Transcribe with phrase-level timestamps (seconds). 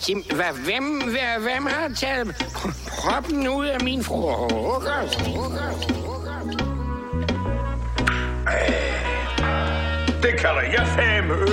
[0.00, 2.52] Tim, hvad, hvem, hvad, hvem har taget
[2.88, 5.18] proppen ud af min frokost?
[10.22, 11.48] Det kalder jeg fame øl.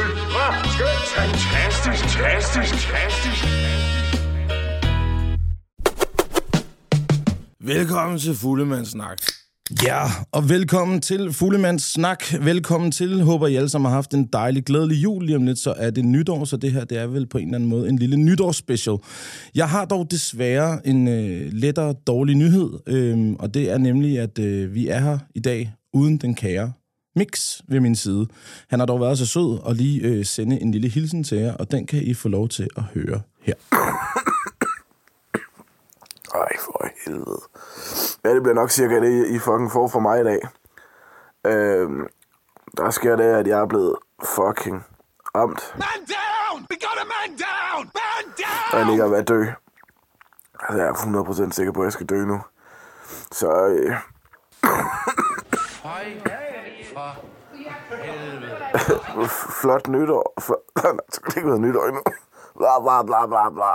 [0.76, 1.06] Skønt.
[1.16, 3.46] Fantastisk, fantastisk, fantastisk.
[7.60, 9.18] Velkommen til Fuglemands Snak.
[9.72, 12.24] Ja, og velkommen til Fuglemands Snak.
[12.42, 13.22] Velkommen til.
[13.22, 15.26] Håber, I alle sammen har haft en dejlig, glædelig jul.
[15.26, 17.48] Lige om lidt, så er det nytår, så det her det er vel på en
[17.48, 18.98] eller anden måde en lille nytårsspecial.
[19.56, 24.40] Jeg har dog desværre en øh, lettere dårlig nyhed, øh, og det er nemlig, at
[24.40, 26.72] øh, vi er her i dag uden den kære
[27.16, 28.28] Mix ved min side.
[28.70, 31.54] Han har dog været så sød at lige øh, sende en lille hilsen til jer,
[31.54, 33.56] og den kan I få lov til at høre her.
[36.42, 37.42] Ej, for helvede.
[38.24, 40.40] Ja, det bliver nok cirka det, I fucking får fra mig i dag.
[41.46, 42.08] Øhm,
[42.78, 44.86] der sker det, at jeg er blevet fucking
[45.36, 45.74] ramt.
[45.78, 46.68] Man down!
[46.72, 47.84] We got a man down!
[48.00, 48.74] Man down!
[48.74, 49.46] Og jeg ligger ved at dø.
[50.60, 50.94] Altså, jeg er
[51.48, 52.42] 100% sikker på, at jeg skal dø nu.
[53.32, 53.96] Så, øh,
[59.62, 60.34] flot nytår.
[60.42, 62.02] Fl- Nej, det skal ikke være nytår endnu.
[62.58, 63.72] Bla, bla, bla, bla, bla.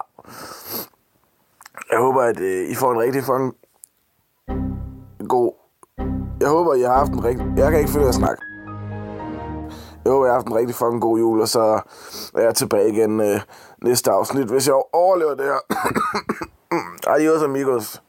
[1.91, 3.55] Jeg håber, at øh, I får en rigtig fucking
[5.29, 5.53] god...
[6.41, 7.47] Jeg håber, I har haft en rigtig...
[7.57, 8.43] Jeg kan ikke finde at snakke.
[10.05, 11.81] Jeg håber, jeg har haft en rigtig fucking god jul, og så
[12.35, 13.41] er jeg tilbage igen øh,
[13.83, 15.61] næste afsnit, hvis jeg overlever det her.
[17.15, 18.03] Adios, amigos.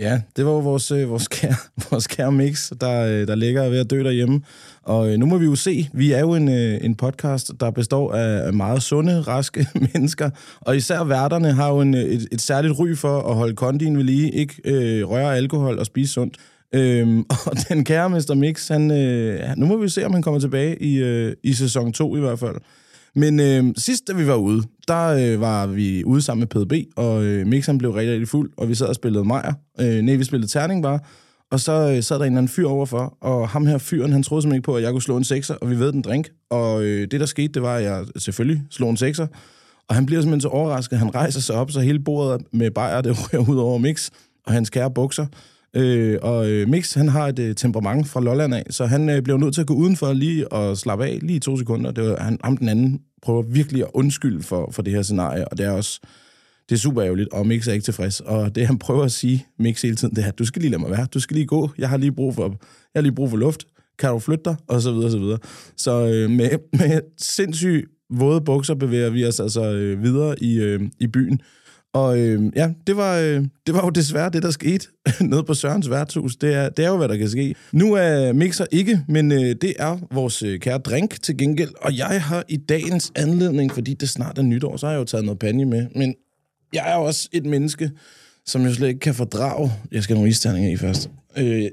[0.00, 1.54] Ja, det var jo vores, øh, vores, kære,
[1.90, 4.40] vores kære mix, der, øh, der ligger ved at dø derhjemme.
[4.82, 7.70] Og øh, nu må vi jo se, vi er jo en, øh, en podcast, der
[7.70, 10.30] består af meget sunde, raske mennesker.
[10.60, 13.96] Og især værterne har jo en, øh, et, et særligt ry for at holde kondien
[13.96, 16.36] ved lige, ikke øh, røre alkohol og spise sundt.
[16.72, 18.34] Øhm, og den kære Mr.
[18.34, 21.92] Mix, han, øh, nu må vi se, om han kommer tilbage i, øh, i sæson
[21.92, 22.56] 2 i hvert fald.
[23.16, 26.92] Men øh, sidst, da vi var ude, der øh, var vi ude sammen med PDB,
[26.96, 29.52] og øh, Mix blev rigtig, rigtig fuld, og vi sad og spillede Majer.
[29.80, 30.98] Øh, nej, vi spillede terning bare.
[31.50, 34.22] Og så øh, sad der en eller anden fyr overfor, og ham her fyren, han
[34.22, 36.30] troede simpelthen ikke på, at jeg kunne slå en sekser, og vi ved den drink.
[36.50, 39.26] Og øh, det, der skete, det var, at jeg selvfølgelig slog en sekser.
[39.88, 43.00] Og han bliver simpelthen så overrasket, han rejser sig op, så hele bordet med bajer,
[43.00, 44.10] det rører ud over Mix
[44.46, 45.26] og hans kære bukser.
[45.74, 49.22] Øh, og øh, Mix, han har et øh, temperament fra Lolland af, så han øh,
[49.22, 51.90] bliver nødt til at gå udenfor lige og slappe af lige i to sekunder.
[51.90, 55.48] Det var, han, ham den anden prøver virkelig at undskylde for, for det her scenarie,
[55.48, 56.00] og det er også
[56.68, 58.20] det er super ærgerligt, og Mix er ikke tilfreds.
[58.20, 60.82] Og det, han prøver at sige, Mix hele tiden, det er, du skal lige lade
[60.82, 62.42] mig være, du skal lige gå, jeg har lige brug for,
[62.94, 63.64] jeg har lige brug for luft,
[63.98, 65.38] kan du flytte dig, og så videre, og så videre.
[65.76, 70.80] Så øh, med, med sindssygt våde bukser bevæger vi os altså øh, videre i, øh,
[71.00, 71.40] i byen.
[71.96, 74.86] Og øh, ja, det var, øh, det var jo desværre det, der skete
[75.30, 76.36] nede på Sørens værtshus.
[76.36, 77.54] Det er, det er jo, hvad der kan ske.
[77.72, 81.70] Nu er Mixer ikke, men øh, det er vores øh, kære drink til gengæld.
[81.80, 85.04] Og jeg har i dagens anledning, fordi det snart er nytår, så har jeg jo
[85.04, 85.86] taget noget panje med.
[85.94, 86.14] Men
[86.72, 87.90] jeg er jo også et menneske,
[88.46, 89.72] som jo slet ikke kan fordrage...
[89.92, 91.10] Jeg skal have nogle isterninger i først.
[91.38, 91.70] Øh,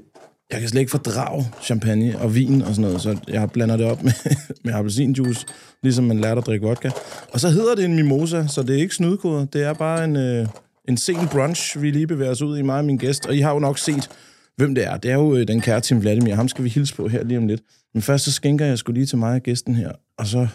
[0.52, 3.86] jeg kan slet ikke fordrage champagne og vin og sådan noget, så jeg blander det
[3.86, 4.12] op med,
[4.64, 5.46] med appelsinjuice,
[5.82, 6.90] ligesom man lærte at drikke vodka.
[7.32, 10.16] Og så hedder det en mimosa, så det er ikke snydekoder, Det er bare en,
[10.16, 10.46] øh,
[10.88, 13.26] en sen brunch, vi lige bevæger os ud i, mig og min gæst.
[13.26, 14.10] Og I har jo nok set,
[14.56, 14.96] hvem det er.
[14.96, 16.34] Det er jo øh, den kære Tim Vladimir.
[16.34, 17.62] Ham skal vi hilse på her lige om lidt.
[17.94, 20.48] Men først så skænker jeg skulle lige til mig og gæsten her, og så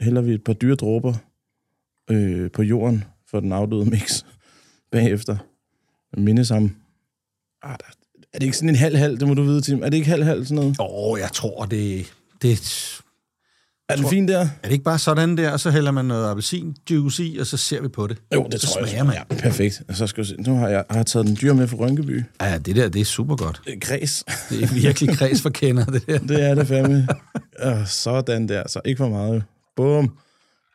[0.00, 1.14] hælder vi et par dyre dråber
[2.10, 4.24] øh, på jorden for den afdøde mix
[4.92, 5.36] bagefter.
[6.16, 6.76] Jeg mindes ham.
[7.62, 7.95] Ah, der,
[8.36, 9.82] er det ikke sådan en halv-halv, det må du vide, Tim?
[9.82, 10.76] Er det ikke halv-halv sådan noget?
[10.80, 12.52] Åh, oh, jeg tror, det, det
[13.88, 14.40] Er det fint der?
[14.40, 17.56] er det ikke bare sådan der, og så hælder man noget appelsinjuice i, og så
[17.56, 18.18] ser vi på det.
[18.34, 18.88] Jo, det så tror jeg.
[18.88, 19.14] smager man.
[19.14, 19.82] Ja, perfekt.
[19.88, 20.36] Og så skal jeg se.
[20.38, 22.24] Nu har jeg, har jeg taget den dyr med fra Rønkeby.
[22.40, 23.60] Ja, det der, det er super godt.
[23.68, 24.24] Øh, Græs.
[24.50, 26.18] Det er virkelig kreds for kender, det der.
[26.34, 27.08] det er det fandme.
[27.64, 28.62] Øh, sådan der.
[28.68, 29.42] Så ikke for meget.
[29.76, 30.12] Bum.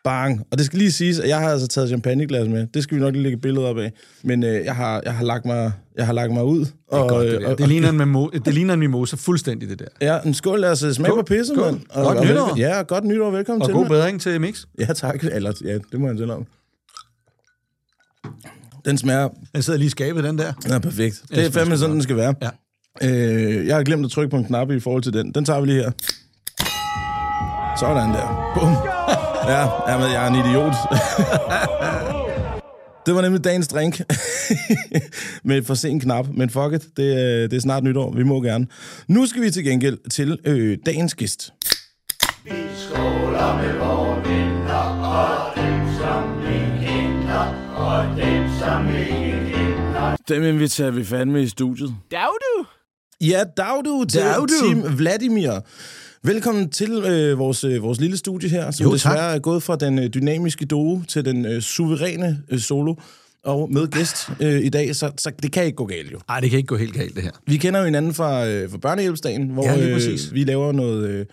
[0.03, 0.41] Bang.
[0.51, 2.67] Og det skal lige siges, at jeg har altså taget champagneglas med.
[2.73, 3.91] Det skal vi nok lige lægge billeder op af.
[4.23, 6.59] Men øh, jeg, har, jeg, har lagt mig, jeg har lagt mig ud.
[6.59, 7.55] Det er godt, det, der.
[7.55, 9.85] det, ligner en mimo, det ligner en mimosa fuldstændig, det der.
[10.01, 10.59] Ja, en skål.
[10.59, 11.17] Lad os smage Skål.
[11.17, 11.79] på pisse, mand.
[11.89, 12.47] Og- Godt og nytår.
[12.47, 13.31] velko- Ja, godt nytår.
[13.31, 13.89] Velkommen Og til, god mand.
[13.89, 14.63] bedring til Mix.
[14.79, 15.23] Ja, tak.
[15.23, 16.45] Eller, ja, det må jeg selv om.
[18.85, 20.53] Den smager Den sidder lige i skabet, den der.
[20.69, 21.21] Ja, perfekt.
[21.29, 22.35] Det Jeg er fandme sådan, den skal være.
[22.41, 22.49] Ja.
[23.03, 25.31] Øh, jeg har glemt at trykke på en knap i forhold til den.
[25.31, 25.91] Den tager vi lige her.
[27.79, 28.51] Sådan der.
[28.55, 29.20] Bum.
[29.47, 30.73] Ja, jamen, jeg er en idiot.
[33.05, 34.01] det var nemlig dagens drink.
[35.43, 36.25] Med et for sent knap.
[36.33, 38.11] Men fuck it, det, er- det er snart nytår.
[38.15, 38.67] Vi må gerne.
[39.07, 41.51] Nu skal vi til gengæld til øh, dagens gæst.
[50.29, 51.95] Dem inviterer vi fandme i studiet.
[52.11, 52.65] Dag du!
[53.21, 54.47] Ja, dag du til Dag du.
[54.67, 55.51] Tim Vladimir.
[56.23, 59.35] Velkommen til øh, vores, øh, vores lille studie her, som Jo, desværre tak.
[59.35, 62.95] er gået fra den øh, dynamiske duo til den øh, suveræne øh, solo.
[63.43, 66.19] Og med gæst øh, i dag, så, så det kan ikke gå galt jo.
[66.27, 67.31] Nej, det kan ikke gå helt galt, det her.
[67.47, 70.01] Vi kender jo hinanden fra, øh, fra børnehjælpsdagen, hvor Ja, øh,
[70.33, 71.25] vi laver noget, øh,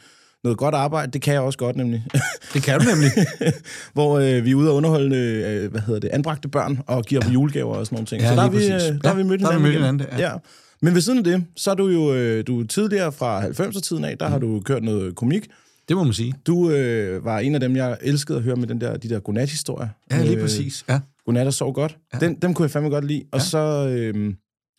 [0.45, 1.13] noget godt arbejde.
[1.13, 2.05] Det kan jeg også godt nemlig.
[2.55, 3.11] Det kan du nemlig.
[3.95, 7.21] hvor øh, vi er ude og underholde øh, hvad hedder det, anbragte børn og giver
[7.21, 8.23] dem julegaver og sådan nogle ting.
[8.23, 8.93] Ja, så der har, vi, øh, præcis.
[9.03, 9.73] der har vi Ja, mødt der har hinanden.
[9.73, 10.31] vi mødt hinanden, ja.
[10.31, 10.37] ja.
[10.83, 14.05] Men ved siden af det, så er du jo øh, du er tidligere fra 90'er-tiden
[14.05, 14.33] af, der Mm.
[14.33, 15.47] har du kørt noget komik.
[15.89, 16.35] det må man sige.
[16.47, 19.21] Du øh, var en af dem, jeg elskede at høre med den der, de der
[19.21, 19.89] godnat-historier.
[20.11, 20.85] Ja, lige Øh, præcis.
[20.89, 21.01] Ja.
[21.25, 21.97] Godnat og sov godt.
[22.15, 22.19] Ja.
[22.19, 23.23] Den, dem kunne jeg fandme godt lide.
[23.33, 24.35] Og så, øh,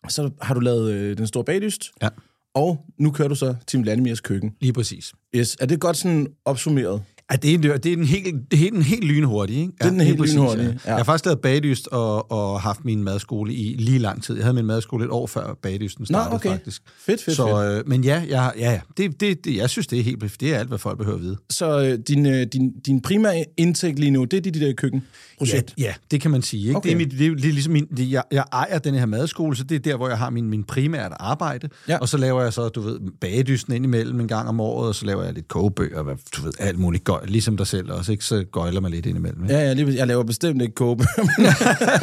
[0.08, 1.90] så har du lavet øh, Den Store Bagdyst.
[2.02, 2.08] Ja.
[2.54, 4.54] Og nu kører du så Tim Landemirs køkken.
[4.60, 5.12] Lige præcis.
[5.36, 5.56] Yes.
[5.60, 7.02] Er det godt sådan opsummeret?
[7.30, 9.72] Ja, det er, en- det er den helt, er den helt lynhurtige, ikke?
[9.78, 10.72] Det er den helt præcis, lynhurtige, Ja.
[10.72, 10.78] ja.
[10.86, 14.34] Jeg har faktisk lavet bagdyst og, og haft min madskole i lige lang tid.
[14.36, 16.50] Jeg havde min madskole et år før bagdysten startede, okay.
[16.50, 16.82] faktisk.
[17.06, 17.78] Fedt, fedt, Så, fedt.
[17.78, 20.54] øh, men ja, jeg, ja, ja det, det, det, jeg synes, det er helt det
[20.54, 21.36] er alt, hvad folk behøver at vide.
[21.50, 24.72] Så øh, din, øh, din, din primære indtægt lige nu, det er dit det der
[24.72, 25.74] køkkenprojekt?
[25.78, 26.62] Ja, ja, det kan man sige.
[26.66, 26.76] Ikke?
[26.76, 26.88] Okay.
[26.88, 29.06] Det, er mit, det, er, det er ligesom min, det, jeg, jeg ejer den her
[29.06, 31.68] madskole, så det er der, hvor jeg har min, min primære arbejde.
[31.88, 31.98] Ja.
[31.98, 34.94] Og så laver jeg så, du ved, bagedysten ind imellem en gang om året, og
[34.94, 36.02] så laver jeg lidt kogebøger,
[36.36, 38.24] du ved, alt muligt gøj, ligesom dig selv også, ikke?
[38.24, 39.42] Så gøjler man lidt ind imellem.
[39.42, 39.54] Ikke?
[39.54, 41.04] Ja, ja, lige, jeg laver bestemt ikke kåbe.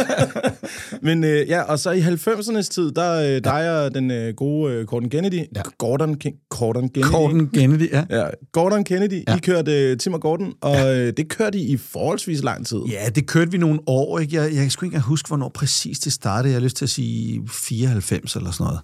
[1.02, 4.74] Men øh, ja, og så i 90'ernes tid, der øh, dig og den øh, gode
[4.74, 5.62] øh, Gordon Kennedy, Ja.
[5.78, 8.04] Gordon, Ke- Gordon Kennedy, Gordon Kennedy, ja.
[8.10, 9.32] Ja, Gordon Kennedy, ja.
[9.32, 9.36] Ja.
[9.36, 11.12] I kørte uh, Tim og Gordon, og ja.
[11.12, 12.78] det kørte I i forholdsvis lang tid.
[12.92, 14.20] Ja, det kørte vi nogle år.
[14.20, 14.36] Ikke?
[14.36, 16.52] Jeg, jeg skulle ikke engang huske, hvornår præcis det startede.
[16.54, 18.80] Jeg har lyst til at sige 94 eller sådan noget.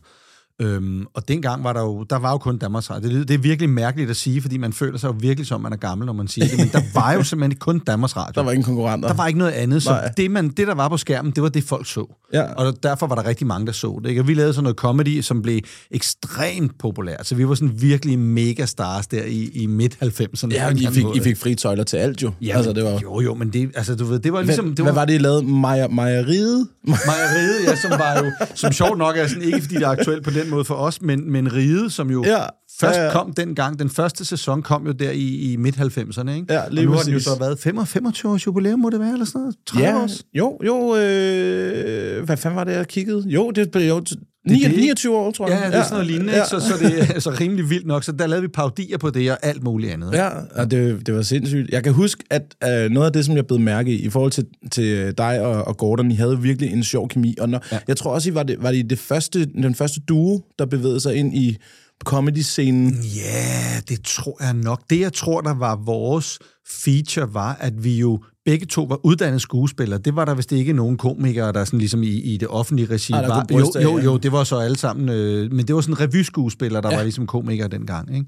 [0.62, 3.10] Øhm, og dengang var der jo, der var jo kun Danmarks Radio.
[3.10, 5.74] Det, det er virkelig mærkeligt at sige, fordi man føler sig jo virkelig som, man
[5.74, 6.58] er gammel, når man siger det.
[6.58, 8.32] Men der var jo simpelthen kun Danmarks Radio.
[8.42, 9.10] Der var ingen konkurrenter.
[9.10, 10.12] Der var ikke noget andet, så Nej.
[10.18, 12.16] det, man, det, der var på skærmen, det var det, folk så.
[12.34, 12.44] Ja.
[12.44, 14.10] Og derfor var der rigtig mange, der så det.
[14.10, 14.22] Ikke?
[14.22, 15.60] Og vi lavede sådan noget comedy, som blev
[15.92, 17.28] ekstremt populært.
[17.28, 20.48] Så vi var sådan virkelig mega stars der i, i midt-90'erne.
[20.52, 22.32] Ja, I fik, I fik fri tøjler til alt jo.
[22.42, 23.00] Ja, altså, det var...
[23.04, 24.68] Jo, jo, men det, altså, du ved, det var Hvad, ligesom...
[24.68, 25.44] det det hvad var det, I lavede?
[25.44, 26.68] Mejer, mejeriet?
[26.84, 30.24] Mejeriet, ja, som var jo, som sjovt nok er sådan, ikke fordi det er aktuelt
[30.24, 32.40] på den måde for os, men, men Riget, som jo Ja,
[32.80, 33.12] først ja, ja.
[33.12, 36.54] kom dengang, den første sæson kom jo der i, i midt-90'erne, ikke?
[36.54, 39.00] Ja, lige og nu har den jo så været 25, 25 års jubilæum, må det
[39.00, 39.56] være, eller sådan noget?
[39.68, 40.24] 30 Ja, års?
[40.34, 43.24] jo, jo, øh, hvad fanden var det, jeg kiggede?
[43.28, 44.02] Jo, det blev jo
[44.44, 44.52] det.
[44.52, 45.60] 29, 29 år, tror jeg.
[45.64, 46.40] Ja, det er sådan noget lignende, ja.
[46.40, 46.50] ikke?
[46.50, 48.04] Så, så det er så rimelig vildt nok.
[48.04, 50.12] Så der lavede vi parodier på det og alt muligt andet.
[50.14, 51.70] Ja, og det, det var sindssygt.
[51.72, 54.32] Jeg kan huske, at øh, noget af det, som jeg blev mærke i, i forhold
[54.32, 57.36] til, til dig og, og Gordon, I havde virkelig en sjov kemi.
[57.40, 57.76] Og når, ja.
[57.76, 57.82] Ja.
[57.88, 61.00] jeg tror også, I var, det, var det, det første, den første duo, der bevægede
[61.00, 61.58] sig ind i
[62.04, 62.98] comedy-scenen.
[63.16, 64.82] Ja, det tror jeg nok.
[64.90, 69.40] Det, jeg tror, der var vores feature, var, at vi jo begge to var uddannede
[69.40, 70.00] skuespillere.
[70.00, 73.14] Det var der vist ikke nogen komikere, der sådan ligesom i, i det offentlige regi
[73.14, 73.46] Ej, der var.
[73.50, 76.82] bryste Jo, jo, jo, det var så alle sammen, øh, men det var sådan revyskuespillere,
[76.82, 76.96] der Ja.
[76.96, 78.28] var ligesom komikere dengang, ikke?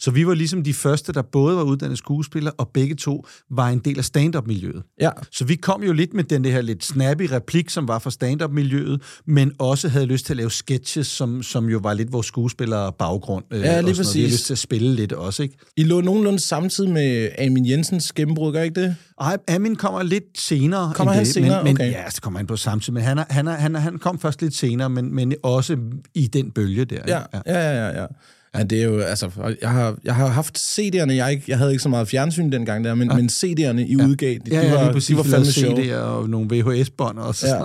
[0.00, 3.68] Så vi var ligesom de første, der både var uddannede skuespillere, og begge to var
[3.68, 4.82] en del af stand-up-miljøet.
[5.00, 5.10] Ja.
[5.32, 8.10] Så vi kom jo lidt med den det her lidt snappy replik, som var fra
[8.10, 12.26] stand-up-miljøet, men også havde lyst til at lave sketches, som, som jo var lidt vores
[12.26, 13.44] skuespillere baggrund.
[13.52, 13.86] Øh, Ja, lige noget.
[13.86, 14.14] Vi præcis.
[14.14, 15.56] havde lyst til at spille lidt også, ikke?
[15.76, 18.96] I lå nogenlunde samtidig med Amin Jensens gennembrud, gør ikke det?
[19.20, 20.92] Ej, Amin kommer lidt senere.
[20.94, 21.64] Kommer end han det, senere?
[21.64, 21.92] Men, men Okay.
[21.92, 22.94] ja, det kommer han på samtidig.
[22.94, 25.76] Men han, er, han, er, han, er, han kom først lidt senere, men, men også
[26.14, 27.00] i den bølge der.
[27.06, 28.00] Ja, ja, ja, ja.
[28.00, 28.06] ja.
[28.54, 29.30] Ja, det er jo, altså,
[29.62, 32.84] jeg har, jeg har haft CD'erne, jeg, ikke, jeg havde ikke så meget fjernsyn dengang
[32.84, 33.16] der, men, ja.
[33.16, 34.06] men CD'erne, I ja.
[34.06, 35.08] udgav, de, Ja, de ja, var, lige præcis.
[35.08, 35.74] de var fandme sjove.
[35.76, 37.46] CD'er og nogle VHS-bånd også.
[37.46, 37.62] Ja.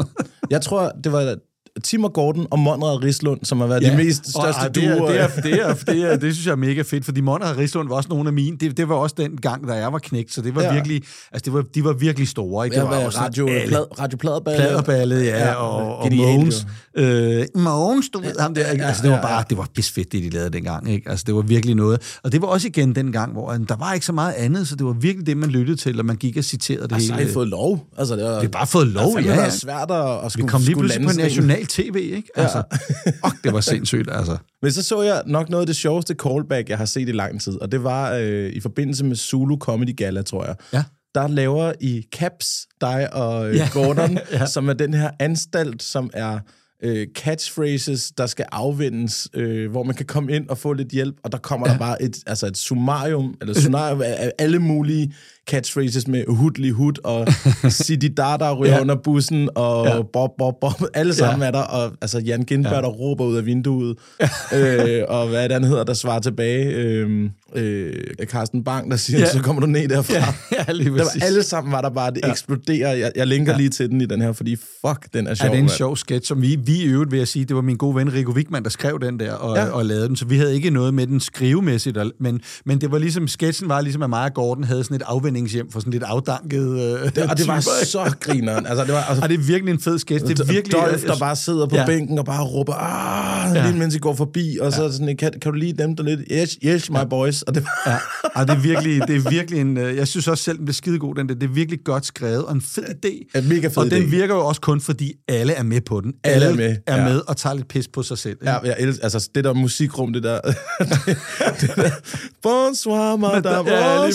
[0.49, 1.35] Jeg tror, det var
[1.83, 3.91] Tim og Gordon og Monrad Rislund, som har været ja.
[3.91, 4.95] de mest største og, ej, det, er,
[5.27, 7.95] det, er, det, er, det, synes jeg er mega fedt, fordi Monner og Rislund var
[7.95, 8.57] også nogle af mine.
[8.57, 10.73] Det, det var også den gang, da jeg var knægt, så det var Ja.
[10.73, 11.01] virkelig,
[11.31, 12.65] altså det var, de var virkelig store.
[12.65, 12.77] Ikke?
[12.77, 14.59] Ja, Det var også radio, plad, radio Pladerballe.
[14.61, 16.67] Pladerballet, ja, Ja, og, og Mogens.
[16.97, 18.71] Øh, Mogens, du ved ham der.
[18.71, 18.83] Ikke?
[18.83, 19.43] Ja, Altså, det var ja, bare, ja.
[19.49, 20.91] det var pisfedt, det de lavede dengang.
[20.91, 21.09] Ikke?
[21.09, 22.19] Altså, det var virkelig noget.
[22.23, 24.67] Og det var også igen den gang, hvor øh, der var ikke så meget andet,
[24.67, 27.01] så det var virkelig det, man lyttede til, og man gik og citerede det Og
[27.01, 27.33] så har I hele.
[27.33, 27.87] fået lov.
[27.97, 29.29] Altså, det, var, Det er bare fået lov, det ja.
[29.29, 29.35] ja.
[29.39, 32.29] været svært at, at Vi skulle, kom lige pludselig på national tv, ikke?
[32.35, 32.63] Altså,
[33.23, 34.37] og det var sindssygt, altså.
[34.61, 37.41] Men så så jeg nok noget af det sjoveste callback, jeg har set i lang
[37.41, 40.55] tid, og det var øh, i forbindelse med Zulu Comedy Gala, tror jeg.
[40.73, 40.83] Ja.
[41.15, 42.47] Der laver I Caps,
[42.81, 43.69] dig og øh, Ja.
[43.73, 44.45] Gordon, Ja.
[44.45, 46.39] som er den her anstalt, som er
[46.81, 51.15] øh, catchphrases, der skal afvendes, øh, hvor man kan komme ind og få lidt hjælp,
[51.23, 51.73] og der kommer ja.
[51.73, 55.13] der bare et, altså et summarium, eller scenarium af, af alle mulige
[55.49, 57.27] catchphrases med hudli hud, og
[57.71, 58.75] Sidi Dada ryger ja.
[58.75, 58.81] Ja.
[58.81, 59.95] under bussen, og ja.
[59.95, 60.01] Ja.
[60.13, 61.47] bob, bob, bob, alle sammen Ja.
[61.47, 62.81] er der, og altså Jan Gindberg, ja.
[62.81, 63.97] der råber ud af vinduet,
[64.55, 67.93] øh, og hvad er det, han hedder, der svarer tilbage, øh, øh,
[68.25, 69.25] Carsten Bang, der siger, ja.
[69.25, 69.31] Ja.
[69.31, 70.13] så kommer du ned derfra.
[70.13, 70.25] Ja,
[70.67, 72.31] ja lige Der var, alle sammen var der bare, det ja.
[72.31, 72.93] eksploderer.
[72.93, 73.57] Jeg, jeg linker ja.
[73.57, 75.49] lige til den i den her, fordi fuck, den er Ja, sjov.
[75.49, 77.61] det er en sjov sketch, som vi, vi i øvrigt vil jeg sige, det var
[77.61, 79.63] min gode ven Rico Wigman, der skrev den der og, Ja.
[79.63, 79.69] ja.
[79.69, 82.97] og lavede den, så vi havde ikke noget med den skrivemæssigt, men, men det var
[82.97, 86.03] ligesom, sketchen var ligesom, at mig og Gordon havde sådan et afvendingshjem for sådan lidt
[86.03, 88.65] afdanket øh, Det, og det var så grineren.
[88.65, 90.25] Altså, det var, altså, Og det er virkelig en fed sketch.
[90.27, 90.71] Det er virkelig...
[90.73, 91.81] Dolph, der bare sidder på ja.
[91.81, 91.87] Ja.
[91.87, 93.61] bænken og bare råber, ah, ja.
[93.61, 93.69] Ja.
[93.69, 96.19] lige mens I går forbi, og så sådan, kan, kan du lige dem der lidt?
[96.31, 97.41] Yes, yes, my boys.
[97.41, 97.97] Og det Ja,
[98.35, 99.77] og det er virkelig, det er virkelig en...
[99.77, 101.35] øh, Jeg synes også selv, den bliver skidegod, den der.
[101.35, 103.29] Det er virkelig godt skrevet, og en fed idé.
[103.35, 104.09] Ja, mega fed og den idé.
[104.09, 106.13] virker jo også kun, fordi alle er med på den.
[106.23, 107.09] Alle er med, er ja.
[107.09, 108.37] med og tager lidt pis på sig selv.
[108.41, 108.51] ikke?
[108.51, 110.39] Ja, jeg elsker, altså det der musikrum, det der...
[110.41, 110.55] det,
[111.61, 111.89] det der
[112.43, 113.69] Bonsoir, madame.
[113.71, 114.13] Ja, lige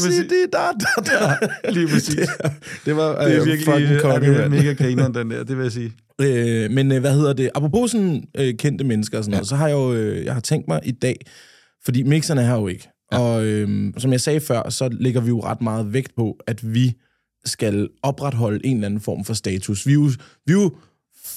[1.20, 1.30] Ja.
[1.64, 2.14] Ja, lige præcis.
[2.14, 2.52] Det,
[2.84, 5.44] det var Det er øh, virkelig fucking ja, konge, det er mega grineren, den der,
[5.44, 5.92] det vil jeg sige.
[6.20, 7.50] Øh, men øh, hvad hedder det?
[7.54, 10.40] Apropos sådan øh, kendte mennesker og sådan noget, så har jeg jo øh, jeg har
[10.40, 11.16] tænkt mig i dag,
[11.84, 12.88] fordi mixerne er her jo ikke.
[13.12, 13.18] Ja.
[13.18, 16.74] Og øh, som jeg sagde før, så lægger vi jo ret meget vægt på, at
[16.74, 16.94] vi
[17.44, 19.86] skal opretholde en eller anden form for status.
[19.86, 20.10] Vi er jo,
[20.46, 20.70] vi er jo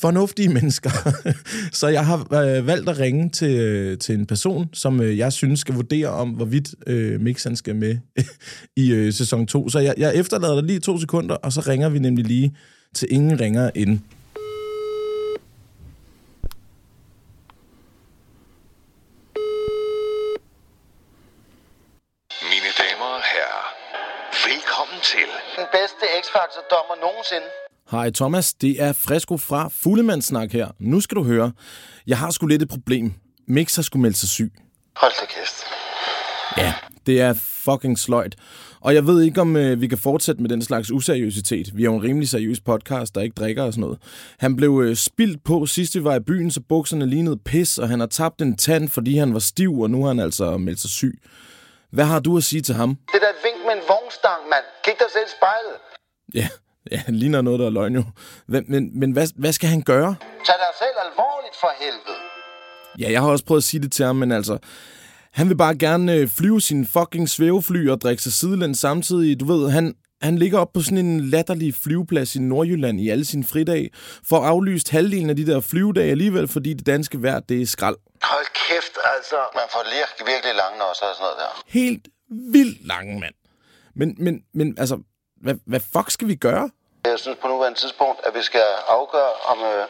[0.02, 0.90] fornuftige mennesker.
[1.80, 5.34] så jeg har øh, valgt at ringe til, øh, til en person, som øh, jeg
[5.34, 7.98] synes skal vurdere om, hvorvidt øh, mixeren skal med
[8.84, 9.70] i øh, sæson 2.
[9.70, 12.58] Så jeg, jeg efterlader dig lige to sekunder, og så ringer vi nemlig lige
[12.96, 14.00] til ingen ringer ind.
[22.52, 23.66] Mine damer og herrer,
[24.50, 27.69] velkommen til den bedste X-Factor-dommer nogensinde.
[27.92, 30.68] Hej Thomas, det er Fresco fra Fuglемandssnak her.
[30.80, 31.52] Nu skal du høre,
[32.08, 33.14] jeg har sgu lidt et problem.
[33.48, 34.54] Mix har sgu meldt sig syg.
[34.96, 35.64] Hold da kæft.
[36.58, 36.74] Ja,
[37.06, 38.36] det er fucking sløjt.
[38.80, 41.78] Og jeg ved ikke, om øh, vi kan fortsætte med den slags useriøsitet.
[41.78, 44.00] Vi er jo en rimelig seriøs podcast, der ikke drikker og sådan noget.
[44.40, 47.90] Han blev øh, spildt på sidst vi var i byen, så bukserne lignede pis, og
[47.90, 50.80] han har tabt en tand, fordi han var stiv, og nu har han altså meldt
[50.80, 51.20] sig syg.
[51.92, 52.90] Hvad har du at sige til ham?
[52.90, 54.66] Det der er vink med en vognstang, mand.
[54.84, 55.76] Kig dig selv i spejlet.
[56.34, 56.48] Ja,
[56.92, 58.04] ja han ligner noget, der er løgn jo.
[58.48, 60.16] Men, men, men hvad, hvad skal han gøre?
[60.46, 62.20] Tag dig selv alvorligt for helvede.
[63.00, 64.58] Ja, jeg har også prøvet at sige det til ham, men altså...
[65.32, 69.40] Han vil bare gerne øh, flyve sin fucking svævefly og drikke sig sidelænd samtidig.
[69.40, 73.26] Du ved, han, han ligger op på sådan en latterlig flyveplads i Nordjylland i alle
[73.26, 73.90] sine fridage,
[74.30, 77.96] for aflyst halvdelen af de der flyvedage alligevel, fordi det danske vejr, det er skrald.
[78.24, 79.36] Hold kæft, altså.
[79.56, 81.64] Man får virkelig, virkelig lange også og sådan noget der.
[81.80, 82.08] Helt
[82.54, 83.34] vildt lange, mand.
[83.96, 85.00] Men, men, men altså,
[85.42, 86.70] hvad, hvad fuck skal vi gøre?
[87.06, 89.86] Jeg synes på nuværende tidspunkt, at vi skal afgøre, om øh,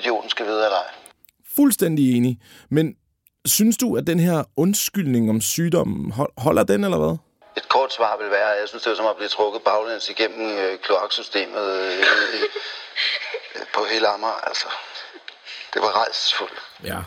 [0.00, 0.90] idioten skal vide eller ej.
[1.56, 2.38] Fuldstændig enig.
[2.70, 2.96] Men
[3.46, 7.16] synes du, at den her undskyldning om sygdommen, hold- holder den, eller hvad?
[7.56, 10.08] Et kort svar vil være, at jeg synes, det er som at blive trukket baglæns
[10.10, 12.42] igennem øh, kloaksystemet øh, øh,
[13.56, 14.66] øh, på hele Amager, altså.
[15.74, 16.58] Det var rejsesfuldt.
[16.84, 16.98] Ja.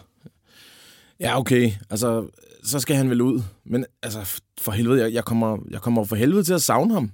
[1.20, 1.72] Ja, okay.
[1.92, 2.28] Altså,
[2.66, 3.42] så skal han vel ud.
[3.66, 7.12] Men altså, for helvede, jeg, jeg, kommer, jeg kommer for helvede til at savne ham.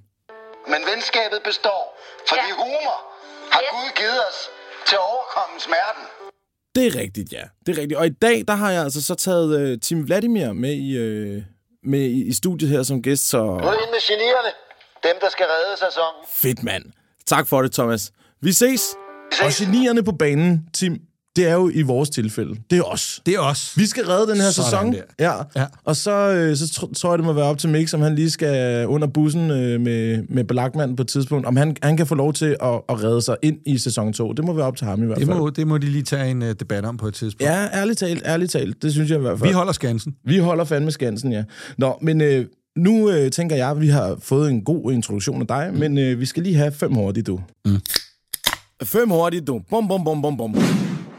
[0.67, 1.94] Men venskabet består,
[2.29, 2.55] fordi Ja.
[2.61, 2.95] humor
[3.53, 3.69] har Yes.
[3.73, 4.37] Gud givet os
[4.87, 6.03] til at overkomme smerten.
[6.75, 7.43] Det er rigtigt, ja.
[7.65, 7.97] Det er rigtigt.
[8.01, 10.89] Og i dag, der har jeg altså så taget uh, Tim Vladimir med i,
[11.37, 11.43] uh,
[11.83, 14.51] med i, i studiet her som gæst, så Nu er det ind med genierne.
[15.03, 16.21] Dem, der skal redde sæsonen.
[16.29, 16.83] fedt, mand.
[17.25, 18.11] Tak for det, Thomas.
[18.41, 18.61] Vi ses.
[18.61, 19.41] Vi ses.
[19.61, 20.93] Og genierne på banen, Tim,
[21.35, 22.55] det er jo i vores tilfælde.
[22.69, 23.21] Det er os.
[23.25, 23.73] Det er os.
[23.77, 24.93] Vi skal redde den her Sådan sæson.
[24.93, 25.01] der.
[25.55, 25.61] Ja.
[25.61, 25.65] Ja.
[25.83, 28.15] Og så, øh, så tr- tror jeg, det må være op til Mix, om han
[28.15, 31.45] lige skal under bussen øh, med, med belagmanden på et tidspunkt.
[31.47, 34.33] Om han, han kan få lov til at, at redde sig ind i sæson 2.
[34.33, 35.37] Det må være op til ham i hvert Det fald.
[35.37, 37.51] må, det må de lige tage en uh, debat om på et tidspunkt.
[37.51, 38.81] Ja, ærligt talt, ærligt talt.
[38.81, 39.49] Det synes jeg i hvert fald.
[39.49, 40.15] Vi holder skansen.
[40.25, 41.43] Vi holder fandme skansen, ja.
[41.77, 42.45] Nå, men øh,
[42.77, 45.79] nu øh, tænker jeg, at vi har fået en god introduktion af dig, mm.
[45.79, 47.39] men øh, vi skal lige have fem hurtige, du.
[47.65, 47.77] Mm.
[48.83, 49.61] Fem hurtige, du.
[49.69, 50.55] Bum, bum, bum, bum, bum.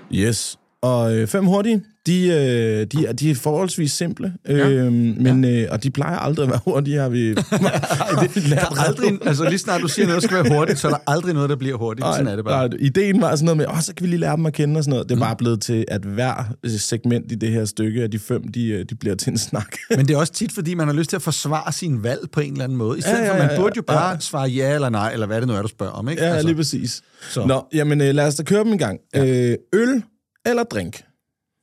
[0.09, 0.57] Yes.
[0.87, 5.69] Og øh, fem hurtige, de, øh, de, er, de er forholdsvis simple, øh, men, øh,
[5.71, 9.49] og de plejer aldrig at være hurtige, har vi, har vi Der lært aldrig, altså
[9.49, 11.77] lige snart du siger noget skal være hurtigt, så er der aldrig noget, der bliver
[11.77, 12.07] hurtigt.
[12.07, 12.69] Sådan er det bare.
[12.69, 14.79] Nej, ideen var sådan noget med, åh, så kan vi lige lære dem at kende
[14.79, 15.09] og sådan noget.
[15.09, 18.49] Det er bare blevet til, at hver segment i det her stykke af de fem,
[18.49, 19.77] de, øh, de bliver til en snak.
[19.91, 22.41] Men det er også tit, fordi man har lyst til at forsvare sin valg på
[22.41, 22.99] en eller anden måde.
[22.99, 23.95] I stedet Ja, ja, ja, ja, for, man ja, burde jo ja.
[23.95, 26.09] bare svare ja eller nej, eller hvad det nu er, du spørger om.
[26.09, 26.23] Ikke?
[26.23, 27.03] Ja, altså, lige præcis.
[27.31, 27.47] Så.
[27.47, 28.99] Nå, jamen øh, lad os da køre dem en gang.
[29.15, 29.51] Ja.
[29.51, 30.03] Øh, øl
[30.47, 31.05] eller drink?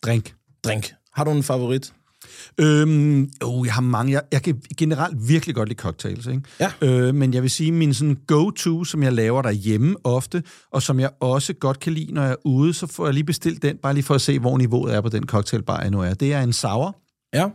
[0.06, 0.34] drink.
[0.64, 0.94] Drink.
[1.14, 1.94] Har du en favorit?
[2.58, 4.12] Øhm, oh, jeg har mange.
[4.14, 6.42] Jeg, jeg kan generelt virkelig godt lide cocktails, ikke?
[6.60, 6.72] Ja.
[6.82, 11.00] Øh, men jeg vil sige, min sådan go-to, som jeg laver derhjemme ofte, og som
[11.00, 13.78] jeg også godt kan lide, når jeg er ude, så får jeg lige bestilt den,
[13.78, 16.14] bare lige for at se, hvor niveauet er på den cocktailbar, jeg nu er.
[16.14, 16.98] Det er en sour,
[17.34, 17.50] Ja.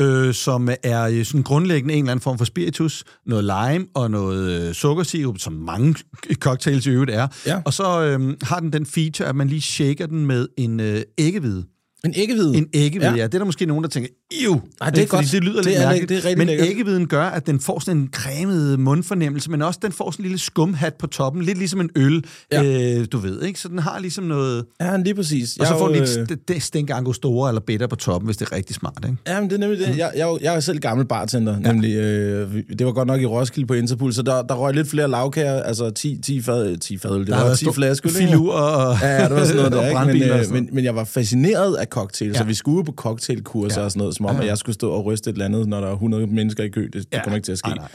[0.00, 4.10] Øh, som er øh, sådan grundlæggende en eller anden form for spiritus, noget lime og
[4.10, 5.94] noget øh, sukkersirup, som mange
[6.44, 7.28] cocktails i øvrigt er.
[7.46, 7.62] Ja.
[7.64, 11.02] Og så øh, har den den feature, at man lige shaker den med en øh,
[11.18, 11.64] æggehvide.
[12.04, 12.56] En æggehvide.
[12.56, 13.16] En æggehvide, ja.
[13.16, 13.24] Ja.
[13.26, 14.08] Det er der måske nogen, der tænker,
[14.42, 14.60] Iv!
[14.80, 15.26] Ej, det er godt.
[15.32, 16.08] Det lyder Det lidt er- mærkeligt.
[16.08, 16.68] det er rigtig men lækkert.
[16.68, 20.28] æggehviden gør, at den får sådan en cremet mundfornemmelse, men også den får sådan en
[20.28, 21.42] lille skumhat på toppen.
[21.42, 22.98] Lidt ligesom en øl, Ja.
[22.98, 23.60] øh, du ved, ikke?
[23.60, 24.64] Så den har ligesom noget...
[24.80, 25.56] Ja, lige præcis.
[25.56, 27.96] Og så Jeg får er den jo, øh, lidt st- stænk angostura eller bitter på
[27.96, 29.16] toppen, hvis det er rigtig smart, ikke?
[29.26, 29.88] Ja, men det er nemlig det.
[29.98, 31.72] Jeg, jeg, jo- jeg er selv gammel bartender, ja.
[31.72, 31.94] nemlig.
[31.96, 35.08] Øh, det var godt nok i Roskilde på Interpol, så der, der røg lidt flere
[35.08, 38.10] lavkager, altså 10, 10, fad, 10 fadøl, det var været 10 stor- flasker.
[38.10, 40.26] Filur og, Ja, ja, det var sådan noget der, ikke?
[40.26, 42.38] Men, øh, men, men jeg var fascineret af cocktails, ja.
[42.38, 42.48] så Ja.
[42.48, 43.84] vi skulle på cocktailkurser ja.
[43.84, 45.80] og sådan noget, som om, at jeg skulle stå og ryste et eller andet, når
[45.80, 46.82] der er 100 mennesker i kø.
[46.84, 47.22] Det, det Ja.
[47.22, 47.68] kommer ikke til at ske.
[47.68, 47.88] Nej, nej.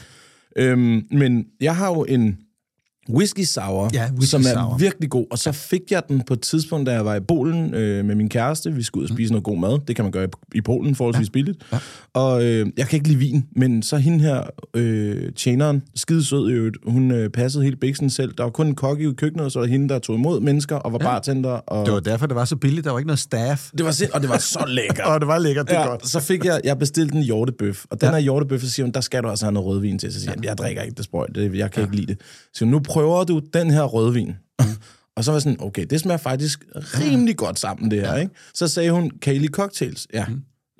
[0.66, 2.38] Øhm, men jeg har jo en
[3.10, 4.78] whisky sour, Ja, whisky som er sour.
[4.78, 5.26] virkelig god.
[5.30, 8.14] Og så fik jeg den på et tidspunkt, da jeg var i Polen øh, med
[8.14, 8.72] min kæreste.
[8.72, 9.78] Vi skulle ud og spise noget god mad.
[9.88, 11.30] Det kan man gøre i, i Polen forholdsvis ja.
[11.32, 11.58] billigt.
[11.72, 11.78] Ja.
[12.14, 14.42] Og øh, jeg kan ikke lide vin, men så hende her,
[14.74, 18.32] øh, tjeneren, skide sød i øvrigt, hun øh, passede helt biksen selv.
[18.38, 20.76] Der var kun en kok i køkkenet, og så var hende, der tog imod mennesker
[20.76, 21.04] og var ja.
[21.04, 21.50] bartender.
[21.50, 22.84] Og Det var derfor, det var så billigt.
[22.84, 23.70] Der var ikke noget staff.
[23.78, 25.06] det var sind, og det var så lækkert.
[25.06, 26.08] Og det var lækkert, det er ja, godt.
[26.08, 28.12] Så fik jeg, jeg bestilte en hjortebøf, og den Ja.
[28.14, 30.12] her hjortebøf, så siger hun, der skal du altså have noget rødvin til.
[30.12, 31.80] Så siger jeg, jeg drikker ikke det sprøjt, jeg kan ja.
[31.80, 32.20] ikke lide det.
[32.54, 34.36] Så nu prøver du den her rødvin.
[35.16, 38.16] og så var jeg sådan, okay, det smager faktisk rimelig godt sammen, det her.
[38.16, 38.32] Ikke?
[38.54, 40.06] Så sagde hun, kan I lide cocktails?
[40.12, 40.26] Ja.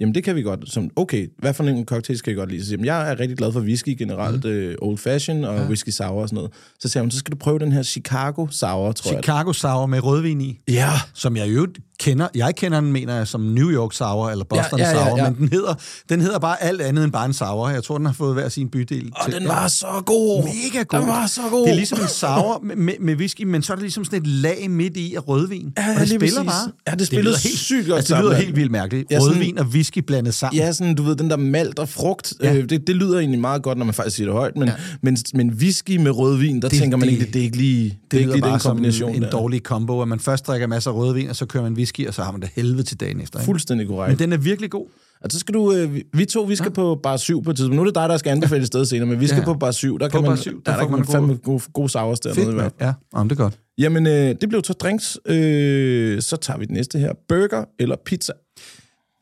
[0.00, 0.72] Jamen, det kan vi godt.
[0.72, 2.60] Som, okay, hvad for en cocktails kan I godt lide?
[2.60, 4.50] Så siger jeg, jeg er rigtig glad for whisky generelt, mm.
[4.50, 5.66] øh, old fashion og ja.
[5.66, 6.52] whisky sour og sådan noget.
[6.78, 9.22] Så sagde hun, så skal du prøve den her Chicago sour, tror jeg.
[9.24, 10.58] Chicago Sour med rødvin i.
[10.68, 11.66] Ja, som jeg jo
[11.98, 15.04] kender, jeg kender den, mener jeg, som New York Sour, eller Boston Ja, ja, ja,
[15.06, 15.30] Sour, ja.
[15.30, 15.74] men den hedder,
[16.08, 17.68] den hedder bare alt andet end bare en sour.
[17.68, 19.12] Jeg tror, den har fået hver sin bydel.
[19.16, 19.40] og til.
[19.40, 20.44] den var så god.
[20.44, 21.00] Mega god.
[21.00, 21.64] Den var så god.
[21.64, 24.20] Det er ligesom en sour med, med, med whisky, men så er der ligesom sådan
[24.20, 25.72] et lag midt i af rødvin.
[25.78, 26.36] Ja, og det spiller præcis.
[26.36, 26.72] bare.
[26.86, 29.10] Ja, det spillede lyder helt, sygt godt altså, det lyder helt vildt mærkeligt.
[29.10, 30.58] Ja, Rødvin og whisky blandet sammen.
[30.60, 32.54] Ja, sådan, du ved, den der malt og frugt, ja.
[32.56, 34.74] Øh, det, det lyder egentlig meget godt, når man faktisk siger det højt, men, ja.
[35.02, 37.56] men, men whisky med rødvin, der det, tænker man det- ikke, det, det er ikke
[37.56, 39.14] lige, det, Det er ikke lige bare den kombination.
[39.14, 39.30] en der.
[39.30, 42.14] dårlig kombo, at man først drikker masser af rødvin, og så kører man whisky, og
[42.14, 43.38] så har man det helvede til dagen efter.
[43.38, 43.44] Ikke?
[43.44, 44.20] Fuldstændig korrekt.
[44.20, 44.86] Men den er virkelig god.
[45.24, 46.74] Og så skal du, øh, vi- to, vi skal ja.
[46.74, 47.76] på bar 7 på et tidspunkt.
[47.76, 49.44] Nu er det dig, der skal anbefale et sted senere, men vi skal ja.
[49.44, 49.98] På bar 7.
[49.98, 52.20] Der På kan man, bar syv, der der, der kan man fandme gode, gode sours
[52.20, 52.36] dernede.
[52.40, 52.72] Fedt, i hvert mand.
[52.78, 52.88] fald.
[53.14, 53.58] Ja, Jamen, det er godt.
[53.78, 55.18] Jamen, øh, det blev så drinks.
[55.26, 57.12] Øh, så tager vi det næste her.
[57.28, 58.32] Burger eller pizza?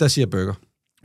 [0.01, 0.55] Der siger burger.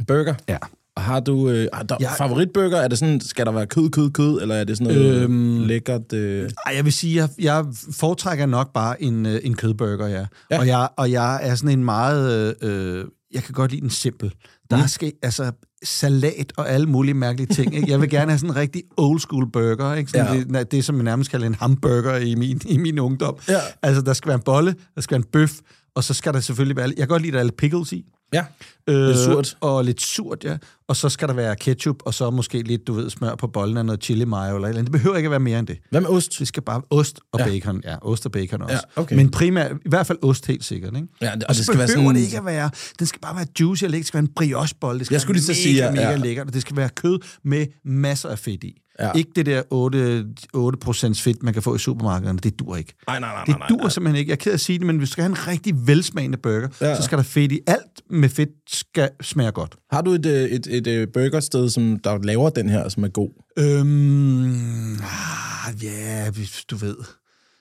[0.08, 0.34] Burger.
[0.50, 0.58] Ja.
[0.96, 2.78] Og Har du øh, har der, Jeg- favoritburger?
[2.78, 5.60] Er det sådan, skal der være kød, kød, kød, eller er det sådan noget øhm,
[5.60, 6.14] lækkert?
[6.14, 6.50] Øh...
[6.66, 10.26] Ej, jeg vil sige, jeg, jeg foretrækker nok bare en, øh, en kødburger, ja.
[10.52, 10.60] Ja.
[10.60, 12.56] Og, jeg, og jeg er sådan en meget...
[12.64, 14.34] Øh, jeg kan godt lide den simpel.
[14.70, 14.88] Der mm.
[14.88, 15.52] skal altså
[15.84, 17.76] salat og alle mulige mærkelige ting.
[17.76, 17.92] Ikke?
[17.92, 19.94] Jeg vil gerne have sådan en rigtig old school burger.
[19.94, 20.12] Ikke?
[20.12, 20.60] Sådan ja.
[20.60, 23.38] det, det, som man nærmest kalder en hamburger i min, i min ungdom.
[23.50, 23.60] Ja.
[23.82, 25.54] Altså, der skal være en bolle, der skal være en bøf,
[25.96, 26.88] og så skal der selvfølgelig være...
[26.88, 28.06] Jeg kan godt lide, at der er lidt pickles i.
[28.34, 28.46] Ja,
[28.90, 29.58] Øh, Lidt surt.
[29.62, 30.58] Og lidt surt, ja.
[30.88, 33.78] Og så skal der være ketchup, og så måske lidt, du ved, smør på bollen
[33.78, 34.84] af noget chili mayo eller eller andet.
[34.94, 35.78] Det behøver ikke at være mere end det.
[35.92, 36.40] hvad med ost?
[36.40, 37.46] Det skal bare ost og Ja.
[37.46, 37.82] bacon.
[37.86, 38.74] Ja, ost og bacon også.
[38.96, 39.16] Ja, okay.
[39.16, 41.08] Men primært, i hvert fald ost helt sikkert, ikke?
[41.22, 42.70] Ja, det- og og, det skal være sådan- det ikke at være...
[43.00, 44.02] Den skal bare være juicy og lækker.
[44.04, 45.00] Det skal være en briochebolle.
[45.00, 46.48] Det skal Jeg skulle være lige så mega, sige, ja, mega lækkert.
[46.48, 48.82] Og det skal være kød med masser af fedt i.
[49.00, 49.12] Ja.
[49.16, 50.26] Ikke det der 8,
[50.58, 52.40] 8% fedt, man kan få i supermarkederne.
[52.40, 52.94] Det dur ikke.
[53.08, 53.90] Nej, nej, nej, Det nej, dur nej.
[53.90, 54.30] simpelthen ikke.
[54.30, 56.38] Jeg er ked af at sige det, men hvis du skal have en rigtig velsmagende
[56.38, 56.96] burger, ja.
[56.96, 57.60] så skal der fedt i.
[57.68, 59.76] Alt med fedt skal smage godt.
[59.92, 63.08] Har du et, øh, et, et, et burgersted, som der laver den her, som er
[63.08, 63.30] god?
[63.58, 66.32] Øhm, ah, ja,
[66.72, 66.96] du ved.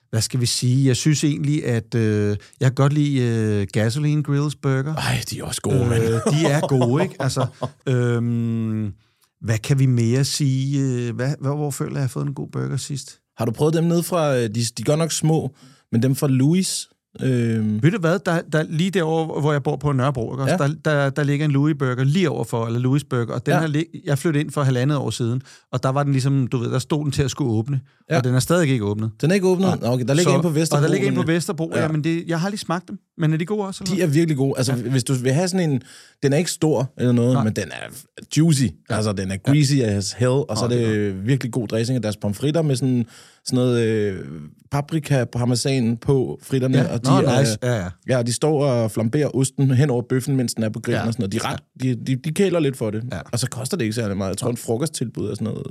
[0.09, 0.87] Hvad skal vi sige?
[0.87, 4.95] Jeg synes egentlig, at øh, jeg kan godt lide øh, Gasoline Grills Burger.
[4.95, 6.03] Ej, de er også gode, øh, mand.
[6.03, 7.15] Øh, de er gode, ikke?
[7.19, 7.47] Altså,
[7.93, 8.93] øhm,
[9.41, 10.81] hvad kan vi mere sige?
[10.81, 13.19] Øh, Hvad, hvor, hvor føler jeg, at jeg har fået en god burger sidst?
[13.37, 15.55] Har du prøvet dem ned fra, øh, de, de er godt nok små,
[15.91, 16.87] men dem fra Louis?
[17.21, 20.51] Øh, Ved du hvad, der, der, lige derovre, hvor jeg bor på Nørrebro, ikke?
[20.51, 20.57] Ja.
[20.57, 23.61] Der, der, der ligger en Louis Burger lige overfor, eller Louis Burger, og den Ja.
[23.61, 23.67] ja.
[23.67, 25.41] lig- jeg flyttede ind for halvandet år siden,
[25.71, 28.13] og der var den ligesom, du ved, der stod den til at skulle åbne, Ja.
[28.13, 28.17] ja.
[28.19, 29.11] og den er stadig ikke åbnet.
[29.21, 29.81] den er ikke åbnet?
[29.81, 30.77] Nå, Okay, der ligger en på Vesterbro.
[30.83, 31.21] Og der ligger en på.
[31.23, 31.81] Vesterbro, Ja.
[31.81, 32.97] ja, men det, jeg har lige smagt dem.
[33.17, 33.83] Men er de gode også?
[33.83, 33.95] Eller?
[33.95, 34.53] De er virkelig gode.
[34.57, 34.81] Altså, ja.
[34.89, 35.81] hvis du vil have sådan en...
[36.23, 37.43] Den er ikke stor eller noget, Nej.
[37.43, 37.93] Men den er
[38.37, 38.63] juicy.
[38.89, 38.95] Ja.
[38.95, 39.83] Altså, den er greasy ja.
[39.85, 43.05] as hell, og så er det det virkelig god dressing af deres pomfritter med sådan,
[43.45, 44.25] sådan noget øh,
[44.71, 46.77] paprika parmesan på fritterne.
[46.77, 46.93] Ja.
[46.93, 47.57] Og de Nå, er, nice.
[47.63, 47.87] Ja, ja.
[48.09, 51.07] Ja, de står og flamberer osten hen over bøffen, mens den er på grillen ja.
[51.07, 51.31] Og sådan noget.
[51.31, 53.03] De, er ret, de, de, de kæler lidt for det.
[53.11, 53.19] Ja.
[53.31, 54.29] Og så koster det ikke særlig meget.
[54.29, 55.63] Jeg tror, en frokosttilbud er sådan noget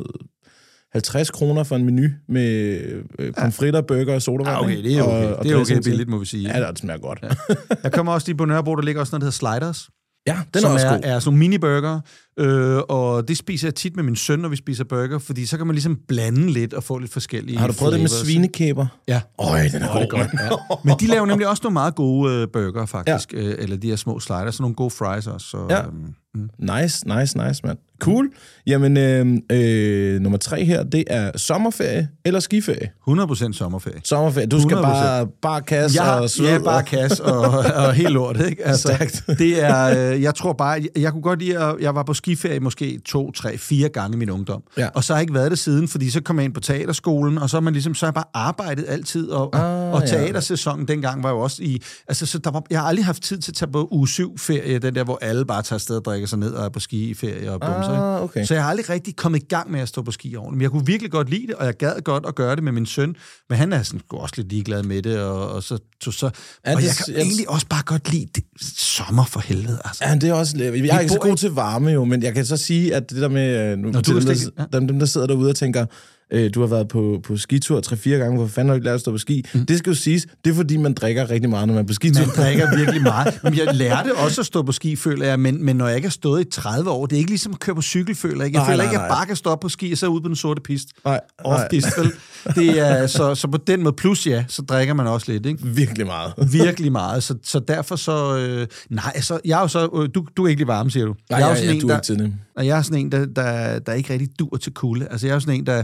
[0.93, 2.81] 50 kroner for en menu med
[3.19, 4.49] øh, pomfritter, burger og sodavand.
[4.57, 4.89] Ja, okay, ikke?
[4.89, 5.27] det er okay.
[5.27, 6.59] Og, og det er okay billigt, må vi sige.
[6.59, 7.19] Ja, det smager godt.
[7.23, 9.89] Ja, Jeg kommer også lige på Nørrebro, der ligger også noget, der hedder Sliders.
[10.35, 11.01] Ja den som er også er, god.
[11.05, 12.01] er sådan mini-burger,
[12.39, 15.57] øh, og det spiser jeg tit med min søn, når vi spiser burger, fordi så
[15.57, 18.27] kan man ligesom blande lidt og få lidt forskellige Har du prøvet det med flavors.
[18.27, 18.87] svinekæber?
[19.09, 19.21] Ja.
[19.39, 20.77] Øj, den er Åh, det er god, godt, ja.
[20.85, 23.33] Men de laver nemlig også nogle meget gode øh, burger, faktisk.
[23.33, 23.39] Ja.
[23.39, 25.47] Øh, eller de her små sliders, sådan nogle gode fries også.
[25.47, 25.83] Så, Ja.
[25.87, 26.49] øhm, Mm.
[26.83, 27.79] Nice, nice, nice, mand.
[28.01, 28.29] Cool.
[28.67, 32.91] Jamen, øh, øh, nummer tre her, det er sommerferie eller skiferie?
[33.09, 34.01] 100% sommerferie.
[34.05, 34.47] Sommerferie.
[34.47, 34.81] Du skal 100%.
[34.83, 36.47] bare, bare kasse Ja, og sved.
[36.49, 38.67] ja, bare kasse og, og helt lort, ikke?
[38.67, 39.25] Altså, Stærkt.
[39.39, 42.15] det er, øh, jeg tror bare, jeg, jeg kunne godt lide, at jeg var på
[42.15, 44.63] skiferie måske to, tre, fire gange i min ungdom.
[44.77, 44.89] Ja.
[44.95, 47.39] Og så har jeg ikke været det siden, fordi så kom jeg ind på teaterskolen,
[47.39, 50.01] og så har man ligesom, så har jeg bare arbejdet altid, og, Ah, og, og
[50.01, 50.07] ja.
[50.07, 53.39] teatersæsonen dengang var jo også i, altså så der var, jeg har aldrig haft tid
[53.39, 56.05] til at tage på uge 7 ferie, den der, hvor alle bare tager afsted og
[56.05, 57.91] drikker sig ned og er på ski i ferie og bumser?
[58.17, 58.45] Ah, okay.
[58.45, 60.57] Så jeg har aldrig rigtig kommet i gang med at stå på ski ordentligt.
[60.57, 62.73] Men jeg kunne virkelig godt lide det, og jeg gad godt at gøre det med
[62.73, 63.17] min søn.
[63.49, 65.79] Men han er sådan, også lidt ligeglad med det, og, og så...
[66.05, 66.31] så, så
[66.67, 68.45] Ja, og det- jeg kan jeg- egentlig også bare godt lide det.
[68.79, 70.05] sommer for helvede, altså.
[70.07, 70.55] Ja, det er også...
[70.59, 73.23] Jeg er ikke så god til varme jo, men jeg kan så sige, at det
[73.23, 73.73] der med...
[73.73, 75.87] øh, Nu, Nå, dem, der, dem, dem, der sidder derude og tænker,
[76.33, 78.95] øh, du har været på, på skitur 3-4 gange, hvor fanden har du ikke lært
[78.95, 79.45] at stå på ski?
[79.55, 79.67] Mm.
[79.67, 81.93] Det skal jo siges, det er fordi, man drikker rigtig meget, når man er på
[81.93, 82.27] skitur.
[82.27, 83.41] Man drikker virkelig meget.
[83.43, 85.41] Men jeg lærte også at stå på ski, føler jeg.
[85.41, 87.61] Men, men når jeg ikke har stået i 30 år, det er ikke ligesom at
[87.61, 88.47] køre på cykel, føler jeg.
[88.47, 88.59] ikke.
[88.59, 90.21] Jeg Nej, føler nej, ikke, at jeg bare kan stå på ski og så ud
[90.21, 90.89] på den sorte pist.
[91.05, 91.21] Nej.
[91.45, 92.13] Off-pist, vel?
[92.55, 95.67] Det er, så, så på den måde, plus ja, så drikker man også lidt, ikke?
[95.67, 96.33] Virkelig meget.
[96.53, 98.39] virkelig meget, så, så derfor så...
[98.39, 99.89] Øh, nej, altså, jeg er jo så...
[99.95, 101.15] Øh, du, du er ikke lige varme, siger du.
[101.31, 103.27] Nej, jeg er jo jeg, sådan jeg, en, der, og jeg er sådan en, der,
[103.27, 105.09] der, der ikke rigtig dur til kulde.
[105.11, 105.83] Altså, jeg er jo sådan en, der...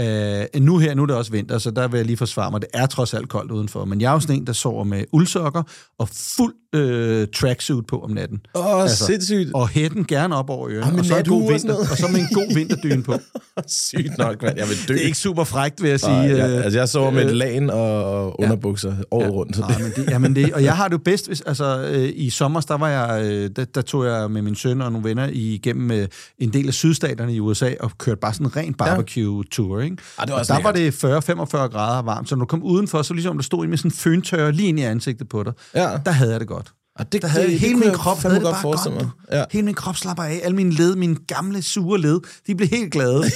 [0.00, 2.60] Øh, nu her, nu er det også vinter, så der vil jeg lige forsvare mig.
[2.60, 5.04] Det er trods alt koldt udenfor, men jeg er jo sådan en, der sover med
[5.12, 5.62] uldsokker
[5.98, 8.40] og fuld øh, tracksuit på om natten.
[8.54, 9.50] Åh, oh, sindssygt.
[9.54, 10.92] Og hætten gerne op over ørerne.
[10.92, 13.14] Med og, så en god vinter, og så med en god vinterdyne på.
[13.66, 14.58] Sygt nok, mand.
[14.58, 14.94] Jeg vil dø.
[14.94, 16.12] Det er ikke super frækt, vil jeg sige.
[16.12, 19.56] Nej, jeg, øh, altså, jeg sover med øh, et lagen og, underbukser året rundt.
[19.56, 21.90] Så Nej, det, men det, jamen det, og jeg har det jo bedst, hvis, altså
[21.92, 24.92] øh, i sommer, der var jeg, øh, der, der tog jeg med min søn og
[24.92, 28.56] nogle venner igennem øh, en del af sydstaterne i USA og kørte bare sådan en
[28.56, 30.02] ren barbecue-tour, ikke?
[30.18, 33.02] Ah, det var og der var det 40-45 grader varmt, så når du kom udenfor,
[33.02, 35.42] så ligesom om der stod en med sådan en føntørre lige ind i ansigtet på
[35.42, 35.88] dig, Ja.
[36.06, 36.72] der havde jeg det godt.
[36.98, 38.90] og det, Der havde det, det, det hele kunne min krop havde det godt bare
[38.94, 39.06] godt.
[39.32, 39.44] Ja.
[39.52, 40.40] Hele min krop slapper af.
[40.44, 43.22] Alle mine led, mine gamle, sure led, de blev helt glade.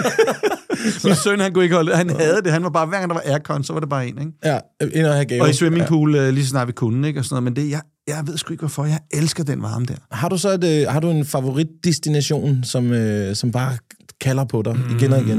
[1.04, 1.98] min søn, han kunne ikke holde det.
[1.98, 2.52] Han havde det.
[2.52, 4.32] Han var bare, hver gang der var aircon, så var det bare en, ikke?
[4.44, 4.58] Ja,
[4.94, 5.42] ind og have gaver.
[5.42, 6.30] Og i swimmingpool, ja.
[6.30, 7.20] lige så snart vi kunne, ikke?
[7.20, 7.44] Og sådan noget.
[7.44, 8.84] Men det, jeg, jeg ved sgu ikke, hvorfor.
[8.84, 9.94] Jeg elsker den varme der.
[10.10, 13.76] Har du så et, øh, har du en favoritdestination, som, øh, som bare
[14.20, 15.38] kalder på dig igen og igen?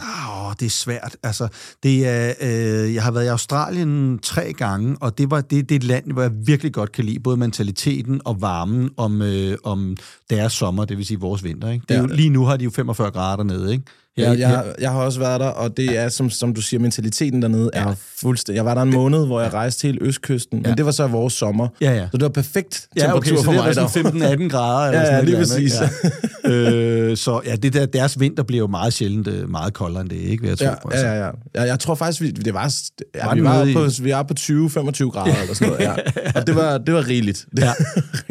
[0.00, 1.16] Åh, det er svært.
[1.22, 1.48] Altså,
[1.82, 5.74] det er, øh, jeg har været i Australien tre gange, og det, var, det, det
[5.74, 9.58] er et land, hvor jeg virkelig godt kan lide både mentaliteten og varmen om, øh,
[9.64, 9.96] om
[10.30, 11.70] deres sommer, det vil sige vores vinter.
[11.70, 11.84] Ikke?
[11.88, 12.06] Det er Ja.
[12.08, 13.84] jo, lige nu har de jo 45 grader dernede, ikke?
[14.16, 16.60] Her, Jeg, jeg, har- jeg har også været der, og det er, som, som du
[16.60, 18.56] siger, mentaliteten dernede er fuldstændig...
[18.56, 20.74] Jeg var der en måned, hvor jeg rejste til Østkysten, men Ja.
[20.74, 21.68] det var så vores sommer.
[21.80, 22.02] Ja, ja.
[22.10, 23.86] Så det var perfekt Ja, temperatur okay, så for det mig er der.
[23.88, 24.86] sådan 15-18 grader.
[24.88, 25.74] Eller Ja, sådan ja, lige andet, præcis.
[26.04, 26.18] ikke?
[26.44, 26.50] Ja.
[27.10, 30.10] øh, så ja, det der, deres vinter bliver jo meget sjældent øh, meget koldere end
[30.10, 30.40] det, ikke?
[30.42, 30.64] Vil jeg tro.
[30.64, 31.06] Ja, på, altså.
[31.06, 31.62] ja, ja, ja.
[31.62, 32.74] Jeg, tror faktisk, vi, det var,
[33.14, 35.80] ja, Var vi, var på, vi var på 20-25 grader eller sådan noget.
[35.84, 35.92] Ja.
[36.40, 37.46] Og det var, det var rigeligt.
[37.50, 37.66] Det Ja.
[37.66, 37.74] var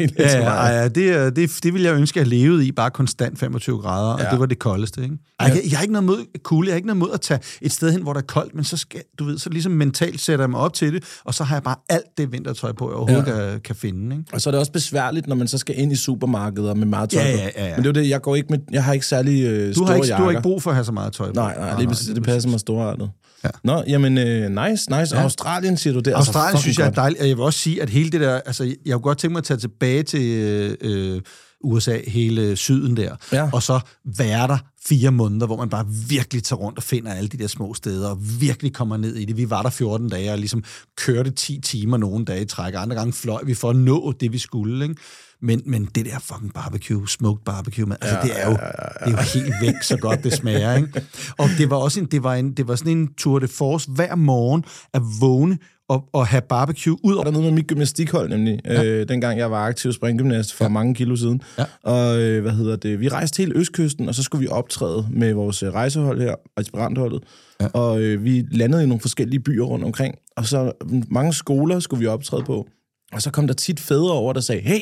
[0.00, 2.72] rigeligt Ja, ja, ja det, er- det, det ville jeg ønske, at jeg levede i,
[2.72, 4.30] bare konstant 25 grader, og Ja.
[4.30, 5.16] det var det koldeste, ikke?
[5.40, 7.40] Ej, jeg, jeg, har ikke noget mod kulde, jeg har ikke noget mod at tage
[7.62, 10.20] et sted hen, hvor der er koldt, men så skal, du ved, så ligesom mentalt
[10.20, 12.90] sætter jeg mig op til det, og så har jeg bare alt det vintertøj på,
[12.90, 13.50] jeg overhovedet ja.
[13.50, 14.28] kan, kan finde, ikke?
[14.32, 17.10] Og så er det også besværligt, når man så skal ind i supermarkeder med meget
[17.10, 17.76] tøj Ja, ja, ja, ja.
[17.76, 19.86] Men det er det, jeg går ikke med, jeg har ikke særlig øh, Du store
[19.86, 20.16] har, ikke, jakker.
[20.18, 21.32] du har ikke brug for at have så meget tøj på.
[21.34, 22.06] Nej, nej, lige præcis.
[22.14, 23.10] Det passer mig storartet.
[23.44, 23.48] Ja.
[23.64, 25.16] Nå, jamen, øh, nice, nice.
[25.16, 25.22] Ja.
[25.22, 26.12] Australien, siger du det?
[26.12, 28.40] Australien altså, synes jeg er dejligt, og jeg vil også sige, at hele det der,
[28.46, 31.20] altså jeg kunne godt tænke mig at tage tilbage til øh, øh,
[31.64, 33.48] USA, hele syden der, Ja.
[33.52, 33.80] og så
[34.18, 37.46] være der fire måneder, hvor man bare virkelig tager rundt og finder alle de der
[37.46, 39.36] små steder, og virkelig kommer ned i det.
[39.36, 40.64] Vi var der 14 dage, og ligesom
[40.96, 44.12] kørte 10 timer nogle dage i træk, og andre gange fløj vi for at nå
[44.20, 44.96] det, vi skulle, ikke?
[45.42, 48.60] Men, men det der fucking barbecue, smoked barbecue, man, altså ja, det, er jo, det
[49.06, 50.76] er jo helt væk, så godt det smager.
[50.76, 51.02] Ikke?
[51.38, 53.90] Og det var også en, det var en, det var sådan en tour de force
[53.90, 57.66] hver morgen at vågne og, og have barbecue ud Der over er noget med mit
[57.66, 58.60] gymnastikhold, nemlig.
[58.64, 58.84] Ja.
[58.84, 60.68] Øh, dengang jeg var aktiv springgymnast for ja.
[60.68, 61.42] mange kilo siden.
[61.58, 61.64] Ja.
[61.82, 63.00] Og øh, hvad hedder det?
[63.00, 67.22] Vi rejste hele Østkysten, og så skulle vi optræde med vores øh, rejsehold her, aspirantholdet.
[67.60, 67.66] Ja.
[67.66, 70.14] Og øh, vi landede i nogle forskellige byer rundt omkring.
[70.36, 72.68] Og så mm, mange skoler skulle vi optræde på.
[73.12, 74.80] Og så kom der tit fædre over, der sagde, hey,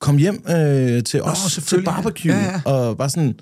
[0.00, 2.32] kom hjem øh, til os til barbecue.
[2.32, 2.72] Ja, ja.
[2.72, 3.38] Og bare sådan,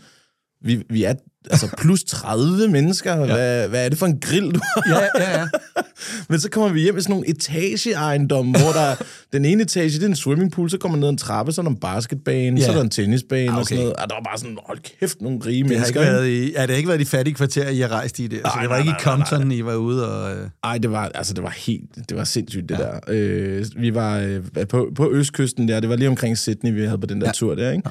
[0.62, 1.14] vi, vi er
[1.50, 3.16] altså plus 30 mennesker.
[3.16, 3.24] Ja.
[3.26, 4.82] Hvad, hvad er det for en grill, du har?
[5.00, 5.46] Ja, ja, ja.
[6.28, 8.94] Men så kommer vi hjem i sådan nogle etageejendomme, hvor der
[9.32, 11.60] den ene etage, det er en swimmingpool, så kommer man ned ad en trappe, så
[11.60, 12.64] er der en basketbane, Ja.
[12.66, 13.68] så er der en tennisbane Ah, og okay.
[13.68, 13.96] sådan noget.
[13.96, 16.00] Og der var bare sådan, hold kæft, nogle rige Det har mennesker.
[16.00, 16.12] ikke ikke?
[16.12, 18.36] været i, ja, det har ikke været de fattige kvarterer, I har rejst i det.
[18.36, 20.36] Altså, Nej, det var nej, ikke i nej, nej, Compton, I var ude og...
[20.36, 20.48] Øh...
[20.64, 22.84] Ej, det var, altså, det var helt, det var sindssygt, det ja.
[22.84, 23.00] der.
[23.08, 26.98] Øh, vi var øh, på, på Østkysten der, det var lige omkring Sydney, vi havde
[26.98, 27.32] på den der ja.
[27.32, 27.82] tur der, ikke?
[27.84, 27.90] Ja.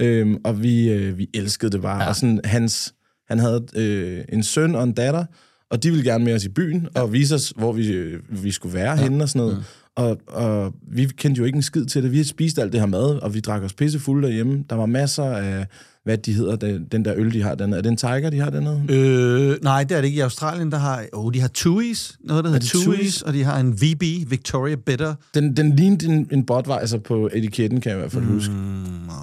[0.00, 2.02] Øhm, og vi, øh, vi elskede det bare.
[2.02, 2.08] Ja.
[2.08, 2.94] Og sådan, hans,
[3.28, 5.24] han havde øh, en søn og en datter,
[5.70, 7.00] og de ville gerne med os i byen, ja.
[7.00, 9.02] og vise os, hvor vi, øh, vi skulle være ja.
[9.02, 9.64] henne og sådan noget.
[9.96, 12.12] Og, og vi kendte jo ikke en skid til det.
[12.12, 14.64] Vi spiste alt det her mad, og vi drak os pissefulde derhjemme.
[14.70, 15.66] Der var masser af,
[16.04, 17.78] hvad de hedder, den, den der øl, de har dernede.
[17.78, 18.82] Er det en Tiger, de har dernede?
[18.88, 20.18] Øh, nej, det er det ikke.
[20.18, 21.04] I Australien, der har...
[21.12, 25.14] Oh, de har Tui's, noget der hedder Tui's, og de har en VB, Victoria Bitter.
[25.34, 28.54] Den, den lignede en, en Budweiser på etiketten, kan jeg i hvert fald huske.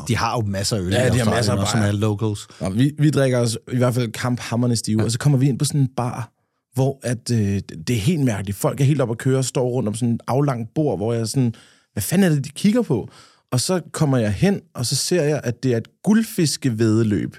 [0.08, 2.48] De har jo masser af øl Ja, de har masser af som er locals.
[2.60, 5.06] Og vi, vi drikker os i hvert fald kamphammerne stive, ja.
[5.06, 6.32] og så kommer vi ind på sådan en bar,
[6.74, 8.58] hvor at, øh, det er helt mærkeligt.
[8.58, 11.13] Folk er helt oppe at køre og står rundt om sådan en aflangt bord, hvor
[11.13, 11.54] jeg sådan,
[11.94, 13.10] hvad fanden er det, de kigger på?
[13.52, 17.36] Og så kommer jeg hen, og så ser jeg, at det er et guldfiskevædeløb.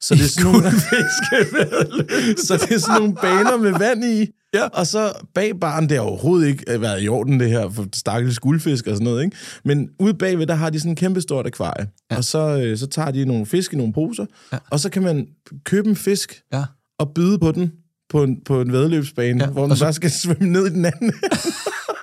[0.00, 0.70] Så det er sådan nogle,
[2.46, 4.26] så det er sådan nogle baner med vand i.
[4.54, 4.66] Ja.
[4.68, 7.86] Og så bag baren, det har overhovedet ikke øh, været i orden, det her for
[7.94, 9.36] stakkels guldfisk og sådan noget, ikke?
[9.64, 11.88] Men ude bagved, der har de sådan en kæmpe stort akvarie.
[12.10, 12.16] Ja.
[12.16, 14.58] Og så, øh, så tager de nogle fisk i nogle poser, ja.
[14.70, 15.26] og så kan man
[15.64, 16.64] købe en fisk Ja.
[16.98, 17.72] og byde på den
[18.10, 20.84] på en, på en vedløbsbane, Ja, hvor og så- bare skal svømme ned i den
[20.84, 21.12] anden.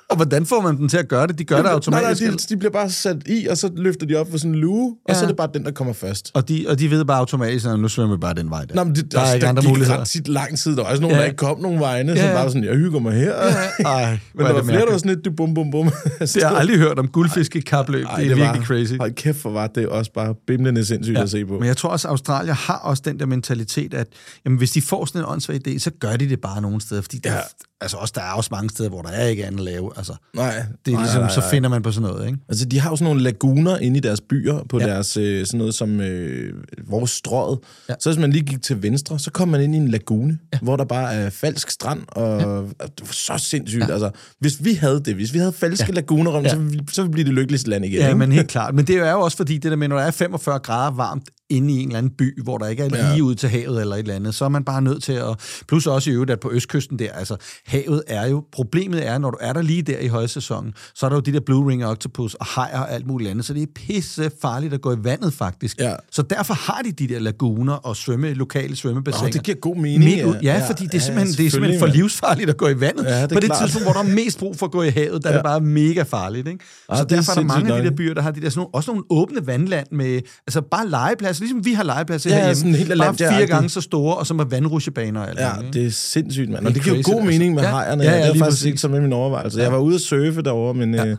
[0.10, 1.40] Og hvordan får man dem til at gøre det?
[1.40, 2.22] De gør det Nej, automatisk.
[2.22, 4.58] nej, de, de bliver bare sat i, og så løfter de op for sådan en
[4.60, 5.14] luge, ja.
[5.14, 6.32] og så er det bare den, der kommer først.
[6.34, 8.76] Og de, og de ved bare automatisk, at nu svømmer vi bare den vej der.
[8.76, 10.00] Nå, men det, der er ikke andre gik muligheder.
[10.00, 10.76] ret tit lang tid.
[10.76, 11.20] Der var også nogen, Ja.
[11.22, 12.28] der ikke kom nogen vegne, ja.
[12.28, 13.34] Så bare sådan, jeg hygger mig her.
[13.46, 13.54] Ja.
[13.86, 15.86] Ej, Men er der var det flere, der var sådan lidt, du bum, bum, bum.
[16.20, 18.06] Det har jeg aldrig hørt om guldfiskekapløb.
[18.18, 18.94] Det er virkelig var, crazy.
[19.00, 21.24] Hold kæft, for var det også bare bimlende sindssygt ja.
[21.24, 21.54] at se på.
[21.54, 24.08] Men jeg tror også, at Australien har også den der mentalitet, at
[24.46, 27.02] jamen, hvis de får sådan en åndssvag idé, så gør de det bare nogle steder.
[27.02, 27.36] Fordi der, Ja.
[27.36, 27.42] ja.
[27.82, 29.92] Altså også, der er også mange steder, hvor der er ikke andet at lave.
[29.98, 30.54] Altså, Nej,
[30.86, 31.50] det er nej, ligesom, nej, så nej.
[31.50, 32.38] finder man på sådan noget, ikke?
[32.50, 34.86] Altså, de har jo sådan nogle laguner inde i deres byer, på Ja.
[34.88, 36.54] deres øh, sådan noget som øh,
[36.88, 37.60] vores strøget.
[37.90, 37.94] Ja.
[38.00, 40.60] Så hvis man lige gik til venstre, så kom man ind i en lagune, ja.
[40.62, 42.46] hvor der bare er falsk strand, og ja.
[42.86, 43.88] det var så sindssygt.
[43.88, 43.92] Ja.
[43.94, 45.94] Altså, hvis vi havde det, hvis vi havde falske ja.
[45.94, 46.50] laguner, ja.
[46.50, 48.00] Så, ville så ville vi blive det lykkeligste land igen.
[48.00, 48.18] Ja, ikke?
[48.18, 48.76] men helt klart.
[48.76, 51.30] Men det er jo også fordi, det der med, når der er 45 grader varmt
[51.50, 53.22] inde i en eller anden by, hvor der ikke er lige Ja.
[53.22, 55.62] ud til havet eller et eller andet, så er man bare nødt til at...
[55.68, 57.36] Plus også i øvrigt, at på østkysten der, altså
[57.66, 58.44] havet er jo...
[58.52, 61.34] Problemet er, når du er der lige der i højsæsonen, så er der jo de
[61.34, 64.74] der blue ring octopus og hajer og alt muligt andet, så det er pisse farligt
[64.74, 65.78] at gå i vandet faktisk.
[65.80, 65.94] Ja.
[66.12, 69.28] Så derfor har de de der laguner og svømme, lokale svømmebassiner.
[69.28, 70.58] Nå, det giver god mening, Midt ud, ja.
[70.58, 73.04] ja, fordi det er ja, simpelthen, det er simpelthen for livsfarligt at gå i vandet.
[73.06, 73.60] Ja, det er på det klart.
[73.62, 75.38] tidspunkt, hvor der er mest brug for at gå i havet, der er Ja.
[75.38, 76.48] det bare mega farligt.
[76.48, 76.60] Ikke?
[76.92, 78.50] Ja, så er derfor er der mange af de der byer, der har de der
[78.50, 82.36] sådan nogle, også nogle åbne vandland med, altså bare legepladser, ligesom vi har legepladser Ja,
[82.36, 82.56] herhjemme.
[82.56, 85.80] sådan helt bare fire gange så store, og så med vandrutsjebaner alt Ja, ikke?
[85.80, 86.60] det er sindssygt, mand.
[86.60, 87.32] Det Og er det giver god altså.
[87.32, 87.70] mening med Ja.
[87.70, 88.04] hejerne.
[88.04, 89.62] Ja, Ja, ja, det har lige faktisk ikke som med min overvejelse.
[89.62, 90.94] Jeg var ude at surfe derovre, men...
[90.96, 91.06] Ja.
[91.06, 91.18] Øh,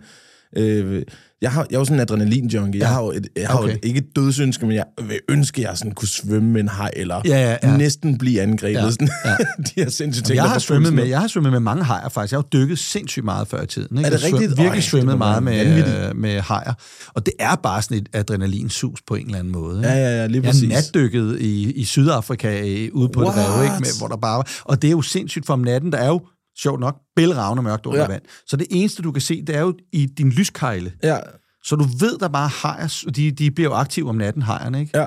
[0.96, 1.02] øh,
[1.42, 2.78] jeg, har, jeg er jo sådan en adrenalin-junkie.
[2.80, 2.92] Jeg Ja.
[2.92, 3.68] har jo, et, jeg har Okay.
[3.72, 6.60] jo et, ikke et dødsønske, men jeg vil ønske, at jeg sådan kunne svømme med
[6.60, 7.76] en haj, eller Ja, ja, ja.
[7.76, 8.74] næsten blive angrebet.
[8.82, 9.08] Ja, Sådan.
[9.24, 9.30] ja.
[9.66, 10.36] De her sindssyge ting.
[10.36, 12.32] Jeg har, svømmet med, jeg har svømmet med mange hajer faktisk.
[12.32, 13.98] Jeg har jo dykket sindssygt meget før i tiden.
[13.98, 14.06] Ikke?
[14.06, 14.50] Er det Jeg har rigtigt?
[14.50, 15.96] virkelig Øj, det svømmet meget med, vanvittigt.
[15.96, 16.72] øh, med hajer.
[17.14, 19.78] Og det er bare sådan et adrenalinsus på en eller anden måde.
[19.78, 19.88] Ikke?
[19.88, 20.62] Ja, ja, ja, lige Jeg præcis.
[20.72, 23.36] har natdykket i, i Sydafrika ude på What?
[23.36, 23.74] rev, ikke?
[23.80, 25.92] Med, hvor der bare var- Og det er jo sindssygt for om natten.
[25.92, 26.20] Der er jo,
[26.62, 28.06] sjovt nok, bælragende mørkt under Ja.
[28.06, 28.22] vand.
[28.46, 30.92] Så det eneste, du kan se, det er jo i din lyskejle.
[31.02, 31.18] Ja,
[31.64, 34.98] Så du ved, der bare hajer, de, de bliver jo aktive om natten, hajerne, ikke?
[34.98, 35.06] Ja.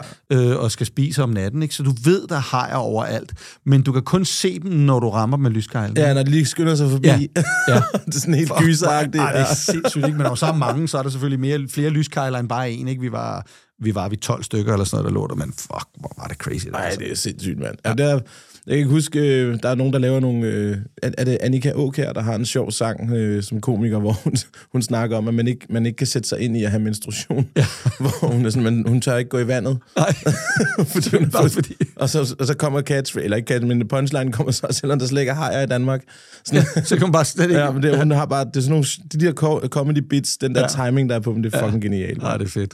[0.51, 1.75] Øh, og skal spise om natten, ikke?
[1.75, 3.33] Så du ved, der er hajer overalt.
[3.65, 5.97] Men du kan kun se dem, når du rammer dem med lyskejlen.
[5.97, 7.07] ja, når de lige skynder sig forbi.
[7.07, 7.17] Ja,
[7.67, 7.81] ja.
[8.05, 9.15] det er sådan helt gyseragtigt.
[9.23, 10.17] Ej, det er sindssygt, ikke?
[10.17, 12.87] Men når så er mange, så er der selvfølgelig mere, flere lyskejler end bare en,
[12.87, 13.01] ikke?
[13.01, 13.45] Vi var,
[13.83, 16.27] vi var vi 12 stykker eller sådan noget, der lå der, men fuck, hvor var
[16.27, 16.67] det crazy.
[16.67, 16.99] Nej, altså.
[16.99, 17.75] det er sindssygt, mand.
[17.85, 17.91] Ja.
[17.91, 18.19] Og der,
[18.67, 20.47] jeg kan huske, øh, der er nogen, der laver nogle...
[20.47, 24.11] Øh, er, er det Annika Åkær, der har en sjov sang øh, som komiker, hvor
[24.23, 24.33] hun,
[24.71, 26.83] hun snakker om, at man ikke, man ikke kan sætte sig ind i at have
[26.83, 27.47] menstruation.
[27.57, 27.65] Ja.
[27.99, 29.77] Hvor hun, er sådan, man, hun tør ikke gå i vandet.
[29.97, 30.13] Nej,
[30.93, 34.31] fordi hun bare fordi- Og så, og så kommer catch, eller ikke catch, men punchline
[34.31, 36.01] kommer så, selvom der slet ikke er hajer i Danmark.
[36.45, 37.59] Sådan, så kan man bare slet ikke...
[37.59, 40.37] ja, men det, hun har bare, det er sådan nogle, de der co- comedy bits,
[40.37, 40.83] den der Ja.
[40.83, 40.89] ja.
[40.89, 42.17] timing, der er på dem, det er fucking genialt.
[42.21, 42.73] Nej, det er fedt.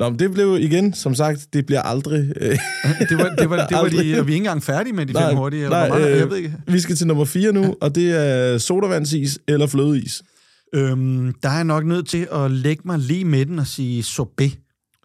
[0.00, 2.32] Nå, men det blev igen, som sagt, det bliver aldrig...
[2.40, 2.50] Øh,
[3.08, 4.06] Det var, det var, det var de, Aldrig.
[4.06, 5.64] vi er ikke engang færdige med de fem hurtige.
[5.64, 6.54] Eller hvor mange, øh, jeg ved ikke.
[6.66, 10.22] Vi skal til nummer 4 nu, og det er sodavandsis eller flødeis.
[10.74, 14.02] Øhm, der er jeg nok nødt til at lægge mig lige med den og sige
[14.02, 14.52] sorbet.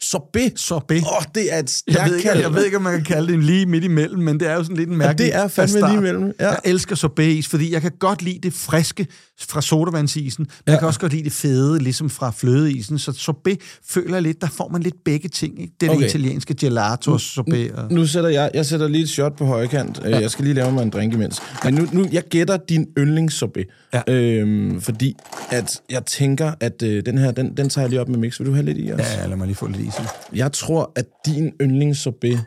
[0.02, 0.52] Sorbet.
[0.56, 1.02] Sorbet.
[1.02, 3.04] Åh, oh, det er et Jeg stærkt ved, ikke, jeg ved ikke, om man kan
[3.04, 5.36] kalde det en lige midt imellem, men det er jo sådan lidt en mærkelig det
[5.36, 5.90] er fandme fast start.
[5.92, 6.50] lige imellem, ja.
[6.50, 9.08] Jeg elsker sorbetis, fordi jeg kan godt lide det friske
[9.40, 10.72] fra sodavandsisen, men ja.
[10.72, 13.00] jeg kan også godt lide det fede, ligesom fra flødeisen.
[13.00, 15.62] Så sorbet føler jeg lidt, der får man lidt begge ting.
[15.62, 15.74] Ikke?
[15.80, 16.04] Det er okay.
[16.04, 17.72] Det italienske gelato og sorbet.
[17.72, 17.92] Og...
[17.92, 20.02] Nu sætter jeg, jeg sætter lige et shot på højkant.
[20.04, 20.20] Ja.
[20.20, 21.42] Jeg skal lige lave mig en drink imens.
[21.64, 23.66] Men nu, nu jeg gætter din yndlingssorbet.
[23.94, 24.14] Ja.
[24.14, 25.16] Øhm, fordi
[25.50, 28.40] at jeg tænker, at øh, den her, den, den tager jeg lige op med mix.
[28.40, 29.00] Vil du have lidt i os?
[29.00, 29.93] Ja, lad mig lige få lidt is.
[30.00, 30.38] i.
[30.38, 32.39] Jeg tror, at din yndlingssorbet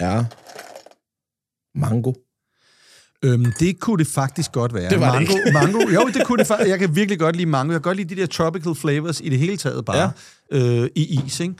[0.00, 0.24] er
[1.78, 2.12] mango.
[3.24, 4.90] Øhm, det kunne det faktisk godt være.
[4.90, 6.70] Det var det mango, mango, jo, det kunne det faktisk.
[6.72, 7.72] Jeg kan virkelig godt lide mango.
[7.72, 10.12] Jeg kan godt lide de der tropical flavors i det hele taget bare.
[10.52, 10.82] Ja.
[10.82, 11.54] Øh, I is, ikke?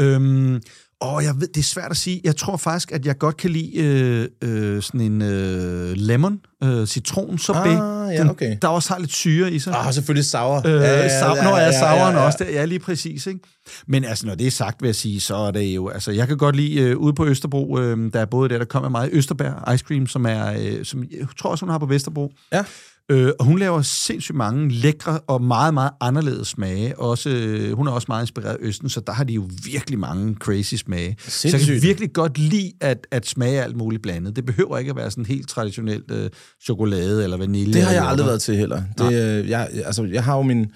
[0.00, 0.62] Øhm,
[1.00, 2.20] Åh, jeg ved, det er svært at sige.
[2.24, 6.86] Jeg tror faktisk, at jeg godt kan lide øh, øh, sådan en øh, lemon, øh,
[6.86, 7.70] citron sorbet.
[7.70, 8.56] Ah, ja, okay.
[8.62, 9.74] Der også har lidt syre i sig.
[9.76, 10.66] Ah, selvfølgelig sauer.
[10.66, 12.26] Øh, ja, ja, ja, Når er sauren ja, ja.
[12.26, 12.50] også der.
[12.50, 13.26] Ja, lige præcis.
[13.26, 13.40] Ikke?
[13.86, 15.88] Men altså, når det er sagt, vil jeg sige, så er det jo...
[15.88, 18.66] Altså, jeg kan godt lide øh, ude på Østerbro, øh, der er både det, der
[18.66, 20.52] kommer meget Østerbær Ice Cream, som er...
[20.58, 22.32] Øh, som jeg tror også, hun har på Vesterbro.
[22.52, 22.64] Ja.
[23.10, 26.98] Øh, og hun laver sindssygt mange lækre og meget, meget anderledes smage.
[26.98, 29.98] Også, øh, hun er også meget inspireret af Østen, så der har de jo virkelig
[29.98, 31.16] mange crazy smage.
[31.18, 31.82] Så jeg kan Sindssygt.
[31.82, 34.36] virkelig godt lide at, at smage alt muligt blandet.
[34.36, 36.30] Det behøver ikke at være sådan helt traditionelt øh,
[36.64, 37.72] chokolade eller vanilje.
[37.72, 38.82] Det har jeg aldrig været til heller.
[38.98, 40.66] Det, øh, jeg, altså, jeg har jo min,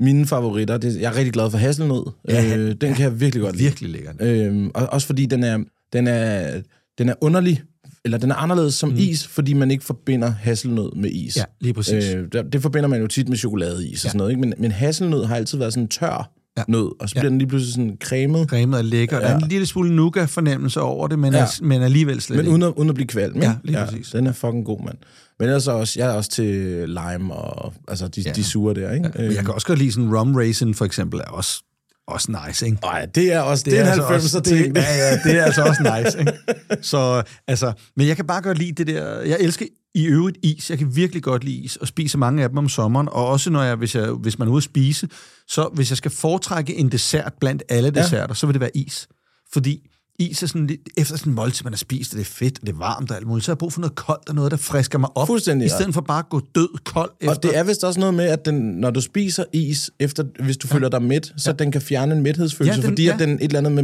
[0.00, 0.78] mine favoritter.
[0.78, 2.12] Det, jeg er rigtig glad for hasselnød.
[2.28, 3.68] Ja, øh, den kan jeg virkelig godt lide.
[3.68, 4.16] Virkelig lækkert.
[4.20, 5.58] Øhm, og også fordi den er,
[5.92, 6.60] den er,
[6.98, 7.62] den er underlig,
[8.04, 8.96] eller den er anderledes som mm.
[8.98, 11.36] is, fordi man ikke forbinder hasselnød med is.
[11.36, 12.04] Ja, lige præcis.
[12.14, 14.40] Øh, det forbinder man jo tit med chokoladeis og sådan noget, ikke?
[14.40, 16.60] Men, men hasselnød har altid været sådan tør Ja.
[16.60, 16.64] ja.
[16.72, 17.28] nød, og så bliver Ja.
[17.28, 19.16] den lige pludselig sådan cremet, Cremet er lækker.
[19.16, 19.22] Ja.
[19.22, 21.38] Der er en lille smule nougat-fornemmelse over det, men, ja.
[21.38, 21.44] Ja.
[21.44, 23.34] er, men alligevel slet men uden at, uden at blive kvalm.
[23.34, 23.46] ikke?
[23.46, 24.08] Ja, lige præcis.
[24.10, 24.96] Den er fucking god, mand.
[25.38, 26.54] Men ellers er også, jeg er også til
[26.88, 28.28] lime og altså de, Ja.
[28.28, 28.32] ja.
[28.34, 29.10] de sure der, ikke?
[29.16, 31.62] Men jeg kan også godt lide sådan rum raisin, for eksempel, er også,
[32.08, 32.78] også nice, ikke?
[32.82, 34.74] Ej, det er også, det, det er en altså 90'er også- ting.
[34.74, 36.32] Det, ja, ja, det er altså også nice, ikke?
[36.90, 39.20] Så, altså, men jeg kan bare godt lide det der...
[39.20, 40.70] Jeg elsker i øvrigt is.
[40.70, 43.08] Jeg kan virkelig godt lide is, og spise mange af dem om sommeren.
[43.08, 45.08] Og også når jeg, hvis, jeg, hvis man er ude at spise,
[45.48, 48.02] så hvis jeg skal foretrække en dessert blandt alle Ja.
[48.02, 49.08] desserter, så vil det være is.
[49.52, 52.30] Fordi is er sådan lidt, efter sådan en måltid, man har spist, og det er
[52.30, 54.28] fedt, og det er varmt og alt muligt, så har jeg brug for noget koldt
[54.28, 55.26] og noget, der frisker mig op.
[55.26, 55.76] Fuldstændig, I ja.
[55.76, 57.34] stedet for bare at gå død kold efter.
[57.36, 60.56] Og det er vist også noget med, at den, når du spiser is, efter, hvis
[60.56, 60.74] du ja.
[60.74, 61.56] føler dig mæt, så ja.
[61.56, 63.12] den kan fjerne en mæthedsfølelse, Ja, ja, den- fordi ja.
[63.14, 63.82] at den et eller andet med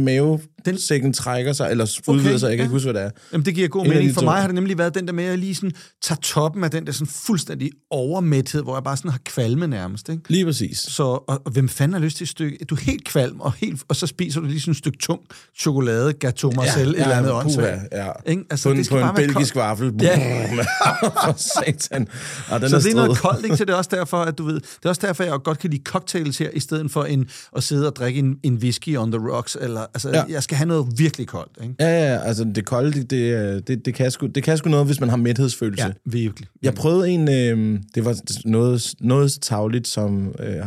[0.65, 2.63] mavesækken trækker sig, eller udvider sig, jeg kan ja.
[2.63, 3.11] ikke huske, hvad det er.
[3.31, 4.13] Jamen, det giver god En af mening.
[4.13, 5.71] For mig har det nemlig været den der med, at jeg lige sådan
[6.01, 10.09] tager toppen af den der sådan fuldstændig overmæthed, hvor jeg bare sådan har kvalme nærmest.
[10.09, 10.23] Ikke?
[10.27, 10.77] Lige præcis.
[10.79, 12.57] Så, og, og hvem fanden har lyst til et stykke?
[12.69, 15.21] Du er helt kvalm, og, helt, og så spiser du lige sådan et stykke tung
[15.59, 17.81] chokolade, gâteau Marcel, ja, eller andet åndssvagt.
[17.91, 18.09] Ja.
[18.25, 18.43] Ikke?
[18.49, 19.65] Altså, på en, det skal på en bare være belgisk koldt.
[19.67, 19.93] vaffel.
[20.01, 20.45] Ja.
[21.25, 22.07] For satan.
[22.49, 23.57] Og den Så er det er noget koldt, ikke?
[23.57, 25.69] Så det er også derfor, at du ved, det er også derfor, jeg godt kan
[25.69, 29.11] lide cocktails her, i stedet for en, at sidde og drikke en, en whisky on
[29.11, 30.17] the rocks, eller, altså, ja.
[30.17, 30.23] Ja.
[30.29, 31.75] jeg skal have noget virkelig koldt, ikke?
[31.79, 34.85] Ja, ja, altså det kolde, det, det, det, det, kan sgu, det kan sgu noget,
[34.85, 35.85] hvis man har mæthedsfølelse.
[35.85, 36.47] Ja, virkelig.
[36.61, 40.65] Jeg prøvede en, øh, det var noget, noget så tagligt som, øh,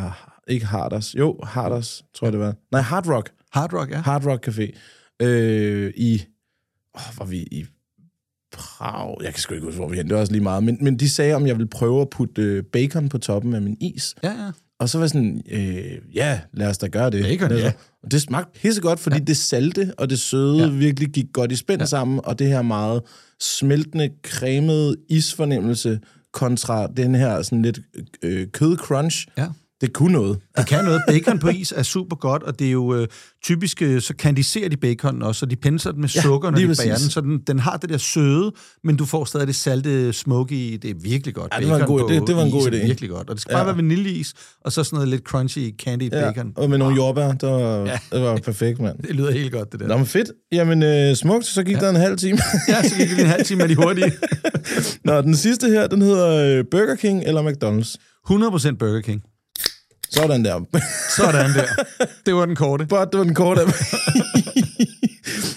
[0.48, 2.54] ikke Harders, jo, Harders, tror jeg det var.
[2.72, 3.32] Nej, Hard Rock.
[3.52, 4.00] Hard rock, ja.
[4.00, 4.72] Hard Rock Café.
[5.22, 6.22] Øh, I,
[6.94, 7.64] åh, var vi i
[8.52, 9.16] Prag?
[9.22, 10.06] Jeg kan sgu ikke huske, hvor vi hen.
[10.06, 10.64] Det var også lige meget.
[10.64, 13.62] Men, men de sagde, om jeg ville prøve at putte øh, bacon på toppen af
[13.62, 14.14] min is.
[14.22, 14.50] Ja, ja.
[14.80, 17.22] Og så var jeg sådan, øh, ja, lad os da gøre det.
[17.22, 17.72] Bacon, ja.
[18.02, 19.24] Og det smagte pissegodt, fordi ja.
[19.24, 20.68] det salte og det søde ja.
[20.68, 21.86] virkelig gik godt i spænd ja.
[21.86, 23.02] sammen, og det her meget
[23.40, 26.00] smeltende, cremede isfornemmelse
[26.32, 27.80] kontra den her sådan lidt
[28.22, 29.46] øh, kødcrunch, Ja.
[29.86, 30.38] Det kunne noget.
[30.56, 31.02] Det kan noget.
[31.08, 33.06] Bacon på is er super godt, og det er jo øh,
[33.44, 36.58] typisk, øh, så kandiserer de bacon også, så de pensler den med Ja, sukker, når
[36.58, 37.02] de bager præcis.
[37.02, 38.52] den, så den, den har det der søde,
[38.84, 40.76] men du får stadig det salte smoky i.
[40.76, 41.52] Det er virkelig godt.
[41.54, 42.86] Ja, det var en god- på det- det var en god er idé.
[42.86, 43.28] virkelig godt.
[43.30, 43.56] Og det skal Ja.
[43.58, 46.52] bare være vaniljeis, og så sådan noget lidt crunchy candied Ja, bacon.
[46.56, 47.98] og med nogle jordbær, det var, Ja.
[48.12, 48.98] det var perfekt, mand.
[49.08, 49.86] Det lyder helt godt, det der.
[49.88, 50.30] Nå, men fedt.
[50.52, 51.46] Jamen, øh, smukt.
[51.46, 51.80] Så gik ja.
[51.80, 52.38] der en halv time.
[52.68, 54.12] Ja, så gik det en halv time med de hurtige.
[55.04, 57.96] Nå, den sidste her, den hedder øh, Burger King eller McDonald's.
[58.30, 59.22] 100% Burger King.
[60.14, 60.64] Sådan der.
[61.16, 61.84] Sådan der.
[62.26, 62.86] Det var den korte.
[62.86, 63.60] Bare, det var den korte.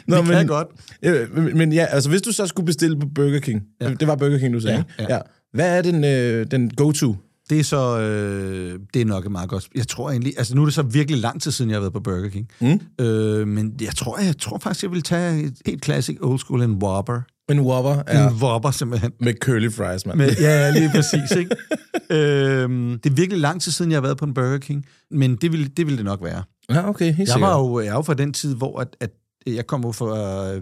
[0.07, 0.67] Nå, Vi kan godt.
[1.03, 3.93] Øh, men, men ja, altså hvis du så skulle bestille på Burger King, ja.
[3.93, 5.15] det var Burger King, du sagde, Ja, ja.
[5.15, 5.19] ja.
[5.53, 7.15] Hvad er den, øh, den go-to?
[7.49, 9.67] Det er så, øh, det er nok et meget godt.
[9.75, 11.93] Jeg tror egentlig, altså nu er det så virkelig lang tid siden, jeg har været
[11.93, 12.47] på Burger King.
[12.59, 13.05] Mm.
[13.05, 16.61] Øh, men jeg tror, jeg tror faktisk, jeg vil tage et helt classic old school,
[16.61, 17.21] en Whopper.
[17.51, 18.27] En Whopper ja.
[18.27, 19.11] En Whopper simpelthen.
[19.19, 20.17] med curly fries, mand.
[20.17, 21.55] Med, ja, lige præcis, ikke?
[22.09, 25.35] øhm, det er virkelig lang tid siden, jeg har været på en Burger King, men
[25.35, 26.43] det ville det, ville det nok være.
[26.69, 27.41] Ja, okay, helt Jeg sikkert.
[27.41, 29.09] var jo, jeg er jo fra den tid, hvor at, at
[29.47, 30.15] jeg kom jo fra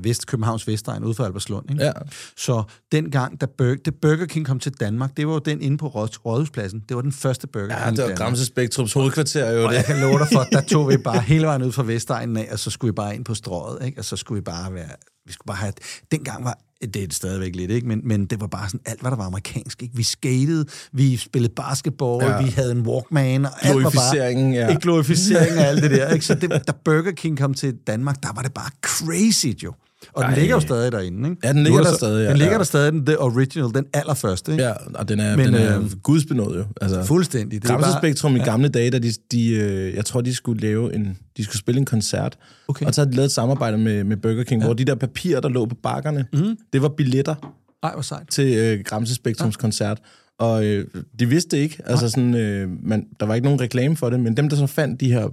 [0.04, 1.71] Vest, Københavns Vestegn, ude fra Albertslund.
[1.71, 1.84] Ikke?
[1.86, 1.91] Ja.
[2.38, 5.88] Så dengang, da Burger, Burger King kom til Danmark, det var jo den inde på
[5.88, 6.82] Råd- Rådhuspladsen.
[6.89, 8.15] Det var den første Burger King Ja, det var.
[8.15, 9.78] Gramse Spektrums hovedkvarter, jo Og det.
[9.78, 12.48] jeg kan love dig for, der tog vi bare hele vejen ud fra Vestegnen af,
[12.52, 14.00] og så skulle vi bare ind på strået, ikke?
[14.00, 14.89] Og så skulle vi bare være...
[15.26, 15.74] Vi skulle bare have...
[16.12, 16.58] Dengang var...
[16.82, 17.88] Det er det stadigvæk lidt, ikke?
[17.88, 19.96] Men, men det var bare sådan alt, hvad der var amerikansk, ikke?
[19.96, 22.42] Vi skatede, vi spillede basketball, ja.
[22.42, 24.16] Vi havde en Walkman, og alt var bare...
[24.54, 24.70] Ja.
[24.70, 26.26] Ikke glorificering og alt det der, ikke?
[26.26, 29.74] Så det, da Burger King kom til Danmark, der var det bare crazy, jo.
[30.13, 30.39] Og den Ej.
[30.39, 31.41] ligger jo stadig derinde, ikke?
[31.48, 32.58] Ja, den ligger er der så- stadig, ja, Den ligger ja.
[32.58, 34.63] der stadig, den the original, den allerførste, ikke?
[34.63, 36.65] Ja, og den er, Men, den er øh, gudsbenået jo.
[36.82, 37.62] Altså, Fuldstændig.
[37.62, 40.62] Det er Gramse bare- i gamle dage, da de, de, øh, jeg tror, de skulle
[40.62, 42.38] lave en, de skulle spille en koncert,
[42.68, 42.86] Okay.
[42.86, 44.68] og så havde de lavet et samarbejde med, med Burger King, ja.
[44.68, 46.58] hvor de der papirer, der lå på bakkerne, mm.
[46.74, 47.36] det var billetter
[47.84, 48.28] Ej, hvor sejt.
[48.30, 49.62] til øh, Gramse Spektrums ja.
[49.62, 50.00] koncert.
[50.39, 50.86] Og øh,
[51.20, 54.20] de vidste det ikke, altså sådan, øh, man, der var ikke nogen reklame for det,
[54.20, 55.28] men dem, der så fandt de her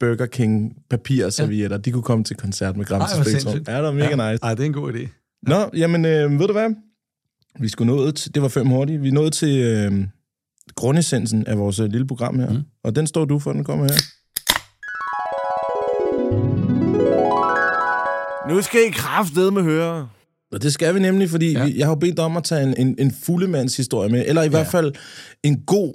[0.00, 1.80] Burger King papirservietter, ja.
[1.80, 3.64] de kunne komme til koncert med Gramse Spektrum.
[3.68, 4.32] Ja, det var mega ja.
[4.32, 4.44] nice.
[4.44, 5.08] Ej, det er en god idé.
[5.42, 6.74] Nå, jamen, øh, ved du hvad?
[7.60, 9.92] Vi skulle nå til, det var fem hurtigt, vi nåede til øh,
[10.74, 12.50] grundessensen af vores øh, lille program her.
[12.50, 12.62] Mm.
[12.84, 13.98] Og den står du for, den kommer her.
[18.48, 20.08] Nu skal I kraftede med høre.
[20.52, 21.58] Og det skal vi nemlig, fordi Ja.
[21.58, 21.64] ja.
[21.66, 24.42] vi, jeg har jo bedt dig om at tage en, en, en fuldemandshistorie med, eller
[24.42, 24.50] i ja.
[24.50, 24.92] hvert fald
[25.42, 25.94] en god,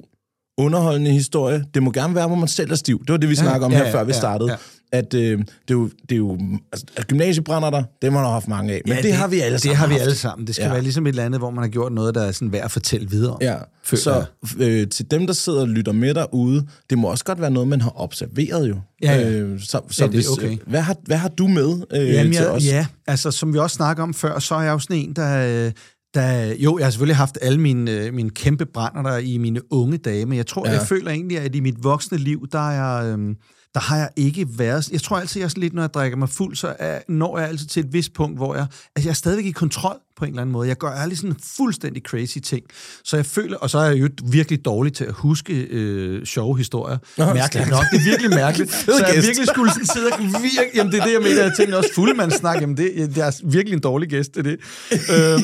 [0.60, 1.64] underholdende historie.
[1.74, 3.00] Det må gerne være, hvor man selv er stiv.
[3.02, 4.52] Det var det, vi Ja, snakkede om ja, her, ja, før vi ja, startede.
[4.52, 4.56] ja.
[4.92, 6.38] At øh, det er jo, det er jo
[6.72, 8.82] altså, at gymnasiebrænder der, det har man haft mange af.
[8.86, 10.02] Men ja, det, det, har vi alle Det sammen har vi haft.
[10.04, 10.48] alle sammen.
[10.48, 10.72] Det skal Ja.
[10.72, 12.72] være ligesom et eller andet, hvor man har gjort noget, der er sådan værd at
[12.72, 13.38] fortælle videre.
[13.42, 14.24] Ja, Føler så
[14.60, 17.68] øh, til dem, der sidder og lytter med derude, det må også godt være noget,
[17.70, 18.76] man har observeret jo.
[19.04, 19.30] Ja, ja.
[19.30, 20.52] Øh, så så Ja, det er hvis, okay.
[20.52, 22.66] øh, hvad, har, hvad har du med øh, Jamen, til jeg, os?
[22.66, 25.66] ja, altså som vi også snakker om før, så er jeg jo sådan en, der...
[25.66, 25.72] øh,
[26.14, 29.74] der, jo, jeg har selvfølgelig haft alle mine, øh, mine kæmpe brænder der i mine
[29.74, 30.74] unge dage, men jeg tror, Ja.
[30.74, 33.36] jeg føler egentlig, at i mit voksne liv, der er jeg, øhm,
[33.74, 34.92] der har jeg ikke været...
[34.92, 37.48] Jeg tror altid, jeg er lidt, når jeg drikker mig fuld, så er, når jeg
[37.48, 38.68] altid til et vist punkt, hvor jeg...
[38.96, 40.68] Altså, jeg er stadigvæk i kontrol på en eller anden måde.
[40.68, 42.64] Jeg gør alle sådan fuldstændig crazy ting.
[43.04, 43.58] Så jeg føler...
[43.58, 46.98] Og så er jeg jo virkelig dårlig til at huske øh, sjove historier.
[47.18, 47.70] Nå, mærkeligt stærkt.
[47.70, 47.84] nok.
[47.92, 48.72] Det er virkelig mærkeligt.
[48.86, 50.72] så jeg virkelig skulle sådan sidde og virke...
[50.76, 51.42] Jamen, det er det, jeg mener.
[51.42, 52.62] Jeg tænker også fuldemandssnak.
[52.62, 54.60] Jamen, det, det er virkelig en dårlig gæst, det er det.
[54.92, 55.44] øhm,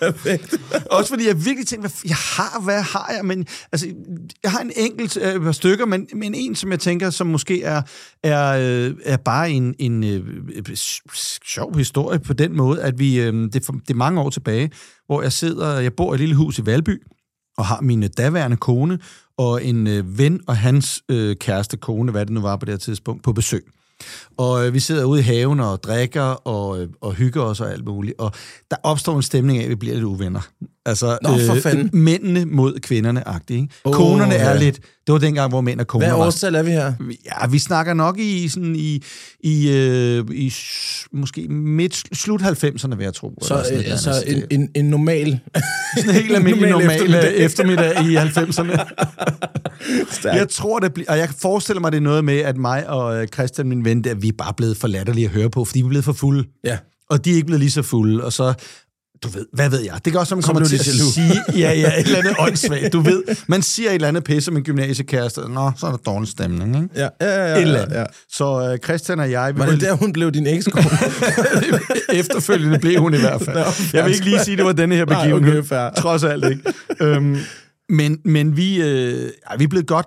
[0.02, 0.54] Perfekt.
[0.90, 3.24] også fordi jeg virkelig tænkte, hvad jeg har, hvad har jeg?
[3.24, 3.86] Men, altså,
[4.42, 7.62] jeg har en enkelt øh, par stykker, men, men en, som jeg tænker, som måske
[7.62, 7.82] er,
[8.22, 10.20] er, øh, er bare en, en øh,
[10.68, 10.76] øh,
[11.44, 14.20] sjov historie på den måde, at vi, øh, Øhm, det, er for, det er mange
[14.20, 14.70] år tilbage,
[15.06, 17.02] hvor jeg sidder, jeg bor i et lille hus i Valby,
[17.58, 18.98] og har min øh, daværende kone
[19.38, 22.72] og en øh, ven og hans øh, kæreste kone, hvad det nu var på det
[22.72, 23.64] her tidspunkt, på besøg.
[24.36, 27.72] Og øh, vi sidder ude i haven og drikker og, øh, og hygger os og
[27.72, 28.14] alt muligt.
[28.18, 28.32] Og
[28.70, 30.48] der opstår en stemning af, at vi bliver lidt uvenner.
[30.86, 31.90] Altså, Nå, for fanden.
[31.92, 33.74] mændene mod kvinderne agtigt ikke?
[33.84, 34.58] Åh, Konerne er ja.
[34.58, 34.80] lidt...
[35.06, 36.92] Det var dengang, hvor mænd og koner Hvad årstal er vi her?
[37.24, 39.02] Ja, vi snakker nok i sådan i,
[39.40, 40.54] i, øh, i
[41.12, 43.38] måske midt, slut 90'erne, vil jeg tro.
[43.42, 44.46] Så, sådan øh, så andet.
[44.50, 45.38] en, en, en normal...
[45.96, 47.36] sådan en helt almindelig normal normal eftermiddag.
[47.36, 48.16] eftermiddag, eftermiddag i
[48.86, 50.12] 90'erne.
[50.20, 50.36] Stærkt.
[50.38, 51.10] Jeg tror, det bliver...
[51.10, 54.04] Og jeg forestiller mig, det er noget med, at mig og øh, Christian, min ven,
[54.04, 56.12] der, vi er bare blevet for latterlige at høre på, fordi vi er blevet for
[56.12, 56.44] fulde.
[56.64, 56.78] Ja.
[57.10, 58.54] Og de er ikke blevet lige så fulde, og så...
[59.22, 59.92] Du ved, hvad ved jeg?
[60.04, 62.92] Det kan også, man kommer til at sige, ja, ja, et eller andet åndssvagt.
[62.92, 65.96] Du ved, man siger et eller andet pisse om en gymnasiekæreste, nå, så er der
[65.96, 66.88] dårlig stemning, ikke?
[66.96, 67.96] Ja, ja, ja, ja, Et eller andet.
[67.96, 68.04] ja.
[68.32, 69.54] Så øh, Christian og jeg...
[69.54, 70.84] Vi Var det der, hun blev din ekskone?
[72.20, 73.56] Efterfølgende blev hun i hvert fald.
[73.56, 75.58] Nå, jeg vil ikke lige sige, det var denne her Nej, begivenhed.
[75.58, 75.90] okay, fair.
[75.90, 76.62] Trods alt ikke.
[77.00, 77.36] øhm,
[77.92, 80.06] men, men vi, øh, ja, vi er blevet godt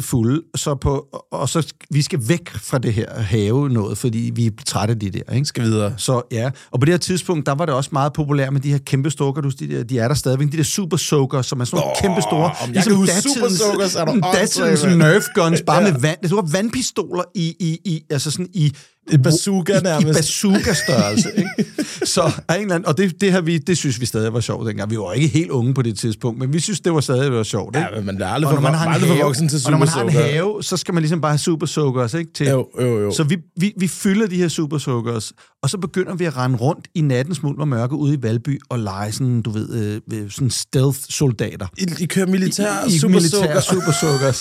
[0.00, 4.46] fulde, så på, og så vi skal væk fra det her have noget, fordi vi
[4.46, 5.32] er trætte af de der.
[5.32, 5.44] Ikke?
[5.44, 5.94] Skal videre.
[5.96, 8.70] Så ja, og på det her tidspunkt, der var det også meget populært med de
[8.70, 11.60] her kæmpe stokker, du, de, der, de er der stadigvæk, de der super soaker, som
[11.60, 12.50] er sådan nogle Åh, kæmpe store.
[12.62, 14.96] om er du datidens mand.
[14.98, 15.92] Nerf guns, bare Ja.
[15.92, 16.18] med vand.
[16.22, 18.72] Det var vandpistoler i, i, i altså sådan i
[19.12, 20.18] Et bazooka i, i nærmest.
[20.18, 21.28] bazooka-størrelse.
[21.36, 21.70] ikke?
[22.14, 24.40] Så af en eller anden, og det, det, her, vi, det synes vi stadig var
[24.40, 24.90] sjovt dengang.
[24.90, 27.42] Vi var ikke helt unge på det tidspunkt, men vi synes, det var stadig var
[27.42, 27.76] sjovt.
[27.76, 27.88] Ikke?
[27.92, 29.70] Ja, men man er aldrig Og for, når man har aldrig for voksen til Og
[29.70, 32.32] når man Super har en have, så skal man ligesom bare have super soakers, ikke?
[32.32, 33.12] Til, Jo, jo, jo.
[33.12, 35.32] Så vi, vi, vi fylder de her super soakers,
[35.62, 38.60] og så begynder vi at rende rundt i nattens mulm og mørke ude i Valby
[38.68, 41.66] og lege sådan, du ved, øh, øh, sådan stealth-soldater.
[41.78, 44.32] I, I kører militær I, i Super militær super.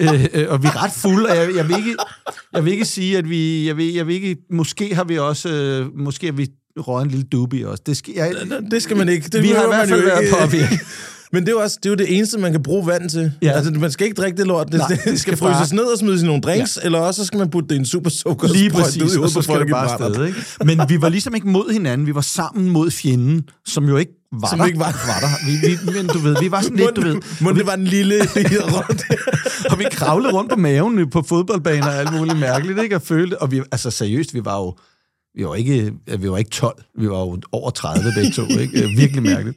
[0.00, 1.96] Øh, øh, og vi er ret fulde, og jeg, jeg, vil ikke,
[2.52, 3.66] jeg vil ikke sige, at vi...
[3.66, 5.48] Jeg vil, jeg vil ikke, måske har vi også...
[5.48, 7.82] Øh, måske har vi røget en lille dubi også.
[7.86, 8.32] Det skal, jeg,
[8.70, 9.28] Det skal man ikke.
[9.28, 10.78] Det vi har i hvert fald været påvirket.
[11.32, 13.32] Men det er jo også det, er jo det eneste, man kan bruge vand til.
[13.42, 13.50] Ja.
[13.50, 14.66] Altså, man skal ikke drikke det lort.
[14.66, 16.86] Det, Nej, det, det skal, skal fryses bare- ned og smides i nogle drinks, ja.
[16.86, 18.48] eller også så skal man putte det i en super sukker.
[18.52, 20.38] Lige præcis, og så skal det bare afsted, ikke?
[20.64, 24.12] Men vi var ligesom ikke mod hinanden, vi var sammen mod fjenden, som jo ikke
[24.32, 24.66] var Som der.
[24.66, 25.46] ikke var- var der.
[25.46, 27.84] Vi, vi, men du ved, vi var sådan lidt, du ved, Må det var en
[27.84, 28.14] lille
[28.76, 29.02] rundt.
[29.72, 32.96] og vi kravlede rundt på maven på fodboldbaner og alt muligt mærkeligt, ikke?
[32.96, 34.76] Og følte, og vi, altså seriøst, vi var jo,
[35.34, 38.88] vi var ikke, vi var ikke 12, vi var jo over 30 begge to, ikke?
[38.96, 39.56] Virkelig mærkeligt.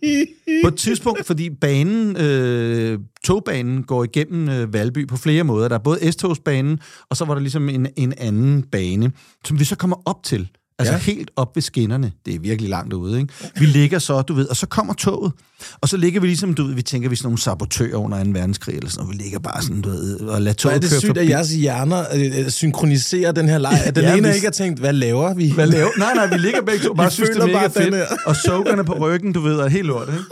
[0.63, 5.67] På et tidspunkt, fordi banen, øh, togbanen går igennem øh, Valby på flere måder.
[5.67, 9.11] Der er både S-togsbanen, og så var der ligesom en, en anden bane,
[9.45, 10.49] som vi så kommer op til.
[10.81, 11.13] Altså Ja.
[11.15, 12.11] helt op ved skinnerne.
[12.25, 13.33] Det er virkelig langt ude, ikke?
[13.59, 15.31] Vi ligger så, du ved, og så kommer toget.
[15.81, 18.23] Og så ligger vi ligesom, du ved, vi tænker, vi er sådan nogle sabotører under
[18.23, 18.29] 2.
[18.29, 19.17] verdenskrig, eller sådan noget.
[19.17, 21.19] Vi ligger bare sådan, du ved, og lader toget er det køre sygt, forbi.
[21.19, 23.81] at jeres hjerner øh, øh, synkroniserer den her leg.
[23.85, 25.51] At den Ja, ene vi- ikke har tænkt, hvad laver vi?
[25.53, 25.89] Hvad laver?
[25.97, 27.95] Nej, nej, vi ligger begge to, bare Vi synes, det er mega fedt.
[27.95, 28.05] her.
[28.25, 30.23] Og soakerne på ryggen, du ved, er helt lort, ikke?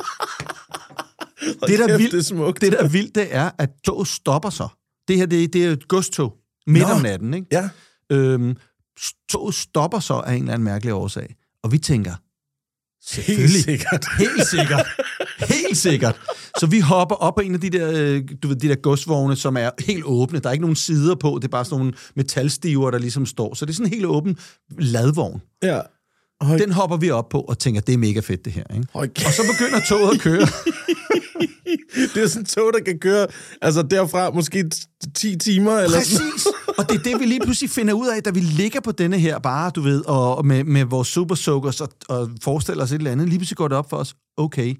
[1.67, 2.61] det, der er kæft, vildt, det er smukt.
[2.61, 4.67] det, der er vildt, det er, at toget stopper så.
[5.07, 6.33] Det her, det, det er et godstog
[6.67, 6.93] midt Nå.
[6.93, 7.47] om natten, ikke?
[7.51, 7.69] Ja.
[8.11, 8.55] Øhm,
[9.31, 11.35] toget stopper så af en eller anden mærkelig årsag.
[11.63, 13.63] Og vi tænker, Helt selvfølgelig.
[13.63, 14.05] sikkert.
[14.17, 14.87] Helt sikkert.
[15.39, 16.15] Helt sikkert.
[16.59, 19.35] Så vi hopper op på en af de der, øh, du ved, de der godsvogne,
[19.35, 20.39] som er helt åbne.
[20.39, 23.53] Der er ikke nogen sider på, det er bare sådan nogle metalstiver, der ligesom står.
[23.53, 24.37] Så det er sådan en helt åben
[24.77, 25.41] ladvogn.
[25.63, 25.81] Ja.
[26.41, 28.63] Hold, Den hopper vi op på og tænker, det er mega fedt det her.
[28.75, 28.87] Ikke?
[28.93, 30.47] hold Og så begynder toget at køre.
[32.13, 33.27] Det er sådan et tog, der kan køre
[33.61, 36.47] altså derfra måske t- 10 timer eller sådan Præcis.
[36.79, 39.19] Og det er det, vi lige pludselig finder ud af, da vi ligger på denne
[39.19, 42.91] her bare, du ved, og og med, med vores super soakers og, og forestiller os
[42.91, 43.29] et eller andet.
[43.29, 44.75] Lige pludselig går det op for os, okay,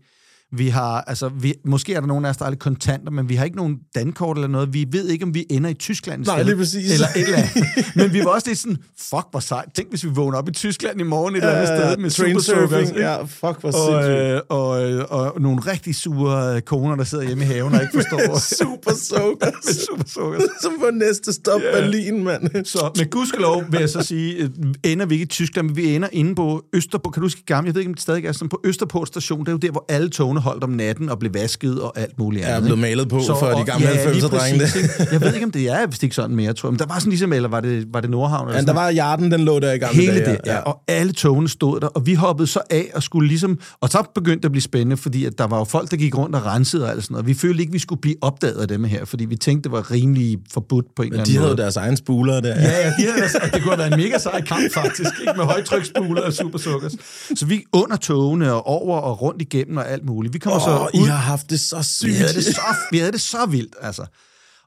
[0.51, 3.29] vi har, altså, vi, måske er der nogen af os, der er lidt kontanter, men
[3.29, 4.73] vi har ikke nogen dankort eller noget.
[4.73, 6.25] Vi ved ikke, om vi ender i Tyskland.
[6.25, 6.93] Nej, lige præcis.
[6.93, 7.95] Eller et eller andet.
[7.95, 9.65] Men vi var også lidt sådan, fuck, hvor sejt.
[9.75, 12.45] Tænk, hvis vi vågner op i Tyskland i morgen et eller andet sted med soakers.
[12.45, 12.97] trainsurfing.
[12.97, 14.17] Ja, fuck, hvor Og, sindssygt.
[14.33, 17.93] øh, og, øh, og nogle rigtig sure koner, der sidder hjemme i haven og ikke
[17.93, 18.39] forstår.
[18.63, 19.75] Super soakers.
[19.89, 20.43] super soakers.
[20.61, 21.81] Som på næste stop Ja.
[21.81, 22.65] Berlin, mand.
[22.65, 24.49] Så med gudskelov vil jeg så sige, øh,
[24.83, 27.13] ender vi ikke i Tyskland, men vi ender inde på Østerport.
[27.13, 27.67] Kan du huske gammel?
[27.67, 29.39] Jeg ved ikke, om det stadig er sådan på Østerport station.
[29.39, 32.19] Det er jo der, hvor alle togene holdt om natten og blev vasket og alt
[32.19, 32.61] muligt andet.
[32.61, 32.81] blevet ikke?
[32.81, 34.59] malet på Så, for de og- gamle ja, lige 90'er-drenge.
[34.59, 35.07] præcis, ikke?
[35.11, 36.71] Jeg ved ikke, om det er ikke sådan mere, tror jeg.
[36.73, 38.47] Men der var sådan ligesom, eller var det, var det Nordhavn?
[38.47, 40.25] Eller Ja, der var Jarden, den lå der i gamle Hele dage.
[40.31, 40.57] det, ja.
[40.59, 43.59] Og alle togene stod der, og vi hoppede så af og skulle ligesom...
[43.81, 46.17] Og så begyndte det at blive spændende, fordi at der var jo folk, der gik
[46.17, 47.27] rundt og rensede og alt sådan noget.
[47.27, 49.91] Vi følte ikke, vi skulle blive opdaget af dem her, fordi vi tænkte, det var
[49.91, 51.57] rimelig forbudt på en eller Men anden de havde måde.
[51.59, 52.49] jo deres egen spuler der.
[52.49, 55.33] Ja, ja, de havde, det kunne have været en mega sej kamp, faktisk, ikke?
[55.37, 56.91] med højtryksspuler og supersukkers.
[57.35, 60.28] Så vi under togene og over og rundt igennem og alt muligt.
[60.33, 61.07] Vi kommer Åh, så I ud.
[61.07, 62.09] har haft det så sygt.
[62.09, 62.61] Vi havde det så,
[62.91, 64.05] vi havde det så vildt, altså.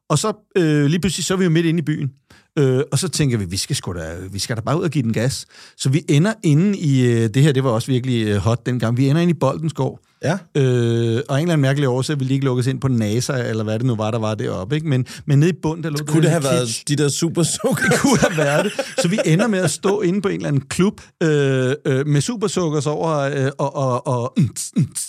[0.08, 2.10] Og så øh, lige pludselig, så er vi jo midt inde i byen.
[2.58, 4.90] Øh, og så tænker vi, vi skal, sgu da, vi skal da bare ud og
[4.90, 5.46] give den gas.
[5.76, 8.96] Så vi ender inde i, øh, det her det var også virkelig øh, hot dengang,
[8.96, 10.00] vi ender inde i Boldensgård.
[10.24, 10.32] Ja.
[10.32, 13.64] Øh, og en eller anden mærkelig årsag ville de ikke lukkes ind på NASA, eller
[13.64, 14.74] hvad det nu var, der var deroppe.
[14.74, 14.88] Ikke?
[14.88, 16.52] Men, men nede i bunden, der lå Kunne det have kitsch.
[16.52, 18.00] været de der super soakers?
[18.00, 18.72] kunne have været det.
[18.98, 22.20] Så vi ender med at stå inde på en eller anden klub øh, øh, med
[22.20, 23.76] supersukkers over øh, og...
[23.76, 24.36] og, og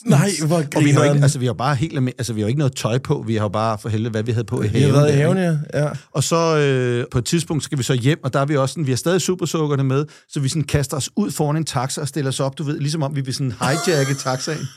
[0.06, 2.58] Nej, hvor og vi har ikke, altså, vi har bare helt altså, vi har ikke
[2.58, 3.24] noget tøj på.
[3.28, 4.94] Vi har bare for helvede, hvad vi havde på i haven.
[4.94, 5.56] har været i haven, ja.
[5.74, 5.90] ja.
[6.12, 8.74] Og så øh, på et tidspunkt skal vi så hjem, og der er vi også
[8.74, 12.02] sådan, vi har stadig supersukkerne med, så vi sådan kaster os ud foran en taxa
[12.02, 14.68] og stiller os op, du ved, ligesom om vi vil sådan hijacke taxaen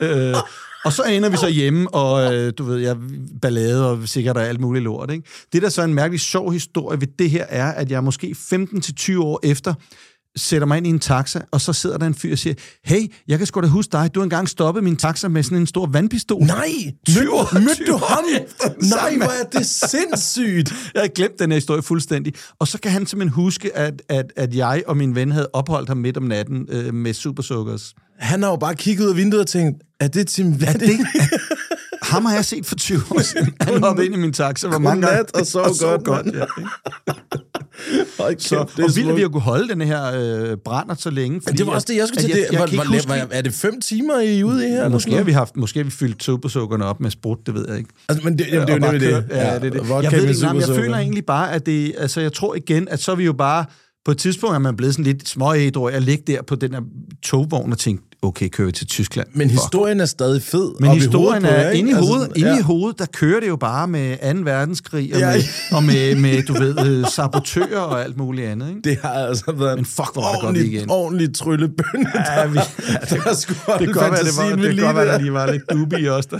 [0.00, 0.34] øh,
[0.84, 2.96] og så ender vi så hjemme, og øh, du ved, jeg
[3.42, 5.10] ballade og sikkert og alt muligt lort.
[5.10, 5.28] Ikke?
[5.52, 8.36] Det, der så er en mærkelig sjov historie ved det her, er, at jeg måske
[8.38, 9.74] 15-20 år efter
[10.36, 12.54] sætter mig ind i en taxa, og så sidder der en fyr og siger,
[12.84, 15.58] hey, jeg kan sgu da huske dig, du har engang stoppet min taxa med sådan
[15.58, 16.42] en stor vandpistol.
[16.42, 16.68] Nej!
[17.06, 18.24] Tyve år- Mødte du ham?
[18.82, 20.70] Nej, hvor er det sindssygt!
[20.94, 22.34] Jeg havde glemt den her historie fuldstændig.
[22.58, 25.88] Og så kan han simpelthen huske, at, at, at jeg og min ven havde opholdt
[25.88, 27.94] ham midt om natten øh, med supersukkers.
[28.18, 30.90] Han har jo bare kigget ud af vinduet og tænkt, er det Tim Er det,
[30.90, 31.36] er,
[32.04, 33.54] ham har jeg set for 20 år siden.
[33.60, 34.68] Han hoppede ind i min taxa.
[34.68, 36.36] Hvor mange gange- og sov godt, godt mand.
[38.18, 40.94] ja, kæft, så, det og vildt, at vi har kunne holde den her øh, brænder
[40.94, 41.40] så længe.
[41.40, 42.46] Fordi Det var også det, jeg skulle til.
[42.52, 44.76] Jeg huske, hvor, er det fem timer, I er ude i her?
[44.76, 47.64] eller Måske har vi haft, måske har vi fyldt supersukkerne op med sprut, det ved
[47.68, 47.90] jeg ikke.
[48.08, 49.24] Altså, men det, jamen, det er Og jo nemlig det.
[49.30, 49.80] Ja, det, det.
[50.02, 53.00] Jeg ved ikke, nej, jeg føler egentlig bare, at det, altså jeg tror igen, at
[53.00, 53.64] så er vi jo bare,
[54.04, 56.80] på et tidspunkt er man blevet sådan lidt småædru, jeg ligger der på den her
[57.22, 59.28] togvogn og tænkte, okay, kører vi til Tyskland.
[59.32, 60.70] Men historien er stadig fed.
[60.80, 62.58] Men op i historien jer, er inde i Altså, hovedet, inde ja.
[62.58, 64.40] i hovedet, der kører det jo bare med 2.
[64.44, 65.32] verdenskrig og, Ja.
[65.32, 68.80] med, og med, med, du ved, øh, sabotører og alt muligt andet, ikke?
[68.84, 70.90] Det har altså været Men fuck, hvor var det godt weekend.
[70.90, 72.10] ordentlig tryllebønne.
[72.14, 72.58] Ja, vi,
[72.88, 75.18] ja, det, Der skulle det godt være, det var, det kan godt være, der.
[75.18, 76.38] lige var lidt dubi i os der.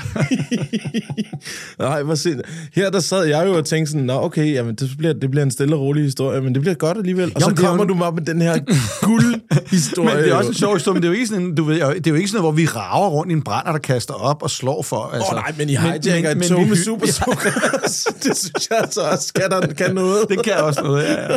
[1.78, 2.40] Nej, hvor sind.
[2.74, 5.44] Her der sad jeg jo og tænkte sådan, nå okay, jamen, det, bliver, det bliver
[5.44, 7.32] en stille og rolig historie, men det bliver godt alligevel.
[7.34, 8.58] Og Jo, så det er kommer jo- du mig op med den her
[9.06, 10.14] guldhistorie.
[10.14, 11.73] Men det er også en sjov historie, men det er jo ikke sådan, du ved,
[11.74, 14.14] det er jo ikke sådan noget, hvor vi rager rundt i en brænder, der kaster
[14.14, 15.10] op og slår for.
[15.14, 15.28] Altså.
[15.32, 17.50] Åh oh, nej, men I hijacker et tog med supersukker.
[18.24, 20.28] det synes jeg altså også, kan, der, kan noget.
[20.28, 21.36] Det kan også noget, ja, ja.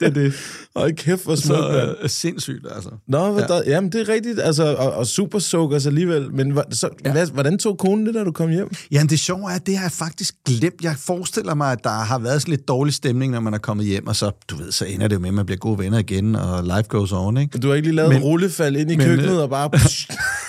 [0.00, 0.34] Det er det.
[0.76, 1.58] Hold kæft, hvor smukt.
[1.60, 2.90] Så øh, sindssygt, altså.
[3.08, 3.54] Nå, hvad Ja.
[3.54, 6.32] der, jamen det er rigtigt, altså, og, og supersukkers alligevel.
[6.32, 7.12] Men så, ja.
[7.12, 8.70] hvad, hvordan tog konen det, da du kom hjem?
[8.90, 10.82] Jamen det sjove er, at det har jeg faktisk glemt.
[10.82, 13.86] Jeg forestiller mig, at der har været sådan lidt dårlig stemning, når man er kommet
[13.86, 15.98] hjem, og så, du ved, så ender det jo med, at man bliver gode venner
[15.98, 17.58] igen, og life goes on, ikke?
[17.58, 19.70] Du har ikke lige lavet Men- men, rullefald ind i men, køkkenet øh, og bare...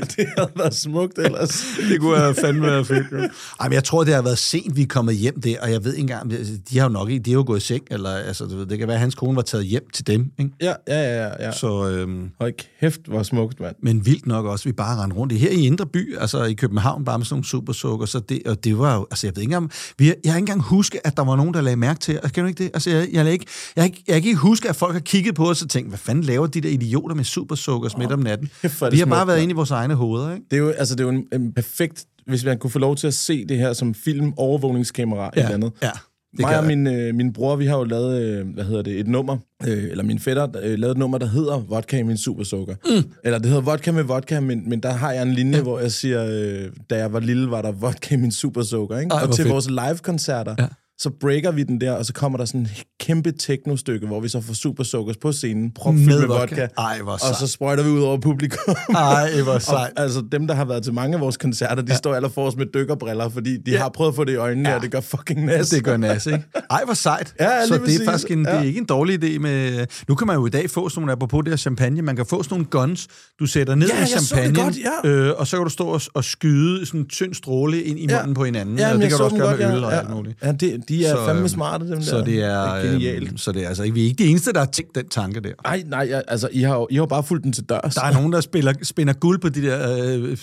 [0.16, 1.64] det havde været smukt ellers.
[1.90, 3.18] Det kunne have fandme været fedt, jo.
[3.60, 5.84] Ej, men jeg tror, det har været sent, vi er kommet hjem der, og jeg
[5.84, 6.30] ved ikke engang,
[6.70, 8.66] de har jo nok ikke, de har jo gået i seng, eller altså, du ved,
[8.66, 10.50] det kan være, at hans kone var taget hjem til dem, ikke?
[10.60, 11.52] Ja, ja, ja, ja.
[11.52, 13.76] Så, øhm, Hold kæft, hvor smukt, mand.
[13.82, 16.52] men vildt nok også, vi bare rendte rundt i her i Indre By, altså i
[16.54, 19.42] København, bare med sådan nogle supersukker, så det, og det var jo, altså jeg ved
[19.42, 22.00] ikke engang, vi, jeg har ikke engang huske, at der var nogen, der lagde mærke
[22.00, 22.70] til, altså, kan du ikke det?
[22.74, 25.34] Altså jeg, jeg, lagde ikke, jeg, ikke- jeg kan ikke huske, at folk har kigget
[25.34, 28.50] på os og tænkt, hvad fanden laver de der idioter med supersukker midt om natten?
[28.92, 30.46] Vi har bare været inde i vores egne hoveder, ikke?
[30.50, 32.04] Det er jo, altså, det er jo en, en perfekt...
[32.26, 35.42] Hvis man kunne få lov til at se det her som film overvågningskamera ja.
[35.42, 35.72] eller andet.
[35.82, 35.90] ja.
[36.38, 39.00] Mig kan og min, øh, min bror, vi har jo lavet, øh, hvad hedder det,
[39.00, 42.16] et nummer, øh, eller min fætter øh, lavet et nummer, der hedder Vodka i min
[42.16, 42.74] supersukker.
[42.84, 43.10] Mm.
[43.24, 45.62] Eller det hedder Vodka med vodka, men, men der har jeg en linje, ja.
[45.62, 48.98] hvor jeg siger, øh, da jeg var lille, var der vodka i min supersukker.
[48.98, 49.14] Ikke?
[49.14, 49.52] Ej, og til fedt.
[49.52, 50.66] vores live-koncerter, Ja.
[51.04, 51.10] Ja.
[51.10, 54.28] så breaker vi den der, og så kommer der sådan et kæmpe techno-stykke, hvor vi
[54.28, 56.40] så får supersukkers på scenen, propfyldt Med med, vodka.
[56.40, 56.66] vodka.
[56.78, 58.74] Ej, hvor og så sprøjter vi ud over publikum.
[58.94, 59.90] Ej, hvor sejt.
[59.96, 61.96] Og, altså dem, der har været til mange af vores koncerter, de ja.
[61.96, 63.72] står allerforrest med dykkerbriller, fordi de Ja.
[63.72, 63.78] ja.
[63.82, 64.70] har prøvet at få det i øjnene, Ja.
[64.70, 64.76] ja.
[64.76, 65.68] og det gør fucking Ja, nas.
[65.68, 66.42] det gør nas, ikke?
[66.70, 67.34] Ej, hvor sejt.
[67.40, 68.62] Ja, så det er faktisk en, det er Ja.
[68.62, 69.86] ikke en dårlig idé med...
[70.08, 72.26] Nu kan man jo i dag få sådan nogle, apropos det her champagne, man kan
[72.26, 73.08] få sådan nogle guns,
[73.40, 74.74] du sætter ned Ja, i champagne, godt,
[75.04, 75.08] ja.
[75.10, 78.06] øh, og så kan du stå og, og skyde sådan en tynd stråle ind i
[78.08, 78.18] Ja.
[78.20, 78.78] munden på hinanden.
[78.78, 79.76] Ja, og det kan du også gøre godt, med ja.
[79.76, 79.98] øl og ja.
[79.98, 80.38] alt muligt.
[80.42, 82.02] Ja, det, de er Så, så, fandme øhm, smarte, dem der.
[82.02, 83.28] Så det er, det er genialt.
[83.28, 85.08] Øhm, så det er altså ikke, vi er ikke de eneste, der har tænkt den
[85.08, 85.50] tanke der.
[85.64, 87.94] Ej, nej, jeg, altså, I har, jo, I har bare fulgt den til dørs.
[87.94, 90.36] Der er nogen, der spiller, spinder guld på de der øh,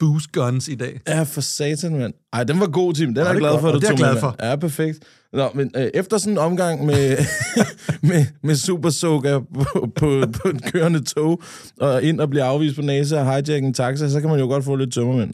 [0.00, 1.00] boost guns i dag.
[1.08, 2.14] Ja, for satan, mand.
[2.32, 3.06] Ej, den var god, Tim.
[3.08, 4.36] Den Ja, er jeg glad godt, for, du er tog glad med, for.
[4.42, 4.98] Ja, perfekt.
[5.32, 7.16] Nå, men øh, efter sådan en omgang med,
[8.08, 11.42] med, med Super Soga på, på, på et kørende tog,
[11.80, 14.46] og ind og blive afvist på næse og hijack en taxa, så kan man jo
[14.46, 15.30] godt få lidt tømmermænd.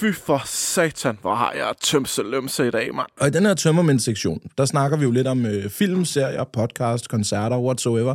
[0.00, 3.06] Fy for satan, hvor har jeg tømse lømse i dag, mand.
[3.20, 7.08] Og i den her tømmermænd-sektion, der snakker vi jo lidt om øh, film, serier, podcast,
[7.08, 8.14] koncerter, whatsoever,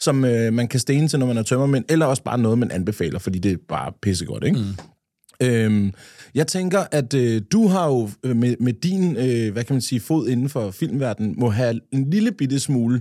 [0.00, 2.70] som øh, man kan stene til, når man er tømmermænd, eller også bare noget, man
[2.70, 4.58] anbefaler, fordi det er bare pissegodt, ikke?
[4.58, 5.46] Mm.
[5.46, 5.92] Øhm,
[6.34, 9.80] jeg tænker, at øh, du har jo øh, med, med din, øh, hvad kan man
[9.80, 13.00] sige, fod inden for filmverdenen, må have en lille bitte smule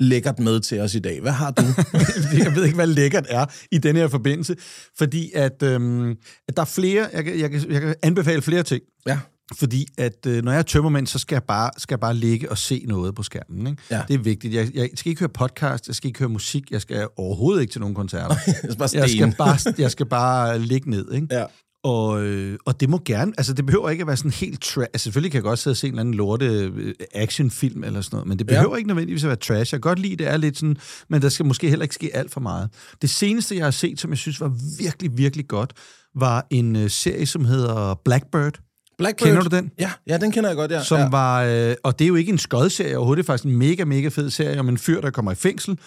[0.00, 1.20] lækkert med til os i dag.
[1.20, 1.62] Hvad har du?
[2.44, 4.56] jeg ved ikke, hvad lækkert er i den her forbindelse,
[4.98, 6.10] fordi at, øhm,
[6.48, 8.82] at der er flere, jeg, kan- jeg, kan, jeg kan anbefale flere ting.
[9.06, 9.18] ja.
[9.58, 12.50] Fordi at øh, når jeg er tømmermænd, så skal jeg, bare, skal jeg bare ligge
[12.50, 13.66] og se noget på skærmen.
[13.66, 13.82] Ikke?
[13.90, 14.02] Ja.
[14.08, 14.54] Det er vigtigt.
[14.54, 17.72] Jeg, jeg skal ikke høre podcast, jeg skal ikke høre musik, jeg skal overhovedet ikke
[17.72, 18.34] til nogen koncerter.
[18.62, 21.12] skal bare jeg, skal bare, jeg skal bare ligge ned.
[21.12, 21.26] Ikke?
[21.30, 21.44] Ja.
[21.84, 24.88] Og, øh, og det må gerne, altså det behøver ikke at være sådan helt trash.
[24.92, 28.00] Altså selvfølgelig kan jeg godt sidde og se en eller anden lorte øh, actionfilm eller
[28.00, 28.76] sådan noget, men det behøver ja.
[28.76, 29.74] ikke nødvendigvis at være trash.
[29.74, 30.76] Jeg kan godt lide, det er lidt sådan,
[31.08, 32.68] men der skal måske heller ikke ske alt for meget.
[33.02, 35.72] Det seneste, jeg har set, som jeg synes var virkelig, virkelig godt,
[36.14, 38.60] var en øh, serie, som hedder Blackbird.
[38.98, 39.28] Blackbird.
[39.28, 39.70] Kender du den?
[39.78, 40.82] Ja, ja, den kender jeg godt, ja.
[40.82, 41.08] Som ja.
[41.08, 43.84] var, øh, og det er jo ikke en skodserie overhovedet, det er faktisk en mega,
[43.84, 45.78] mega fed serie om en fyr, der kommer i fængsel,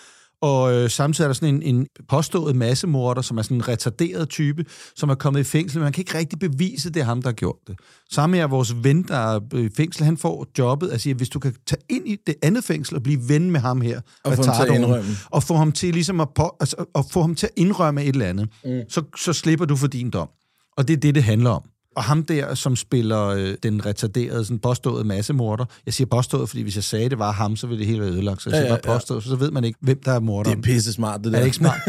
[0.44, 4.30] og øh, samtidig er der sådan en, en påstået massemorder, som er sådan en retarderet
[4.30, 4.66] type,
[4.96, 7.30] som er kommet i fængsel, men man kan ikke rigtig bevise, det er ham, der
[7.30, 7.76] har gjort det.
[8.12, 11.56] Sammen med vores ven, der er i fængsel, han får jobbet, altså hvis du kan
[11.66, 14.56] tage ind i det andet fængsel og blive ven med ham her, Og få ham
[14.66, 15.10] til at indrømme.
[15.32, 18.10] og få ham til ligesom at, på, altså, at få ham til at indrømme et
[18.10, 18.82] eller andet, mm.
[18.90, 20.30] så, så slipper du for din dom.
[20.78, 21.64] Og det er det, det handler om.
[21.96, 25.66] Og ham der, som spiller øh, den retarderede, sådan påståede massemorder.
[25.86, 28.10] Jeg siger påstået, fordi hvis jeg sagde, det var ham, så ville det hele være
[28.12, 28.42] ødelagt.
[28.42, 30.24] Så jeg Ja, siger ja, bare påstået, så ved man ikke, hvem der er Det
[30.24, 30.58] morderen.
[30.58, 31.38] er pisse smart, det der.
[31.38, 31.80] Er det ikke smart?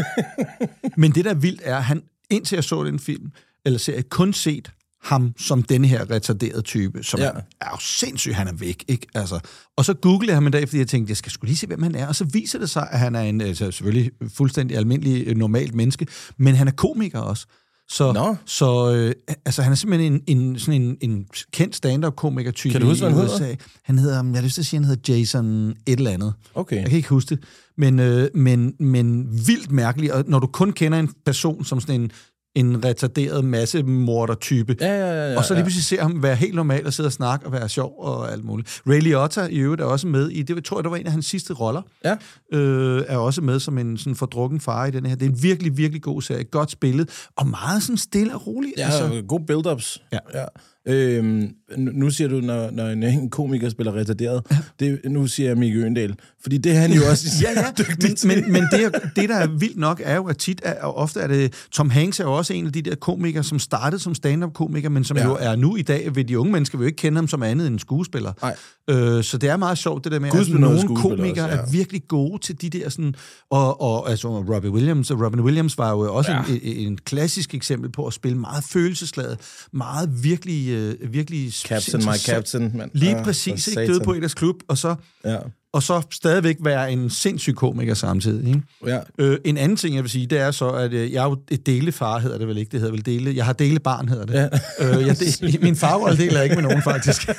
[0.97, 3.31] Men det, der er vildt, er, at han, indtil jeg så den film,
[3.65, 4.71] eller serie, kun set
[5.03, 7.25] ham som den her retarderede type, som ja.
[7.25, 7.31] Ja.
[7.61, 9.07] er, jo sindssygt, han er væk, ikke?
[9.15, 9.39] Altså,
[9.77, 11.67] og så googlede jeg ham en dag, fordi jeg tænkte, jeg skal skulle lige se,
[11.67, 14.77] hvem han er, og så viser det sig, at han er en, altså selvfølgelig fuldstændig
[14.77, 17.45] almindelig, øh, normalt menneske, men han er komiker også.
[17.89, 18.35] Så, Nå.
[18.45, 22.87] så øh, altså, han er simpelthen en, en, sådan en, en kendt stand-up-komiker-type Kan du
[22.87, 23.55] huske, hvad han USA.
[23.83, 26.33] Han hedder, jeg har lyst til at sige, han hedder Jason et eller andet.
[26.55, 26.75] Okay.
[26.75, 27.43] Jeg kan ikke huske det.
[27.77, 32.01] Men, øh, men, men vildt mærkeligt, og når du kun kender en person som sådan
[32.01, 32.11] en,
[32.55, 35.63] en retarderet massemorder-type, Ja, ja, ja, ja, og så lige ja.
[35.63, 38.45] pludselig ser ham være helt normal og sidde og snakke og være sjov og alt
[38.45, 38.81] muligt.
[38.87, 41.11] Ray Liotta i øvrigt er også med i, det tror jeg, det var en af
[41.11, 42.15] hans sidste roller, Ja.
[42.53, 45.15] øh, er også med som en sådan fordrukken far i den her.
[45.15, 48.73] Det er en virkelig, virkelig god serie, godt spillet, og meget sådan stille og roligt.
[48.77, 49.23] Ja, altså.
[49.27, 50.07] god build-ups.
[50.13, 50.19] Ja.
[50.39, 50.45] ja.
[50.87, 54.41] Øhm, nu siger du, når, når en, en komiker spiller retarderet,
[54.79, 57.83] det, nu siger jeg Mikke Øendal, fordi det er han jo også ja, ja.
[57.83, 60.83] dygtig Men, men, men det, det, der er vildt nok, er jo, at tit er,
[60.83, 61.53] og ofte er det...
[61.71, 65.03] Tom Hanks er jo også en af de der komikere, som startede som stand-up-komiker, men
[65.03, 65.17] som.
[65.17, 65.23] Ja.
[65.23, 67.43] jo er nu i dag, ved de unge mennesker, vil jo ikke kende ham som
[67.43, 68.33] andet end en skuespiller.
[68.41, 68.55] Nej.
[68.89, 71.61] Øh, så det er meget sjovt, det der med, at nogle komikere også, ja.
[71.61, 73.15] er virkelig gode til de der sådan...
[73.49, 76.43] Og, og altså, Robbie Williams, og Robin Williams var jo også ja.
[76.49, 79.37] en, en, en klassisk eksempel på at spille meget følelsesladet,
[79.71, 80.69] meget virkelig...
[80.69, 82.91] Øh, virkelig Captain, my captain, mand.
[82.93, 83.87] Lige Ja, præcis, ikke?
[83.87, 85.37] Døde på Eders Klub, og så Ja.
[85.75, 88.47] Og så stadigvæk være en sindssyg komiker samtidig.
[88.47, 88.61] Ikke?
[88.85, 88.99] Ja.
[89.19, 91.37] Øh, en anden ting, jeg vil sige, det er så, at øh, jeg er jo
[91.51, 94.33] et delefar, hedder det vel ikke, det hedder vel dele, jeg har delebarn, hedder det.
[94.33, 94.99] Ja.
[94.99, 97.29] Øh, jeg del, min farrolle deler ikke med nogen, faktisk.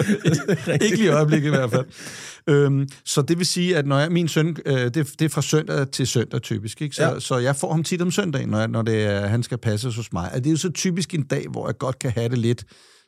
[0.84, 1.84] ikke lige i øjeblikket i hvert fald.
[2.46, 5.42] Øhm, så det vil sige, at når jeg, min søn, øh, det, det er fra
[5.42, 6.96] søndag til søndag typisk, ikke?
[6.96, 7.12] Så, ja.
[7.12, 7.20] Ja.
[7.20, 9.96] så jeg får ham tit om søndagen, når, jeg, når det er, han skal passes
[9.96, 10.30] hos mig.
[10.34, 12.64] Og det er jo så typisk en dag, hvor jeg godt kan have det lidt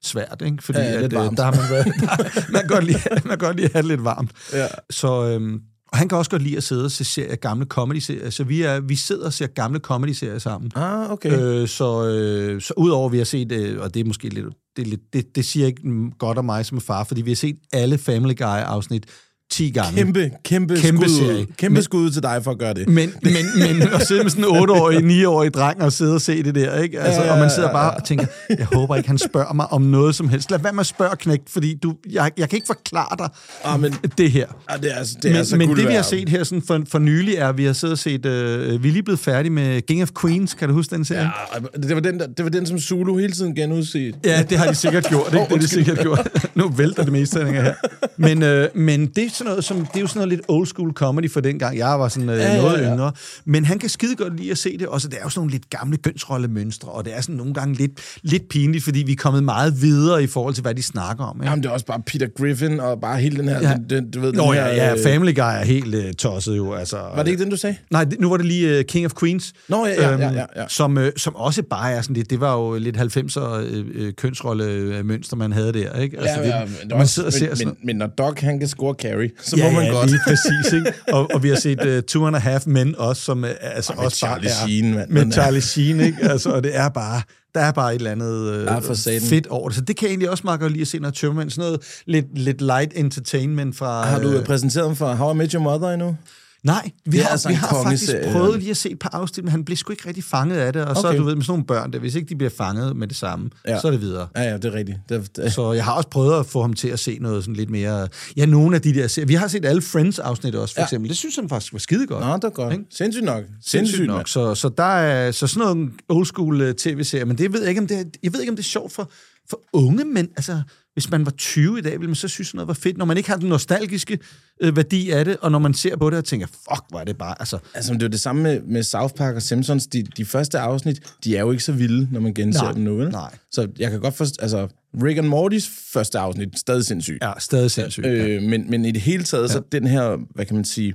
[0.06, 0.62] svært, ikke?
[0.62, 3.38] Fordi Ja, at, øh, der har man været, der, man, kan godt lide, man kan
[3.38, 4.30] godt lide at have det lidt varmt.
[4.52, 4.66] Ja.
[4.90, 5.60] Så, øhm,
[5.92, 8.30] og han kan også godt lide at sidde og se serier, gamle comedy-serier.
[8.30, 10.70] Så vi, er, vi sidder og ser gamle comedy-serier sammen.
[10.74, 11.40] Ah, okay.
[11.40, 14.46] Øh, så, øh, så udover vi har set, øh, og det er måske lidt
[14.76, 15.82] det, lidt, det, det siger ikke
[16.18, 19.04] godt om mig som far, fordi vi har set alle Family Guy-afsnit
[19.52, 19.96] 10 gange.
[19.96, 21.46] Kæmpe, kæmpe, Kæmpe skud, serie.
[21.58, 22.88] kæmpe Men- skud til dig for at gøre det.
[22.88, 26.42] Men, men, men at sidde med sådan en 8-årig, 9-årig dreng og sidde og se
[26.42, 27.00] det der, ikke?
[27.00, 28.26] Altså, Ja, ja, og man sidder bare og tænker,
[28.58, 30.50] jeg håber ikke, han spørger mig om noget som helst.
[30.50, 33.28] Lad være med at spørge, knægt, fordi du, jeg, jeg kan ikke forklare dig
[33.64, 34.46] Ah, men- det her.
[34.72, 36.62] Ja, det er, altså- det er men så men det, vi har set her sådan
[36.66, 38.26] for, for nylig, er, at vi har siddet og set...
[38.26, 40.54] Øh, vi er lige blevet færdige med King of Queens.
[40.54, 41.30] Kan du huske den serie?
[41.74, 44.14] Ja, det var, den, der, det var den, som Zulu hele tiden genudset.
[44.24, 45.38] Ja, det har de sikkert gjort, ikke?
[45.38, 46.28] Det har de sikkert gjort.
[46.54, 47.74] Nu vælter det meste her.
[48.16, 50.92] Men, øh, men det, sådan noget, som, det er jo sådan noget lidt old school
[50.92, 51.78] comedy for den gang.
[51.78, 52.92] Jeg var sådan øh, Ja, ja, ja, noget ja.
[52.92, 53.12] yngre.
[53.44, 54.86] Men han kan skide godt lide at se det.
[54.88, 57.74] Også det er jo sådan nogle lidt gamle kønsrollemønstre, og det er sådan nogle gange
[57.74, 61.24] lidt, lidt pinligt, fordi vi er kommet meget videre i forhold til, hvad de snakker
[61.24, 61.36] om.
[61.36, 61.50] Ikke?
[61.50, 63.60] Jamen, det er også bare Peter Griffin, og bare hele den her...
[63.62, 63.74] Ja.
[63.74, 66.56] Den, den, du ved, Nå den her, ja, øh, Family Guy er helt uh, tosset
[66.56, 66.72] jo.
[66.74, 67.76] Altså, Var det ikke den, du sagde?
[67.90, 69.52] Nej, det, nu var det lige uh, King of Queens.
[69.68, 70.64] Nå, ja, ja, ja, ja, ja.
[70.68, 75.36] Som, uh, som også bare er sådan lidt, det var jo lidt 90'er uh, kønsrollemønster,
[75.36, 76.18] man havde der, ikke?
[76.18, 78.06] Altså, ja, ja, det, men, man også, sidder og ser men, sådan men, men når
[78.06, 80.10] Doc han kan score carry, så ja, må man ja, godt.
[80.10, 80.92] lige præcis, ikke?
[81.12, 83.92] Og, og vi har set uh, Two and a Half Men også, som uh, altså
[83.96, 85.10] Og også Charlie bare er, Sheen, mand.
[85.10, 86.18] Med Charlie Sheen, ikke?
[86.22, 87.22] Altså, og det er bare,
[87.54, 89.28] der er bare et eller andet Ja, satan.
[89.28, 89.76] fedt over det.
[89.76, 91.80] Så det kan jeg egentlig også meget godt lide at se, når Tømmermænd, sådan noget
[92.06, 94.06] lidt, lidt light entertainment fra...
[94.06, 96.16] Har du øh, øh, præsenteret ham for How I Met Your Mother endnu?
[96.64, 99.50] Nej, vi har, altså vi har faktisk prøvet lige at se et par afsnit, men
[99.50, 100.84] han blev sgu ikke rigtig fanget af det.
[100.84, 101.18] Og så, Okay.
[101.18, 103.50] du ved, med sådan nogle børn, der, hvis ikke de bliver fanget med det samme,
[103.68, 103.80] Ja.
[103.80, 104.28] så er det videre.
[104.36, 104.98] Ja, ja, det er rigtigt.
[105.08, 107.56] Det, det, Så jeg har også prøvet at få ham til at se noget sådan
[107.56, 108.08] lidt mere...
[108.36, 109.26] Ja, nogle af de der serier.
[109.26, 110.84] Vi har set alle Friends-afsnit også, for Ja.
[110.84, 111.08] eksempel.
[111.08, 112.26] Det synes han faktisk var skide godt.
[112.26, 112.72] Nå, det er godt.
[112.72, 112.84] Ikke?
[112.90, 113.44] Sindssygt nok.
[113.66, 114.28] Sindssygt nok.
[114.28, 117.68] Så, så der er så sådan noget old school uh, tv-serie, men det ved jeg
[117.68, 119.10] ikke, om det er, jeg ved ikke, om det er sjovt for,
[119.50, 120.28] for unge mænd.
[120.36, 123.04] Altså, hvis man var 20 i dag, ville man så synes, noget var fedt, når
[123.04, 124.18] man ikke har den nostalgiske
[124.62, 127.04] øh, værdi af det, og når man ser på det og tænker, fuck, hvor er
[127.04, 127.34] det bare...
[127.40, 129.86] Altså, Altså, det er det samme med, med South Park og Simpsons.
[129.86, 132.82] De, de første afsnit, de er jo ikke så vilde, når man genser Nej, dem
[132.82, 133.08] nu, vel?
[133.10, 133.34] nej.
[133.50, 134.42] Så jeg kan godt forstå...
[134.42, 134.68] Altså,
[135.02, 137.18] Rick and Mortys første afsnit, stadig sindssygt.
[137.24, 138.06] ja, stadig sindssygt.
[138.06, 139.52] Øh, Øh, men, men i det hele taget, ja.
[139.52, 140.94] så den her, hvad kan man sige,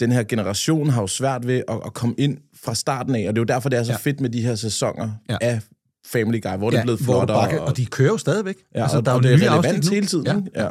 [0.00, 3.34] den her generation har jo svært ved at, at komme ind fra starten af, og
[3.34, 3.98] det er jo derfor, det er så ja.
[4.04, 4.10] Ja.
[4.10, 5.36] fedt med de her sæsoner ja.
[5.40, 5.48] Ja.
[5.48, 5.60] af
[6.06, 7.50] Family Guy, hvor det er blevet flottere.
[7.50, 8.54] kan- og de kører jo stadigvæk.
[8.74, 10.26] ja, altså, der og, og det er relevant hele tiden.
[10.56, 10.62] Ja.
[10.64, 10.68] Ja.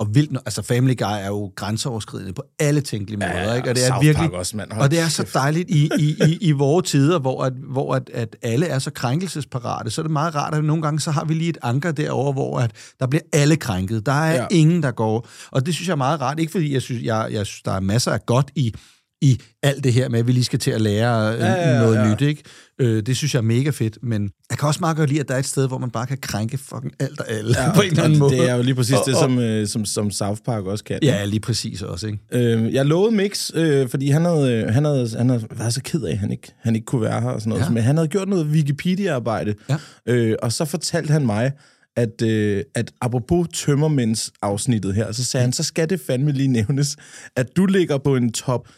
[0.00, 3.70] Og vildt, altså Family Guy er jo grænseoverskridende på alle tænkelige måder, ja, ikke?
[3.70, 4.72] Og det er South virkelig, også, mand.
[4.72, 7.94] Hold og det er så dejligt i, i, i, i vores tider, hvor, at, hvor
[7.94, 11.10] at, at alle er så krænkelsesparate, så er det meget rart, at nogle gange så
[11.10, 12.70] har vi lige et anker derover, hvor at
[13.00, 14.06] der bliver alle krænket.
[14.06, 14.40] Der er Ja.
[14.40, 14.46] ja.
[14.50, 15.28] ingen, der går.
[15.50, 16.38] Og det synes jeg er meget rart.
[16.38, 18.74] Ikke fordi jeg synes, jeg, jeg synes der er masser af godt i,
[19.22, 21.70] i alt det her med, at vi lige skal til at lære ja, ja, ja,
[21.74, 22.10] ja, noget ja.
[22.10, 22.42] nyt, ikke?
[22.80, 25.28] Øh, det synes jeg er mega fedt, men jeg kan også meget godt lide, at
[25.28, 27.80] der er et sted, hvor man bare kan krænke fucking alt og alle ja, på
[27.80, 28.34] en eller anden måde.
[28.36, 30.98] Det er jo lige præcis Og- det, som, øh, som, som South Park også kan.
[31.02, 32.18] Ja, lige præcis også, ikke?
[32.32, 35.80] Øh, jeg lovede Mix, øh, fordi han havde, øh, han, havde, han havde været så
[35.82, 37.64] ked af, at han ikke, han ikke kunne være her og sådan noget.
[37.64, 37.70] Ja.
[37.70, 39.54] Men han havde gjort noget Wikipedia-arbejde.
[39.68, 39.76] Ja.
[40.06, 41.52] Øh, og så fortalte han mig,
[41.96, 46.48] at, øh, at apropos tømmermænds afsnittet her, så sagde han, så skal det fandme lige
[46.48, 46.96] nævnes,
[47.36, 48.68] at du ligger på en top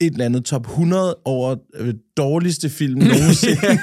[0.00, 3.60] et eller andet top 100 over øh, dårligste film nogensinde.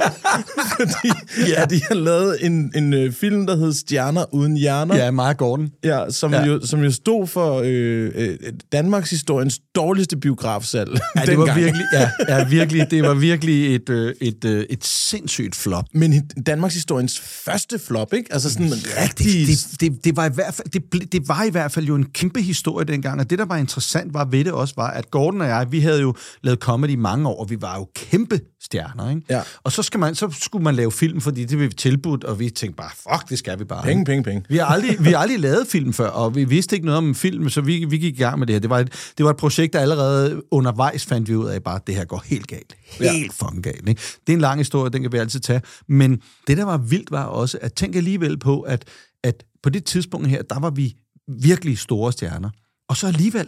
[0.78, 1.10] Fordi
[1.48, 1.62] ja.
[1.62, 4.96] at de har lavet en, en øh, film, der hed Stjerner uden hjerner.
[4.96, 5.70] Ja, Maja Gordon.
[5.84, 6.44] Ja, som, Ja.
[6.44, 8.38] Jo, som jo stod for øh, øh,
[8.72, 10.90] Danmarks historiens dårligste biografsalg.
[11.16, 14.84] Ja, det var virkelig, ja, ja, virkelig, det var virkelig et, øh, et, øh, et
[14.84, 15.84] sindssygt flop.
[15.94, 18.32] Men Danmarks historiens første flop, ikke?
[18.32, 19.26] Altså sådan Ja, rigtig...
[19.26, 21.94] det, det, det, det, var i hvert fald, det, det var i hvert fald jo
[21.94, 25.10] en kæmpe historie dengang, og det, der var interessant var ved det også, var, at
[25.10, 27.88] Gordon og jeg, vi havde jo lavet comedy i mange år, og vi var jo
[27.94, 29.22] kæmpe stjerner, ikke?
[29.30, 29.42] Ja.
[29.62, 32.38] Og så, skal man, så skulle man lave film, fordi det blev vi tilbudt, og
[32.38, 33.82] vi tænkte bare, fuck, det skal vi bare.
[33.82, 34.44] Penge, penge, penge.
[34.48, 37.14] Vi har, aldrig, vi har aldrig lavet film før, og vi vidste ikke noget om
[37.14, 38.60] film, så vi, vi gik i gang med det her.
[38.60, 41.76] Det var, et, det var et projekt, der allerede undervejs fandt vi ud af, bare,
[41.76, 42.76] at det her går helt galt.
[42.84, 43.88] Helt fucking galt.
[43.88, 44.00] Ikke?
[44.26, 45.62] Det er en lang historie, den kan vi altid tage.
[45.88, 48.84] Men det, der var vildt, var også, at tænk alligevel på, at,
[49.24, 50.96] at på det tidspunkt her, der var vi
[51.28, 52.50] virkelig store stjerner.
[52.88, 53.46] Og så alligevel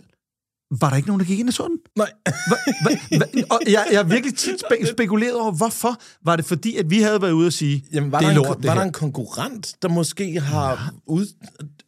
[0.80, 1.78] var der ikke nogen, der gik ind og så den.
[1.96, 2.10] Nej.
[2.24, 6.44] Hva, hva, hva, og jeg, jeg har virkelig tit spe, spekuleret over, hvorfor var det
[6.44, 8.62] fordi, at vi havde været ude og sige, Jamen, var, det er der, lort, en,
[8.62, 8.80] det var her.
[8.80, 11.26] der en konkurrent, der måske har ud...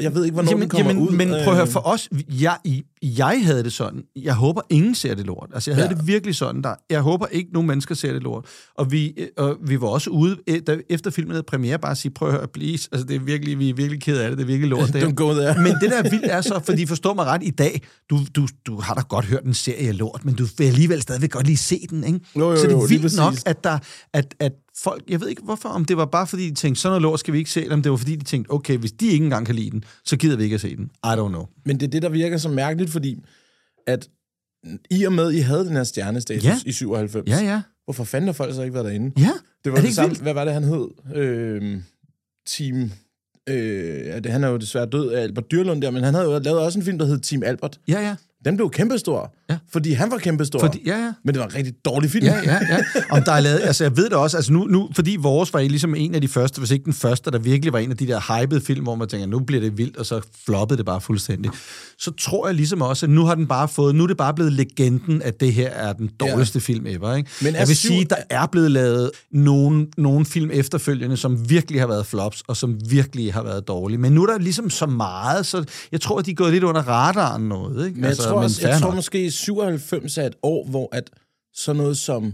[0.01, 1.11] Jeg ved ikke, hvornår jamen, den kommer jamen, ud.
[1.11, 2.57] Men prøv at høre, øh, for os, jeg,
[3.05, 5.50] jeg havde det sådan, jeg håber, ingen ser det lort.
[5.55, 5.94] Altså, jeg havde Ja.
[5.94, 8.44] det virkelig sådan, der, jeg håber ikke, nogen mennesker ser det lort.
[8.78, 11.90] Og vi, øh, og vi var også ude, øh, da, efter filmen havde premiere, bare
[11.90, 14.28] at sige, prøv at høre, please, altså, det er virkelig, vi er virkelig ked af
[14.28, 14.86] det, det er virkelig lort.
[14.92, 15.62] det her." Don't go there.
[15.62, 18.48] Men det der er vildt er så, fordi forstår mig ret, i dag, du, du,
[18.66, 21.57] du har da godt hørt en serie lort, men du vil alligevel stadigvæk godt lige
[21.57, 22.20] se den, ikke?
[22.36, 23.78] Jo, jo, så det jo, er vildt nok, at, der,
[24.12, 26.91] at, at folk, jeg ved ikke hvorfor, om det var bare fordi, de tænkte, sådan
[26.91, 28.93] noget lort skal vi ikke se, eller om det var fordi, de tænkte, okay, hvis
[28.93, 30.85] de ikke engang kan lide den, så gider vi ikke at se den.
[30.85, 31.47] I don't know.
[31.64, 33.25] Men det er det, der virker så mærkeligt, fordi
[33.87, 34.09] at
[34.91, 36.57] i og med, I havde den her stjernestatus Ja.
[36.66, 37.62] i 97, Ja, ja.
[37.85, 39.12] hvorfor fanden har folk så ikke været derinde?
[39.20, 39.31] Ja,
[39.64, 40.22] Det var er det det samme, vildt?
[40.22, 40.89] hvad var det, han hed?
[41.14, 41.83] Øhm,
[42.47, 42.91] Team...
[43.49, 46.27] Øh, ja, det, han er jo desværre død af Albert Dyrlund der, men han havde
[46.33, 47.81] jo lavet også en film, der hed Team Albert.
[47.89, 48.16] Ja, ja.
[48.45, 49.57] Den blev kæmpestor, Ja.
[49.72, 50.59] fordi han var kæmpestor.
[50.59, 51.12] Fordi, ja, ja.
[51.24, 52.26] Men det var en rigtig dårlig film.
[52.26, 52.78] Ja, ja, ja.
[53.11, 55.61] Om der er lavet, altså jeg ved det også, altså nu, nu, fordi vores var
[55.61, 58.07] ligesom en af de første, hvis ikke den første, der virkelig var en af de
[58.07, 61.01] der hypede film, hvor man tænker, nu bliver det vildt, og så floppede det bare
[61.01, 61.51] fuldstændig.
[61.99, 64.34] Så tror jeg ligesom også, at nu har den bare fået, nu er det bare
[64.34, 66.72] blevet legenden, at det her er den dårligste ja.
[66.72, 67.30] film ever, ikke?
[67.42, 71.80] Men jeg vil syv- sige, der er blevet lavet nogle, nogle film efterfølgende, som virkelig
[71.80, 73.99] har været flops, og som virkelig har været dårlige.
[73.99, 76.64] Men nu er der ligesom så meget, så jeg tror, at de er gået lidt
[76.64, 78.01] under radaren noget, ikke?
[78.01, 78.95] Men jeg tror, også, jeg tror nok.
[78.95, 81.11] måske 97 er et år, hvor at
[81.55, 82.32] sådan noget som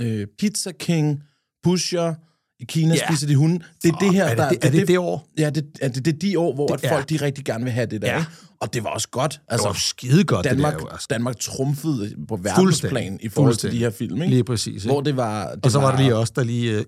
[0.00, 1.22] øh, Pizza King,
[1.64, 2.14] Pusher,
[2.60, 3.00] i Kina Ja.
[3.00, 3.08] yeah.
[3.08, 3.64] spiser de hunde.
[3.82, 4.48] Det er det her, er det der...
[4.48, 5.28] det- er det det år?
[5.38, 7.16] Ja, det, er det, det er de år, hvor Det at folk er.
[7.18, 8.08] de rigtig gerne vil have det der.
[8.12, 8.18] Ja.
[8.18, 8.30] Ikke?
[8.60, 9.32] Og det var også godt.
[9.32, 11.06] Det Altså, var skide godt, Danmark, det der jo, altså.
[11.10, 14.22] Danmark trumfede på verdensplan i forhold til de her film.
[14.22, 14.30] Ikke?
[14.34, 14.86] Lige præcis, ikke?
[14.86, 15.54] Hvor det var...
[15.54, 16.72] Det Og så var der lige os, der lige...
[16.72, 16.84] Øh,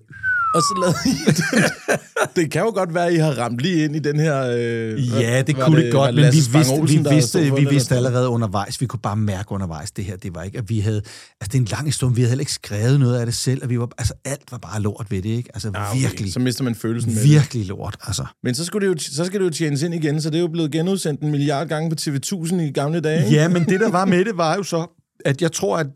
[0.57, 1.71] Og så lavede I det.
[2.35, 4.37] det kan jo godt være, at I har ramt lige ind i den her...
[4.57, 7.95] Øh, Ja, det kunne det var godt, men vi vidste, Olsen, vi vidste, vi vidste
[7.95, 10.97] allerede undervejs, vi kunne bare mærke undervejs, det her, det var ikke, at vi havde,
[11.41, 13.63] altså det er en lang historie, vi havde heller ikke skrevet noget af det selv,
[13.63, 15.49] og vi var, altså alt var bare lort ved det, ikke?
[15.53, 15.99] Altså Ja, okay.
[16.01, 17.29] virkelig, Så mister man følelsen med det.
[17.31, 18.25] virkelig lort, altså.
[18.43, 20.41] Men så, skulle det jo, så skal det jo tjenes ind igen, så det er
[20.41, 23.25] jo blevet genudsendt en milliard gange på TV1000 i gamle dage.
[23.25, 23.35] ikke?
[23.37, 24.87] Ja, men det der var med det, var jo så,
[25.25, 25.87] at jeg tror, at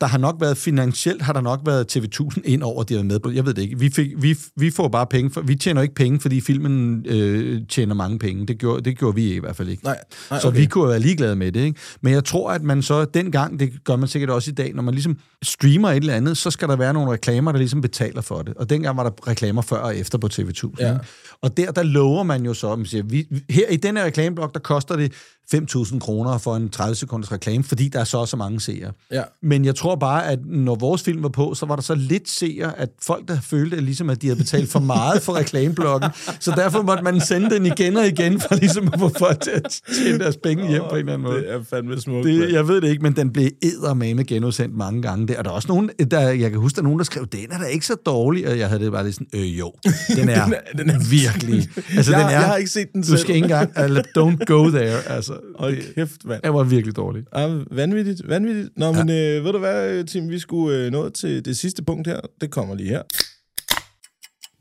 [0.00, 3.18] der har nok været finansielt, har der nok været TV1000 ind over, de har med
[3.18, 3.30] på.
[3.30, 3.78] Jeg ved det ikke.
[3.78, 7.62] Vi, fik, vi, vi får bare penge, for, vi tjener ikke penge, fordi filmen øh,
[7.68, 8.46] tjener mange penge.
[8.46, 9.84] Det gjorde, det gjorde vi i hvert fald ikke.
[9.84, 9.98] Nej,
[10.30, 10.58] nej, Så okay.
[10.58, 11.60] vi kunne være ligeglade med det.
[11.60, 11.80] Ikke?
[12.00, 14.82] Men jeg tror, at man så dengang, det gør man sikkert også i dag, når
[14.82, 18.20] man ligesom streamer et eller andet, så skal der være nogle reklamer, der ligesom betaler
[18.20, 18.54] for det.
[18.54, 20.70] Og dengang var der reklamer før og efter på TV1000.
[20.78, 20.92] Ja.
[20.92, 21.04] Ikke?
[21.42, 24.54] Og der, der lover man jo så, man siger, vi, her i den her reklameblok,
[24.54, 25.12] der koster det
[25.54, 28.92] 5.000 kroner for en 30 sekunders reklame, fordi der er så og så mange seere.
[29.12, 29.22] Ja.
[29.42, 32.28] Men jeg tror bare, at når vores film var på, så var der så lidt
[32.28, 36.10] seere, at folk, der følte, at, ligesom, at de havde betalt for meget for reklameblokken,
[36.40, 39.50] så derfor måtte man sende den igen og igen, for ligesom at få folk til
[39.50, 41.40] at tjene deres penge hjem på en eller anden måde.
[41.40, 42.26] Det er fandme smukt.
[42.26, 45.28] Det, jeg ved det ikke, men den blev eddermame genudsendt mange gange.
[45.28, 47.26] Der, og der er også nogen, der, jeg kan huske, der er nogen, der skrev,
[47.32, 49.72] den er da ikke så dårlig, og jeg havde det bare lidt sådan, øh jo,
[50.16, 50.98] den er, Den er- den er-
[51.32, 51.68] virkelig.
[51.96, 53.18] Altså, Jeg- den er, jeg har ikke set den Du selv.
[53.18, 55.38] skal ikke engang, uh, don't go there, altså.
[55.58, 56.42] Hold kæft, mand.
[56.42, 57.26] Det var virkelig dårligt.
[57.36, 58.68] Ja, vanvittigt, vanvittigt.
[58.76, 62.06] Nå, men øh, ved du hvad, Tim, vi skulle øh, nå til det sidste punkt
[62.08, 62.20] her.
[62.40, 63.02] Det kommer lige her.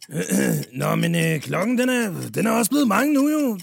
[0.80, 3.60] Nå, men øh, klokken, den er, den er også blevet mange nu, jo.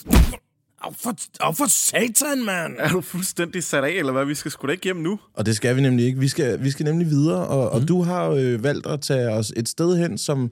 [0.84, 2.72] Af for, af for satan, mand.
[2.78, 4.24] Er du fuldstændig sat af, eller hvad?
[4.24, 5.18] Vi skal sgu da ikke hjem nu.
[5.34, 6.18] Og det skal vi nemlig ikke.
[6.18, 7.82] Vi skal, vi skal nemlig videre, og, mm.
[7.82, 10.50] og du har øh, valgt at tage os et sted hen, som...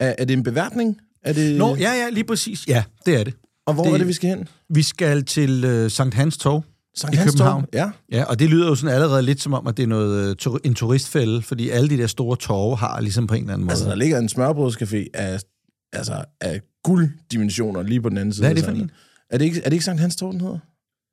[0.00, 0.96] Er, er det en beværtning?
[1.24, 2.68] Er det, Nå, ja, ja, lige præcis.
[2.68, 3.34] Ja, det er det.
[3.66, 4.48] Og hvor det- er det, vi skal hen?
[4.70, 6.62] Vi skal til øh, Sankt Hans Torv
[6.96, 7.62] Sankt i Hans København.
[7.62, 7.68] Torv?
[7.72, 7.90] Ja.
[8.18, 10.52] Ja, og det lyder jo sådan allerede lidt som om, at det er noget, øh,
[10.64, 13.72] en turistfælde, fordi alle de der store torve har ligesom på en eller anden måde.
[13.72, 15.40] Altså, der ligger en smørbrødscafé af,
[15.92, 18.42] altså, af gulddimensioner lige på den anden side.
[18.42, 18.90] Hvad er det for en?
[19.30, 20.58] Er det ikke, er det ikke Sankt Hans Torv, den hedder?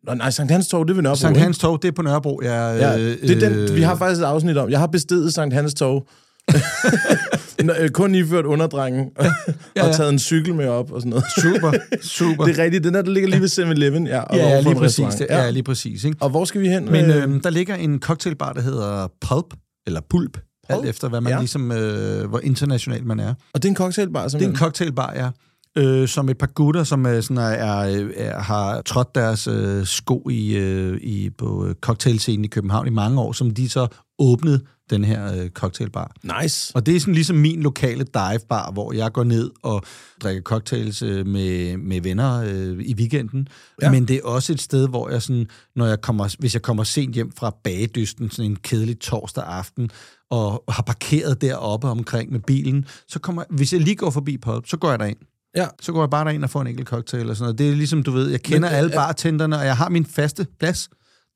[0.07, 1.39] Nå, nej, Sankt Hans Torv, det er ved Nørrebro, Sankt?
[1.39, 2.39] Hans Torv, det er på Nørrebro.
[2.43, 4.69] Ja, Ja, øh, det er den, øh, vi har faktisk et afsnit om.
[4.69, 6.07] Jeg har bestedet Sankt Hans Torv.
[7.63, 9.09] Nå, øh, Kun iført underdrengen.
[9.21, 9.31] Ja,
[9.75, 9.87] ja.
[9.87, 11.25] Og taget en cykel med op og sådan noget.
[11.41, 12.45] Super, super.
[12.45, 12.83] Det er rigtigt.
[12.83, 14.07] Den der, der ligger lige ved 7-Eleven.
[14.07, 15.15] Ja, og ja, overfor lige præcis.
[15.15, 15.49] Det, ja.
[15.49, 16.03] lige præcis.
[16.03, 16.17] Ikke?
[16.21, 16.91] Og hvor skal vi hen?
[16.91, 19.53] Men Øh, øh, der ligger en cocktailbar, der hedder Pulp,
[19.87, 20.37] eller Pulp,
[20.69, 21.35] alt efter hvad man Ja.
[21.35, 21.41] ja.
[21.41, 23.33] ligesom, øh, hvor international man er.
[23.53, 24.51] og det er en cocktailbar, Det er simpelthen?
[24.53, 25.29] en cocktailbar, ja.
[25.77, 29.85] Øh, som et par gutter, som er, sådan er, er, er, har trådt deres øh,
[29.85, 33.87] sko i, øh, i, på øh, cocktailscenen i København i mange år, som de så
[34.19, 36.11] åbnede den her øh, cocktailbar.
[36.41, 36.71] Nice.
[36.75, 39.83] Og det er sådan ligesom min lokale divebar, hvor jeg går ned og
[40.23, 43.47] drikker cocktails øh, med, med venner øh, i weekenden.
[43.81, 43.91] Ja.
[43.91, 46.83] Men det er også et sted, hvor jeg sådan, når jeg kommer, hvis jeg kommer
[46.83, 49.89] sent hjem fra bagedysten, sådan en kedelig torsdag aften,
[50.29, 54.67] og har parkeret deroppe omkring med bilen, så kommer, hvis jeg lige går forbi Pulp,
[54.67, 55.17] så går jeg derind.
[55.55, 55.67] Ja.
[55.81, 57.57] Så går jeg bare derind og får en enkelt cocktail og sådan noget.
[57.57, 60.05] Det er ligesom, du ved, jeg kender Men, alle øh, bartenderne, og jeg har min
[60.05, 60.89] faste plads.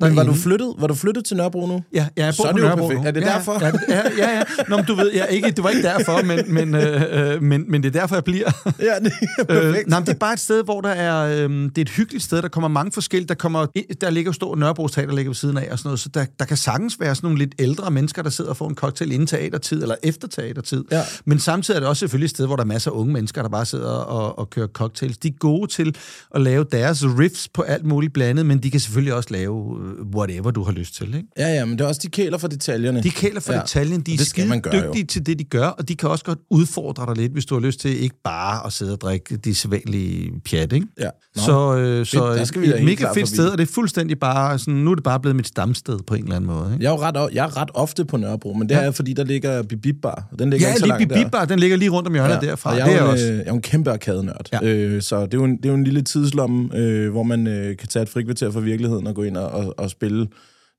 [0.03, 1.83] Men var du, flyttet, var du flyttet til Nørrebro nu?
[1.93, 3.03] Ja, ja jeg bor på Nørrebro nu.
[3.03, 3.57] Er det ja, derfor?
[3.61, 4.37] Ja, ja, ja.
[4.37, 4.43] ja.
[4.67, 7.65] Nå, men du ved, jeg, ikke, det var ikke derfor, men, men, øh, øh, men,
[7.67, 8.51] men det er derfor, jeg bliver.
[8.79, 9.89] Ja, det er Øh, perfekt.
[9.89, 12.23] nej, men det er bare et sted, hvor der er, øh, det er et hyggeligt
[12.23, 13.65] sted, der kommer mange forskellige, der kommer,
[14.01, 16.25] der ligger jo stor Nørrebro Teater, ligger ved siden af og sådan noget, så der,
[16.39, 19.11] der kan sagtens være sådan nogle lidt ældre mennesker, der sidder og får en cocktail
[19.11, 20.83] inden teatertid, eller efter teatertid.
[20.91, 21.01] Ja.
[21.25, 23.41] Men samtidig er det også selvfølgelig et sted, hvor der er masser af unge mennesker,
[23.41, 25.17] der bare sidder og, og kører cocktails.
[25.17, 25.95] De er gode til
[26.35, 29.79] at lave deres riffs på alt muligt blandet, men de kan selvfølgelig også lave
[30.15, 31.07] whatever du har lyst til.
[31.07, 31.27] Ikke?
[31.37, 33.03] Ja, ja, men det er også de kæler for detaljerne.
[33.03, 33.59] De kæler for ja.
[33.59, 34.81] detaljen, de er det skal man gøre, jo.
[34.87, 37.55] dygtige til det, de gør, og de kan også godt udfordre dig lidt, hvis du
[37.55, 40.87] har lyst til ikke bare at sidde og drikke de sædvanlige pjat, ikke?
[40.99, 41.09] Ja.
[41.35, 41.41] Nå.
[41.41, 43.25] Så, øh, så der skal vi et mega fedt forbi.
[43.25, 46.15] sted, og det er fuldstændig bare, sådan, nu er det bare blevet mit stamsted på
[46.15, 46.69] en eller anden måde.
[46.73, 46.83] Ikke?
[46.83, 49.23] Jeg er jo ret, jeg er ret ofte på Nørrebro, men det er fordi, der
[49.23, 50.27] ligger Bibib Bar.
[50.39, 51.07] Den ligger Ja, ikke så lige.
[51.07, 52.71] Bibibbar, den ligger lige rundt om hjørnet ja, derfra.
[52.71, 53.25] Og jeg, det er jo en, også.
[53.25, 54.49] øh, jeg er jo en kæmpe arkadenørd.
[54.53, 54.59] Ja.
[54.63, 57.47] Øh, så det er, jo en, det er jo en lille tidslomme, øh, hvor man
[57.47, 60.27] øh, kan tage et frikvarter fra virkeligheden og gå ind og, og, og spille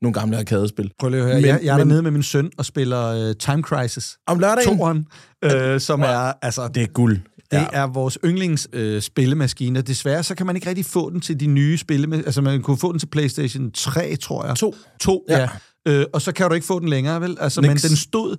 [0.03, 0.91] nogle gamle arkadespil.
[0.99, 3.29] Prøv lige at høre, Men- jeg, jeg er men- dernede med min søn og spiller
[3.31, 4.17] uh, Time Crisis.
[4.27, 4.79] Om lørdagen?
[4.79, 5.07] Toren,
[5.45, 7.17] øh, som er, altså, Det er guld.
[7.51, 7.67] Det ja.
[7.73, 9.81] er vores yndlings øh, spillemaskine.
[9.83, 12.17] Desværre så kan man ikke rigtig få den til de nye spille.
[12.17, 14.57] Altså man kunne få den til PlayStation 3, tror jeg.
[14.57, 14.75] To.
[15.01, 15.39] To, ja.
[15.39, 15.49] Ja.
[15.87, 15.93] ja.
[15.93, 17.37] Øh, og så kan du ikke få den længere, vel?
[17.41, 17.69] Altså, Niks.
[17.85, 18.37] men den stod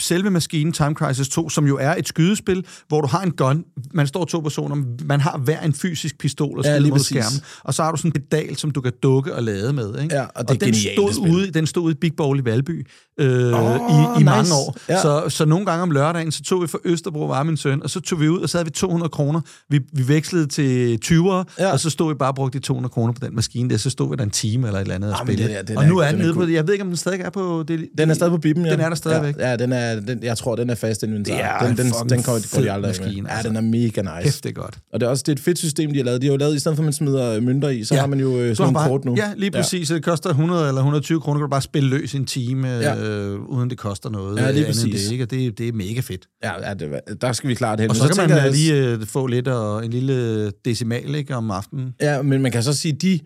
[0.00, 3.64] selve maskinen Time Crisis 2, som jo er et skydespil, hvor du har en gun,
[3.94, 6.98] man står to personer, man har hver en fysisk pistol og Ja, skyder lige mod
[6.98, 7.06] præcis.
[7.24, 9.98] skærmen, og så har du sådan en pedal, som du kan dukke og lade med.
[10.02, 10.14] Ikke?
[10.14, 11.32] Ja, og det og den stod spil.
[11.32, 12.86] ude, den stod ude i Big Bowl i Valby
[13.20, 14.24] øh, oh, i, i nice.
[14.24, 14.76] mange år.
[14.88, 15.02] Ja.
[15.02, 17.90] Så, så nogle gange om lørdagen, så tog vi fra Østerbro, var min søn, og
[17.90, 19.40] så tog vi ud, og så havde vi 200 kroner.
[19.68, 21.72] Vi, vi vekslede til 20'ere, Ja.
[21.72, 23.90] og så stod vi bare og brugte de 200 kroner på den maskine der, så
[23.90, 25.48] stod vi der en time eller et eller andet og Ah, spille.
[25.58, 26.46] det den og nu er den nede på.
[26.46, 27.88] Jeg ved ikke, om den stadig er på det.
[27.98, 28.72] Den er stadig på Bibben, ja.
[28.72, 29.36] Den er der stadigvæk.
[29.38, 31.34] Ja, ja den er, den, jeg tror, den er fast inventar.
[31.34, 33.06] Er den, en den, den kommer, går de aldrig af med.
[33.06, 33.48] maskine, Ja, altså.
[33.48, 34.22] den er mega nice.
[34.22, 34.78] Kæft, det er godt.
[34.92, 36.22] Og det er også det er et fedt system, de har lavet.
[36.22, 38.00] De har jo lavet, i stedet for at man smider øh, mønter i, så Ja.
[38.00, 39.14] har man jo øh, sådan nogle bare, kort nu.
[39.16, 39.90] Ja, lige præcis.
[39.90, 39.94] Ja.
[39.94, 42.96] Det koster 100 eller 120 kroner, kan du bare spille løs en time, Ja.
[43.08, 44.38] øh, uden det koster noget.
[44.38, 45.02] Ja, lige præcis.
[45.04, 45.24] Det, ikke?
[45.24, 46.26] Og det, det er mega fedt.
[46.44, 47.90] Ja, ja det, der skal vi klart hen.
[47.90, 51.14] Og så, så kan man jeg øh, lige øh, få lidt og en lille decimal
[51.14, 51.94] ikke, om aftenen.
[52.00, 53.20] Ja, men man kan så sige, de,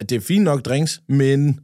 [0.00, 1.58] at det er fint nok drinks, men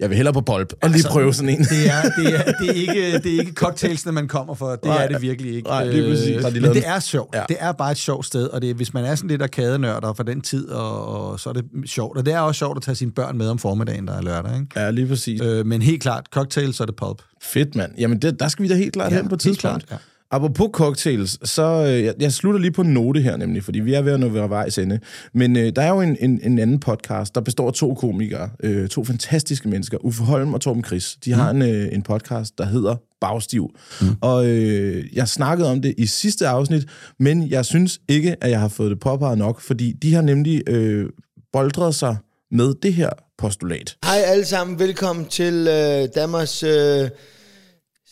[0.00, 1.58] jeg vil hellere på polp og lige Altså, prøve sådan en.
[1.58, 4.70] Det er, det er, det er, ikke, det er ikke cocktailsene, man kommer for.
[4.70, 5.04] Det Nej.
[5.04, 5.68] er det virkelig ikke.
[5.68, 6.28] Nej, lige præcis.
[6.46, 7.34] Øh, Men det er sjovt.
[7.34, 7.38] Ja.
[7.38, 7.44] Ja.
[7.48, 10.22] Det er bare et sjovt sted, og det, hvis man er sådan lidt arkadenørder for
[10.22, 12.18] den tid, og, og så er det sjovt.
[12.18, 14.54] Og det er også sjovt at tage sine børn med om formiddagen, der er lørdag.
[14.54, 14.66] Ikke?
[14.80, 15.40] Ja, lige præcis.
[15.42, 17.22] Øh, men helt klart, cocktails så er det pulp.
[17.42, 17.92] Fedt, mand.
[17.98, 19.86] Jamen, det, der skal vi da helt klart Ja, hen på et tidspunkt.
[19.86, 20.00] klart,
[20.32, 23.94] Apropos cocktails, så øh, jeg, jeg slutter lige på en note her nemlig, fordi vi
[23.94, 25.00] er ved at nå ved vejs ende.
[25.34, 28.50] Men øh, der er jo en, en, en anden podcast, der består af to komikere,
[28.62, 31.16] øh, to fantastiske mennesker, Uffe Holm og Torben Chris.
[31.24, 33.70] De har en, øh, en podcast, der hedder Bagstiv.
[34.00, 34.06] Mm.
[34.20, 36.82] Og øh, jeg snakkede om det i sidste afsnit,
[37.18, 40.62] men jeg synes ikke, at jeg har fået det påpeget nok, fordi de har nemlig
[40.68, 41.06] øh,
[41.52, 42.16] boldret sig
[42.50, 43.96] med det her postulat.
[44.04, 47.08] Hej alle sammen, velkommen til øh, Danmarks øh,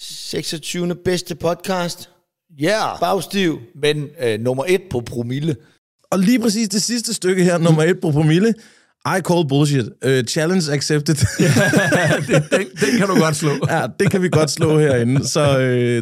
[0.01, 0.95] 26.
[1.05, 2.11] bedste podcast.
[2.61, 3.59] Ja, yeah, Bagstiv.
[3.83, 5.57] men øh, nummer et på promille.
[6.11, 8.55] Og lige præcis det sidste stykke her, nummer et på promille.
[9.07, 9.85] I call bullshit.
[10.07, 11.15] Uh, challenge accepted.
[12.59, 13.51] den, den kan du godt slå.
[13.69, 15.29] ja, det kan vi godt slå herinde.
[15.29, 15.41] Så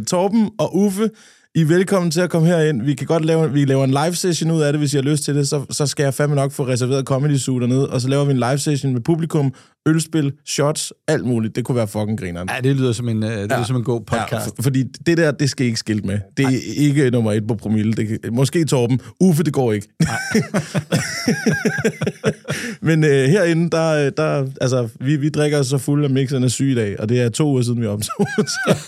[0.01, 1.11] uh, Torben og Uffe,
[1.55, 2.82] I er velkommen til at komme herind.
[2.82, 5.03] Vi kan godt lave, vi laver en live session ud af det, hvis I har
[5.03, 5.49] lyst til det.
[5.49, 8.30] Så, så skal jeg fandme nok få reserveret Comedy Zoo dernede, og så laver vi
[8.30, 9.55] en live session med publikum,
[9.87, 11.57] ølspil, shots, alt muligt.
[11.57, 12.49] Det kunne være fucking grineren.
[12.55, 14.32] Ja, det lyder som en, øh, det lyder som en god podcast.
[14.32, 16.18] Ja, for, fordi det der, det skal I ikke skilt med.
[16.37, 16.61] Det er Ej.
[16.76, 17.93] ikke nummer et på promille.
[17.93, 19.01] Det kan, måske Torben.
[19.20, 19.89] Uffe, det går ikke.
[22.82, 26.66] Men øh, herinde, der, der, altså, vi, vi drikker så fuld af mixeren er syg
[26.66, 28.26] i dag, og det er to uger siden, vi optog.
[28.55, 28.84] så,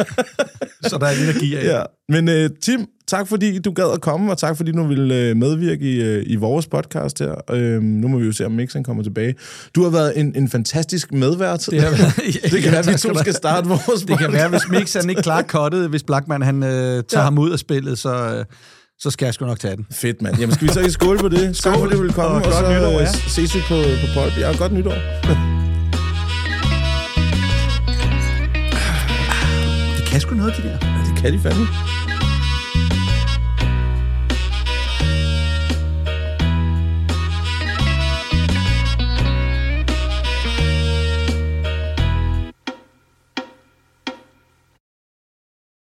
[0.83, 1.65] så der er energi af.
[1.65, 1.83] ja.
[2.09, 5.37] Men øh, Tim, tak fordi du gad at komme, og tak fordi du ville øh,
[5.37, 7.35] medvirke i, øh, i vores podcast her.
[7.51, 9.35] Øh, nu må vi jo se, om mixeren kommer tilbage.
[9.75, 11.67] Du har været en, en fantastisk medvært.
[11.71, 12.17] Det, har været,
[12.53, 15.11] det kan Ja, være, vi to skal starte vores Det kan være, hvis Mix han
[15.11, 17.21] ikke klarer kottet, hvis Blackman han øh, tager ja.
[17.21, 18.45] ham ud af spillet, så, øh,
[18.99, 19.87] så skal jeg sgu nok tage den.
[19.93, 20.39] Fedt, mand.
[20.39, 21.57] Jamen, skal vi så ikke skåle på det?
[21.57, 23.07] Skål, fordi du ville komme, Og og, så nytår, øh, ja.
[23.07, 24.39] ses vi på, på Polp.
[24.41, 24.95] Ja, godt nytår.
[29.99, 30.69] Det kan sgu noget, de der.
[30.69, 31.67] Ja, det kan de fandme.